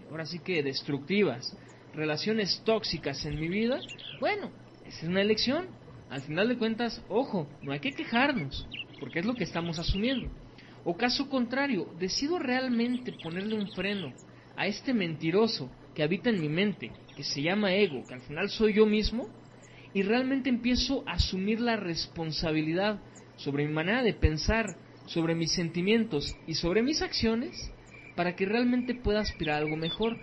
ahora 0.10 0.26
sí 0.26 0.40
que 0.40 0.64
destructivas, 0.64 1.58
relaciones 1.94 2.62
tóxicas 2.64 3.26
en 3.26 3.38
mi 3.38 3.50
vida? 3.50 3.82
Bueno, 4.22 4.50
es 4.86 5.04
una 5.04 5.20
elección. 5.20 5.68
Al 6.10 6.22
final 6.22 6.48
de 6.48 6.58
cuentas, 6.58 7.04
ojo, 7.10 7.46
no 7.62 7.74
hay 7.74 7.82
que 7.82 7.92
quejarnos, 7.92 8.66
porque 9.02 9.20
es 9.20 9.26
lo 9.26 9.36
que 9.36 9.44
estamos 9.44 9.78
asumiendo. 9.78 10.30
O 10.86 10.96
caso 10.96 11.30
contrario, 11.30 11.94
decido 12.00 12.40
realmente 12.40 13.12
ponerle 13.22 13.56
un 13.56 13.68
freno 13.72 14.14
a 14.56 14.68
este 14.68 14.94
mentiroso 14.94 15.70
que 15.96 16.04
habita 16.04 16.30
en 16.30 16.40
mi 16.40 16.48
mente, 16.48 16.94
que 17.18 17.26
se 17.26 17.42
llama 17.42 17.74
ego, 17.74 18.08
que 18.08 18.14
al 18.14 18.22
final 18.22 18.50
soy 18.50 18.76
yo 18.76 18.86
mismo, 18.86 19.28
y 19.94 20.02
realmente 20.02 20.48
empiezo 20.48 21.04
a 21.06 21.16
asumir 21.16 21.60
la 21.60 21.76
responsabilidad 21.76 23.02
sobre 23.36 23.68
mi 23.68 23.74
manera 23.74 24.02
de 24.02 24.14
pensar, 24.14 24.78
sobre 25.08 25.36
mis 25.36 25.52
sentimientos 25.52 26.36
y 26.46 26.54
sobre 26.54 26.84
mis 26.84 27.02
acciones 27.02 27.72
para 28.16 28.36
que 28.36 28.46
realmente 28.46 28.96
pueda 28.96 29.20
aspirar 29.20 29.56
a 29.56 29.60
algo 29.60 29.78
mejor. 29.78 30.18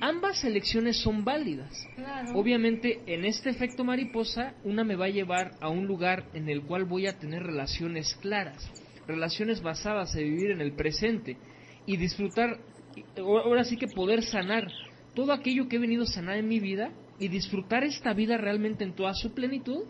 Ambas 0.00 0.44
elecciones 0.44 0.98
son 0.98 1.24
válidas. 1.24 1.86
Obviamente, 2.34 3.00
en 3.06 3.24
este 3.24 3.50
efecto 3.50 3.84
mariposa, 3.84 4.54
una 4.62 4.84
me 4.84 4.94
va 4.94 5.06
a 5.06 5.10
llevar 5.10 5.50
a 5.60 5.68
un 5.68 5.86
lugar 5.86 6.26
en 6.32 6.48
el 6.48 6.62
cual 6.62 6.84
voy 6.84 7.08
a 7.08 7.18
tener 7.18 7.42
relaciones 7.42 8.14
claras, 8.20 8.70
relaciones 9.08 9.60
basadas 9.60 10.14
en 10.14 10.24
vivir 10.24 10.52
en 10.52 10.60
el 10.60 10.72
presente 10.72 11.36
y 11.86 11.96
disfrutar, 11.96 12.58
ahora 13.16 13.64
sí 13.64 13.76
que 13.76 13.88
poder 13.88 14.22
sanar 14.22 14.68
todo 15.14 15.32
aquello 15.32 15.68
que 15.68 15.76
he 15.76 15.80
venido 15.80 16.04
a 16.04 16.06
sanar 16.06 16.36
en 16.36 16.46
mi 16.46 16.60
vida 16.60 16.92
y 17.18 17.26
disfrutar 17.26 17.82
esta 17.82 18.12
vida 18.12 18.36
realmente 18.36 18.84
en 18.84 18.94
toda 18.94 19.12
su 19.14 19.34
plenitud. 19.34 19.84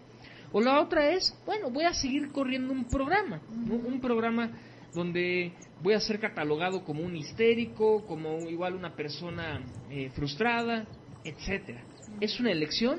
O 0.53 0.61
la 0.61 0.80
otra 0.80 1.11
es, 1.11 1.34
bueno, 1.44 1.70
voy 1.70 1.84
a 1.84 1.92
seguir 1.92 2.28
corriendo 2.28 2.72
un 2.72 2.84
programa, 2.86 3.40
un 3.51 4.01
programa 4.01 4.51
donde 4.94 5.53
voy 5.82 5.94
a 5.94 6.01
ser 6.01 6.18
catalogado 6.18 6.84
como 6.84 7.03
un 7.03 7.16
histérico, 7.16 8.07
como 8.07 8.38
igual 8.49 8.74
una 8.74 8.94
persona 8.94 9.61
eh, 9.90 10.11
frustrada, 10.11 10.86
etcétera. 11.24 11.84
Es 12.20 12.40
una 12.40 12.51
elección. 12.51 12.99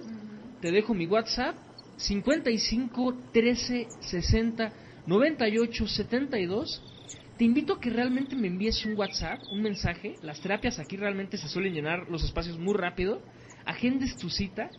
Te 0.61 0.71
dejo 0.71 0.93
mi 0.93 1.07
WhatsApp 1.07 1.55
55 1.97 3.17
13 3.33 3.87
60 3.99 4.73
98 5.05 5.87
72. 5.87 6.83
Te 7.37 7.45
invito 7.45 7.73
a 7.73 7.79
que 7.79 7.89
realmente 7.89 8.35
me 8.35 8.47
envíes 8.47 8.85
un 8.85 8.97
WhatsApp, 8.97 9.39
un 9.51 9.61
mensaje. 9.61 10.15
Las 10.21 10.41
terapias 10.41 10.77
aquí 10.79 10.97
realmente 10.97 11.37
se 11.37 11.47
suelen 11.47 11.73
llenar 11.73 12.09
los 12.09 12.23
espacios 12.23 12.59
muy 12.59 12.73
rápido. 12.73 13.21
Agendes 13.65 14.17
tu 14.17 14.29
cita 14.29 14.69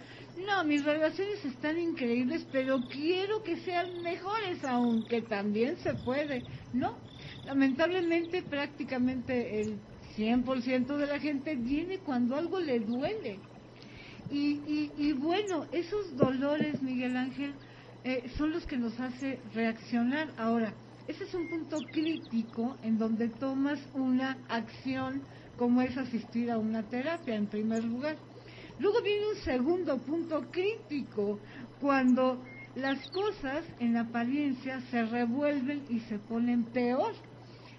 no, 0.45 0.65
mis 0.65 0.83
relaciones 0.83 1.45
están 1.45 1.79
increíbles, 1.79 2.45
pero 2.51 2.81
quiero 2.91 3.43
que 3.43 3.55
sean 3.61 4.01
mejores 4.01 4.61
aún, 4.65 5.07
que 5.07 5.21
también 5.21 5.77
se 5.77 5.93
puede, 5.93 6.43
¿no? 6.73 6.97
Lamentablemente 7.45 8.43
prácticamente 8.43 9.61
el 9.61 9.79
100% 10.17 10.97
de 10.97 11.07
la 11.07 11.19
gente 11.21 11.55
viene 11.55 11.99
cuando 11.99 12.35
algo 12.35 12.59
le 12.59 12.81
duele. 12.81 13.39
Y, 14.29 14.59
y, 14.67 14.91
y 14.97 15.13
bueno, 15.13 15.65
esos 15.71 16.17
dolores, 16.17 16.81
Miguel 16.81 17.15
Ángel, 17.15 17.53
eh, 18.05 18.29
son 18.37 18.51
los 18.51 18.67
que 18.67 18.77
nos 18.77 18.99
hace 18.99 19.39
reaccionar. 19.55 20.29
Ahora, 20.37 20.71
ese 21.07 21.23
es 21.23 21.33
un 21.33 21.49
punto 21.49 21.79
crítico 21.91 22.77
en 22.83 22.99
donde 22.99 23.29
tomas 23.29 23.79
una 23.95 24.37
acción 24.47 25.23
como 25.57 25.81
es 25.81 25.97
asistir 25.97 26.51
a 26.51 26.59
una 26.59 26.83
terapia, 26.83 27.33
en 27.33 27.47
primer 27.47 27.83
lugar. 27.83 28.15
Luego 28.77 29.01
viene 29.01 29.25
un 29.29 29.41
segundo 29.43 29.97
punto 29.97 30.45
crítico, 30.51 31.39
cuando 31.81 32.39
las 32.75 33.09
cosas 33.09 33.63
en 33.79 33.97
apariencia 33.97 34.81
se 34.91 35.03
revuelven 35.03 35.85
y 35.89 35.99
se 36.01 36.19
ponen 36.19 36.65
peor. 36.65 37.13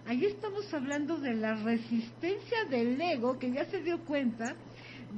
Ahí 0.06 0.24
estamos 0.24 0.72
hablando 0.74 1.18
de 1.18 1.34
la 1.34 1.54
resistencia 1.54 2.64
del 2.68 3.00
ego 3.00 3.38
que 3.38 3.52
ya 3.52 3.64
se 3.66 3.80
dio 3.80 4.00
cuenta 4.04 4.56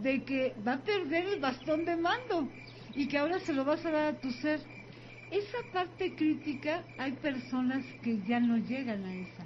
de 0.02 0.22
que 0.24 0.54
va 0.66 0.74
a 0.74 0.80
perder 0.82 1.28
el 1.28 1.40
bastón 1.40 1.86
de 1.86 1.96
mando 1.96 2.46
y 2.94 3.08
que 3.08 3.16
ahora 3.16 3.38
se 3.40 3.54
lo 3.54 3.64
vas 3.64 3.84
a 3.86 3.90
dar 3.90 4.14
a 4.14 4.20
tu 4.20 4.30
ser 4.32 4.60
esa 5.30 5.58
parte 5.72 6.14
crítica 6.14 6.84
hay 6.98 7.12
personas 7.12 7.84
que 8.02 8.18
ya 8.26 8.40
no 8.40 8.56
llegan 8.56 9.04
a 9.04 9.14
esa. 9.14 9.44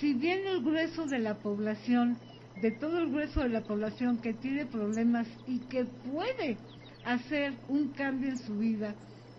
Si 0.00 0.14
bien 0.14 0.46
el 0.46 0.62
grueso 0.62 1.06
de 1.06 1.18
la 1.18 1.34
población, 1.34 2.16
de 2.60 2.70
todo 2.70 2.98
el 2.98 3.10
grueso 3.10 3.40
de 3.40 3.50
la 3.50 3.62
población 3.62 4.18
que 4.18 4.32
tiene 4.32 4.66
problemas 4.66 5.26
y 5.46 5.58
que 5.60 5.84
puede 5.84 6.56
hacer 7.04 7.52
un 7.68 7.88
cambio 7.88 8.30
en 8.30 8.38
su 8.38 8.58
vida, 8.58 8.94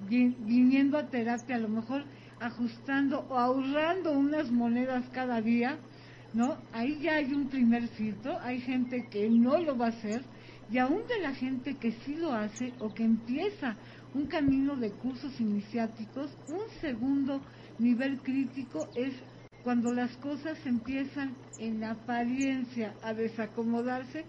viniendo 0.07 0.97
a 0.97 1.07
terapia, 1.07 1.55
a 1.55 1.59
lo 1.59 1.70
mejor 1.70 2.03
ajustando 2.39 3.26
o 3.30 3.38
ahorrando 3.38 4.11
unas 4.11 4.51
monedas 4.51 5.05
cada 5.13 5.41
día, 5.41 5.78
¿no? 6.34 6.57
Ahí 6.74 6.99
ya 7.01 7.16
hay 7.16 7.34
un 7.34 7.47
primer 7.47 7.88
filtro, 7.88 8.38
hay 8.41 8.59
gente 8.59 9.07
que 9.09 9.30
no 9.30 9.57
lo 9.57 9.78
va 9.78 9.88
a 9.88 9.89
hacer 9.89 10.22
y 10.72 10.78
aún 10.78 11.07
de 11.07 11.20
la 11.22 11.34
gente 11.34 11.76
que 11.76 11.91
sí 11.91 12.16
lo 12.16 12.34
hace 12.34 12.74
o 12.80 12.93
que 12.93 13.03
empieza 13.03 13.78
un 14.16 14.28
camino 14.28 14.78
de 14.78 14.91
cursos 14.93 15.39
iniciáticos, 15.41 16.32
un 16.47 16.61
segundo 16.80 17.41
nivel 17.78 18.22
crítico 18.22 18.88
es 18.95 19.13
cuando 19.61 19.93
las 19.93 20.16
cosas 20.18 20.57
empiezan 20.66 21.36
en 21.59 21.84
apariencia 21.84 22.95
a 23.01 23.13
desacomodarse 23.13 24.24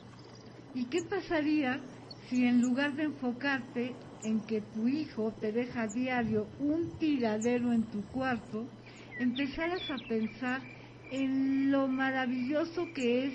¿Y 0.74 0.84
qué 0.86 1.02
pasaría 1.02 1.80
si 2.28 2.44
en 2.44 2.60
lugar 2.60 2.96
de 2.96 3.04
enfocarte 3.04 3.94
en 4.22 4.40
que 4.46 4.60
tu 4.60 4.88
hijo 4.88 5.32
te 5.40 5.52
deja 5.52 5.82
a 5.82 5.88
diario 5.88 6.48
un 6.58 6.98
tiradero 6.98 7.72
en 7.72 7.84
tu 7.84 8.02
cuarto, 8.10 8.66
empezaras 9.18 9.88
a 9.90 9.98
pensar 10.08 10.60
en 11.12 11.70
lo 11.70 11.86
maravilloso 11.86 12.92
que 12.92 13.26
es 13.26 13.34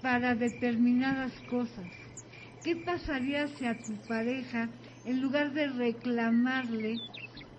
para 0.00 0.34
determinadas 0.34 1.32
cosas? 1.42 1.86
¿Qué 2.64 2.76
pasaría 2.76 3.46
si 3.58 3.66
a 3.66 3.74
tu 3.74 3.92
pareja, 4.08 4.70
en 5.04 5.20
lugar 5.20 5.52
de 5.52 5.68
reclamarle, 5.68 6.98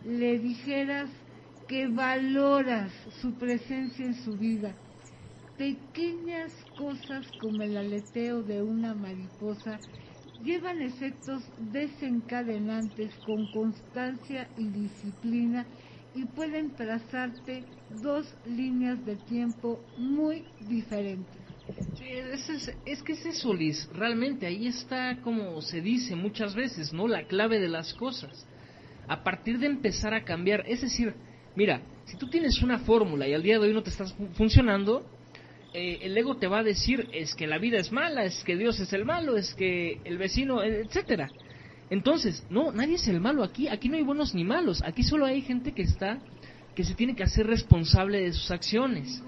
le 0.04 0.40
dijeras 0.40 1.12
que 1.68 1.88
valoras 1.88 2.92
su 3.22 3.38
presencia 3.38 4.04
en 4.04 4.16
su 4.16 4.36
vida? 4.36 4.76
Pequeñas 5.58 6.52
cosas 6.78 7.26
como 7.40 7.62
el 7.64 7.78
aleteo 7.78 8.44
de 8.44 8.62
una 8.62 8.94
mariposa 8.94 9.80
llevan 10.44 10.82
efectos 10.82 11.44
desencadenantes 11.72 13.14
con 13.26 13.52
constancia 13.54 14.50
y 14.58 14.68
disciplina 14.68 15.66
y 16.14 16.26
pueden 16.26 16.76
trazarte 16.76 17.64
dos 18.02 18.26
líneas 18.46 19.04
de 19.06 19.16
tiempo 19.16 19.80
muy 19.98 20.44
diferentes. 20.68 21.46
Es, 22.86 23.02
que 23.04 23.14
es 23.14 23.26
eso, 23.26 23.54
Liz. 23.54 23.90
Realmente 23.94 24.46
ahí 24.46 24.68
está, 24.68 25.18
como 25.22 25.62
se 25.62 25.82
dice 25.82 26.16
muchas 26.16 26.54
veces, 26.54 26.94
¿no? 26.94 27.08
La 27.08 27.26
clave 27.26 27.60
de 27.60 27.70
las 27.70 27.94
cosas. 27.94 28.46
A 29.08 29.24
partir 29.24 29.60
de 29.60 29.68
empezar 29.68 30.14
a 30.14 30.24
cambiar, 30.24 30.64
es 30.68 30.82
decir, 30.82 31.14
mira, 31.56 31.82
si 32.06 32.18
tú 32.18 32.30
tienes 32.30 32.62
una 32.62 32.80
fórmula 32.80 33.28
y 33.28 33.34
al 33.34 33.44
día 33.44 33.60
de 33.60 33.68
hoy 33.68 33.74
no 33.74 33.84
te 33.84 33.92
estás 33.92 34.14
funcionando, 34.34 35.06
eh, 35.78 36.00
el 36.04 36.18
ego 36.18 36.38
te 36.38 36.48
va 36.48 36.60
a 36.60 36.64
decir 36.64 37.10
es 37.12 37.36
que 37.36 37.48
la 37.48 37.58
vida 37.58 37.78
es 37.78 37.92
mala, 37.92 38.24
es 38.24 38.46
que 38.46 38.56
Dios 38.56 38.80
es 38.80 38.94
el 38.94 39.04
malo, 39.04 39.36
es 39.36 39.54
que 39.56 40.00
el 40.06 40.18
vecino, 40.18 40.64
etcétera. 40.64 41.30
Entonces, 41.90 42.46
no, 42.50 42.72
nadie 42.72 42.96
es 42.96 43.08
el 43.10 43.20
malo 43.20 43.44
aquí, 43.44 43.68
aquí 43.68 43.90
no 43.90 43.98
hay 43.98 44.04
buenos 44.04 44.34
ni 44.34 44.46
malos, 44.46 44.82
aquí 44.84 45.04
solo 45.04 45.26
hay 45.26 45.42
gente 45.42 45.74
que 45.74 45.82
está, 45.82 46.20
que 46.76 46.86
se 46.86 46.96
tiene 46.96 47.14
que 47.14 47.24
hacer 47.24 47.46
responsable 47.46 48.22
de 48.22 48.32
sus 48.32 48.52
acciones. 48.52 49.22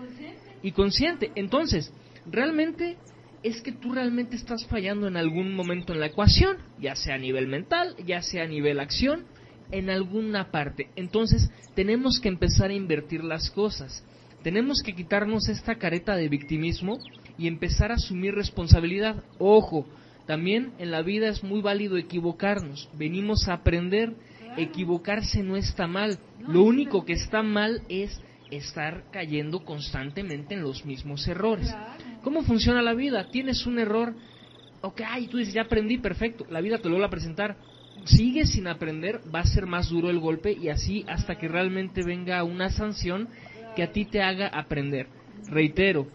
Y 0.63 0.71
consciente. 0.71 1.31
Entonces, 1.35 1.91
realmente 2.25 2.95
es 3.43 3.61
que 3.61 3.73
tú 3.73 3.91
realmente 3.91 4.37
estás 4.37 4.65
fallando 4.67 5.07
en 5.07 5.17
algún 5.17 5.53
momento 5.53 5.91
en 5.91 5.99
la 5.99 6.07
ecuación, 6.07 6.57
ya 6.79 6.95
sea 6.95 7.15
a 7.15 7.19
nivel 7.19 7.47
mental, 7.47 7.93
ya 8.05 8.21
sea 8.21 8.45
a 8.45 8.47
nivel 8.47 8.79
acción, 8.79 9.25
en 9.69 9.89
alguna 9.89 10.49
parte. 10.49 10.91
Entonces, 10.95 11.51
tenemos 11.75 12.21
que 12.21 12.29
empezar 12.29 12.69
a 12.69 12.73
invertir 12.73 13.21
las 13.23 13.51
cosas. 13.51 14.03
Tenemos 14.47 14.81
que 14.81 14.95
quitarnos 14.95 15.49
esta 15.49 15.75
careta 15.75 16.15
de 16.15 16.29
victimismo 16.29 16.99
y 17.37 17.49
empezar 17.49 17.91
a 17.91 17.95
asumir 17.95 18.33
responsabilidad. 18.33 19.21
Ojo, 19.39 19.85
también 20.25 20.71
en 20.79 20.89
la 20.89 21.01
vida 21.01 21.27
es 21.27 21.43
muy 21.43 21.59
válido 21.59 21.97
equivocarnos. 21.97 22.87
Venimos 22.93 23.49
a 23.49 23.55
aprender. 23.55 24.13
Equivocarse 24.55 25.43
no 25.43 25.57
está 25.57 25.85
mal. 25.85 26.17
Lo 26.47 26.63
único 26.63 27.03
que 27.03 27.11
está 27.11 27.43
mal 27.43 27.81
es 27.89 28.21
estar 28.49 29.03
cayendo 29.11 29.65
constantemente 29.65 30.53
en 30.53 30.61
los 30.61 30.85
mismos 30.85 31.27
errores. 31.27 31.75
¿Cómo 32.23 32.43
funciona 32.43 32.81
la 32.81 32.93
vida? 32.93 33.27
Tienes 33.29 33.65
un 33.65 33.79
error, 33.79 34.15
ok, 34.79 35.01
tú 35.29 35.39
dices, 35.39 35.55
ya 35.55 35.63
aprendí, 35.63 35.97
perfecto, 35.97 36.45
la 36.49 36.61
vida 36.61 36.77
te 36.77 36.87
lo 36.87 36.97
va 36.97 37.07
a 37.07 37.09
presentar. 37.09 37.57
Sigues 38.05 38.51
sin 38.51 38.67
aprender, 38.67 39.19
va 39.35 39.41
a 39.41 39.45
ser 39.45 39.65
más 39.65 39.89
duro 39.89 40.09
el 40.09 40.19
golpe 40.19 40.53
y 40.53 40.69
así 40.69 41.03
hasta 41.09 41.37
que 41.37 41.49
realmente 41.49 42.01
venga 42.05 42.41
una 42.45 42.69
sanción 42.69 43.27
que 43.77 43.83
a 43.83 43.91
ti 43.91 44.05
te 44.05 44.23
haga 44.23 44.47
aprender. 44.47 45.05
Reitero, 45.51 46.07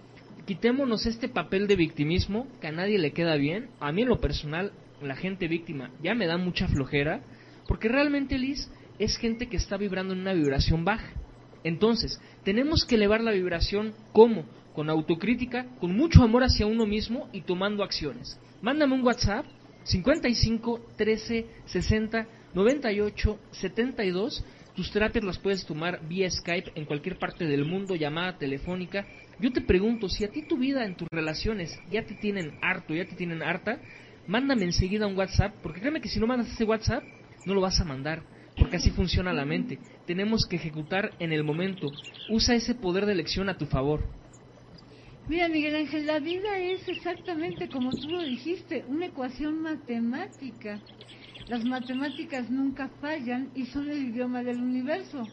quitémonos 0.46 1.06
este 1.06 1.28
papel 1.28 1.68
de 1.68 1.76
victimismo 1.76 2.48
que 2.60 2.66
a 2.66 2.72
nadie 2.72 2.98
le 2.98 3.12
queda 3.12 3.36
bien. 3.36 3.68
A 3.78 3.92
mí 3.92 4.02
en 4.02 4.08
lo 4.08 4.20
personal, 4.20 4.72
la 5.00 5.14
gente 5.14 5.46
víctima 5.46 5.92
ya 6.02 6.16
me 6.16 6.26
da 6.26 6.38
mucha 6.38 6.66
flojera, 6.66 7.22
porque 7.68 7.88
realmente, 7.88 8.36
Liz, 8.36 8.68
es 8.98 9.16
gente 9.16 9.46
que 9.46 9.58
está 9.58 9.76
vibrando 9.76 10.12
en 10.12 10.22
una 10.22 10.32
vibración 10.32 10.84
baja. 10.84 11.12
Entonces, 11.62 12.20
tenemos 12.42 12.84
que 12.84 12.96
elevar 12.96 13.20
la 13.20 13.30
vibración 13.30 13.94
como 14.12 14.44
con 14.74 14.90
autocrítica, 14.90 15.66
con 15.78 15.94
mucho 15.96 16.24
amor 16.24 16.42
hacia 16.42 16.66
uno 16.66 16.84
mismo 16.84 17.28
y 17.32 17.42
tomando 17.42 17.84
acciones. 17.84 18.40
Mándame 18.60 18.94
un 18.96 19.04
WhatsApp 19.04 19.46
55 19.84 20.80
13 20.96 21.46
60 21.66 22.26
98 22.54 23.38
72 23.52 24.44
tus 24.74 24.90
terapias 24.90 25.24
las 25.24 25.38
puedes 25.38 25.66
tomar 25.66 26.00
vía 26.08 26.30
Skype 26.30 26.72
en 26.74 26.86
cualquier 26.86 27.18
parte 27.18 27.44
del 27.44 27.64
mundo, 27.64 27.94
llamada 27.94 28.38
telefónica. 28.38 29.06
Yo 29.38 29.52
te 29.52 29.60
pregunto, 29.60 30.08
si 30.08 30.24
a 30.24 30.30
ti 30.30 30.42
tu 30.42 30.56
vida 30.56 30.84
en 30.84 30.96
tus 30.96 31.08
relaciones 31.10 31.78
ya 31.90 32.04
te 32.04 32.14
tienen 32.14 32.52
harto, 32.62 32.94
ya 32.94 33.06
te 33.06 33.14
tienen 33.14 33.42
harta, 33.42 33.80
mándame 34.26 34.64
enseguida 34.64 35.06
un 35.06 35.16
WhatsApp, 35.16 35.54
porque 35.62 35.80
créeme 35.80 36.00
que 36.00 36.08
si 36.08 36.20
no 36.20 36.26
mandas 36.26 36.50
ese 36.52 36.64
WhatsApp, 36.64 37.02
no 37.44 37.54
lo 37.54 37.60
vas 37.60 37.80
a 37.80 37.84
mandar, 37.84 38.22
porque 38.56 38.76
así 38.76 38.90
funciona 38.90 39.32
la 39.32 39.44
mente. 39.44 39.78
Tenemos 40.06 40.46
que 40.46 40.56
ejecutar 40.56 41.12
en 41.18 41.32
el 41.32 41.44
momento. 41.44 41.90
Usa 42.30 42.54
ese 42.54 42.74
poder 42.74 43.06
de 43.06 43.12
elección 43.12 43.48
a 43.48 43.58
tu 43.58 43.66
favor. 43.66 44.02
Mira, 45.28 45.48
Miguel 45.48 45.76
Ángel, 45.76 46.06
la 46.06 46.18
vida 46.18 46.58
es 46.58 46.86
exactamente 46.88 47.68
como 47.68 47.90
tú 47.90 48.08
lo 48.08 48.22
dijiste, 48.22 48.84
una 48.88 49.06
ecuación 49.06 49.62
matemática. 49.62 50.80
Las 51.48 51.64
matemáticas 51.64 52.48
nunca 52.50 52.88
fallan 53.00 53.50
y 53.54 53.66
son 53.66 53.90
el 53.90 54.10
idioma 54.10 54.42
del 54.42 54.62
universo. 54.62 55.26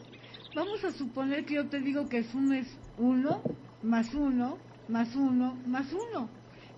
Vamos 0.56 0.84
a 0.84 0.90
suponer 0.90 1.44
que 1.44 1.54
yo 1.54 1.68
te 1.68 1.78
digo 1.78 2.08
que 2.08 2.24
sumes 2.24 2.66
1 2.98 3.42
más 3.82 4.12
1 4.12 4.58
más 4.88 5.14
1 5.14 5.58
más 5.66 5.92
1. 5.92 6.28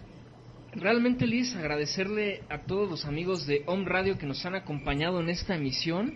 Realmente, 0.75 1.27
Liz, 1.27 1.55
agradecerle 1.55 2.43
a 2.49 2.63
todos 2.63 2.89
los 2.89 3.05
amigos 3.05 3.47
de 3.47 3.63
Home 3.67 3.85
Radio 3.85 4.17
que 4.17 4.27
nos 4.27 4.45
han 4.47 4.55
acompañado 4.55 5.21
en 5.21 5.29
esta 5.29 5.55
emisión. 5.55 6.15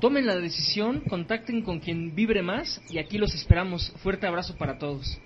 Tomen 0.00 0.26
la 0.26 0.36
decisión, 0.36 1.00
contacten 1.08 1.62
con 1.62 1.80
quien 1.80 2.14
vibre 2.14 2.42
más 2.42 2.82
y 2.90 2.98
aquí 2.98 3.16
los 3.16 3.34
esperamos. 3.34 3.90
Fuerte 4.02 4.26
abrazo 4.26 4.54
para 4.58 4.76
todos 4.78 5.18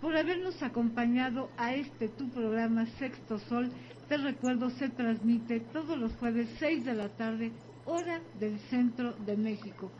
por 0.00 0.16
habernos 0.16 0.62
acompañado 0.62 1.50
a 1.56 1.74
este 1.74 2.08
tu 2.08 2.28
programa 2.28 2.86
Sexto 2.98 3.38
Sol. 3.38 3.70
Te 4.08 4.16
recuerdo, 4.16 4.70
se 4.70 4.88
transmite 4.88 5.60
todos 5.60 5.98
los 5.98 6.12
jueves 6.16 6.48
6 6.58 6.84
de 6.84 6.94
la 6.94 7.08
tarde, 7.08 7.52
hora 7.84 8.20
del 8.38 8.58
centro 8.70 9.12
de 9.26 9.36
México. 9.36 9.90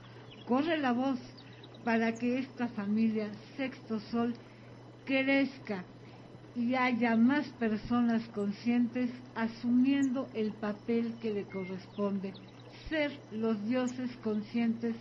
Corre 0.46 0.78
la 0.78 0.92
voz 0.92 1.18
para 1.84 2.12
que 2.14 2.38
esta 2.38 2.68
familia 2.68 3.30
Sexto 3.56 3.98
Sol 3.98 4.34
crezca 5.04 5.84
y 6.54 6.74
haya 6.74 7.16
más 7.16 7.48
personas 7.50 8.26
conscientes 8.28 9.10
asumiendo 9.34 10.28
el 10.34 10.52
papel 10.52 11.14
que 11.20 11.32
le 11.32 11.44
corresponde, 11.44 12.32
ser 12.88 13.12
los 13.32 13.64
dioses 13.66 14.10
conscientes 14.22 14.96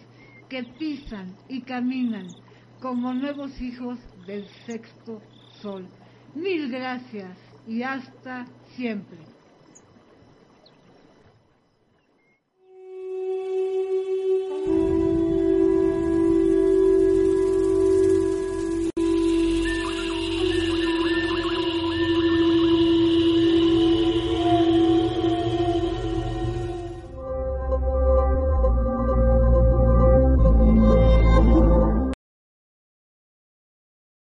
que 0.49 0.63
pisan 0.63 1.35
y 1.49 1.61
caminan 1.61 2.27
como 2.79 3.13
nuevos 3.13 3.59
hijos 3.59 3.97
del 4.28 4.45
sexto 4.65 5.21
sol. 5.61 5.88
Mil 6.36 6.69
gracias 6.69 7.38
y 7.65 7.82
hasta 7.82 8.45
siempre. 8.75 9.36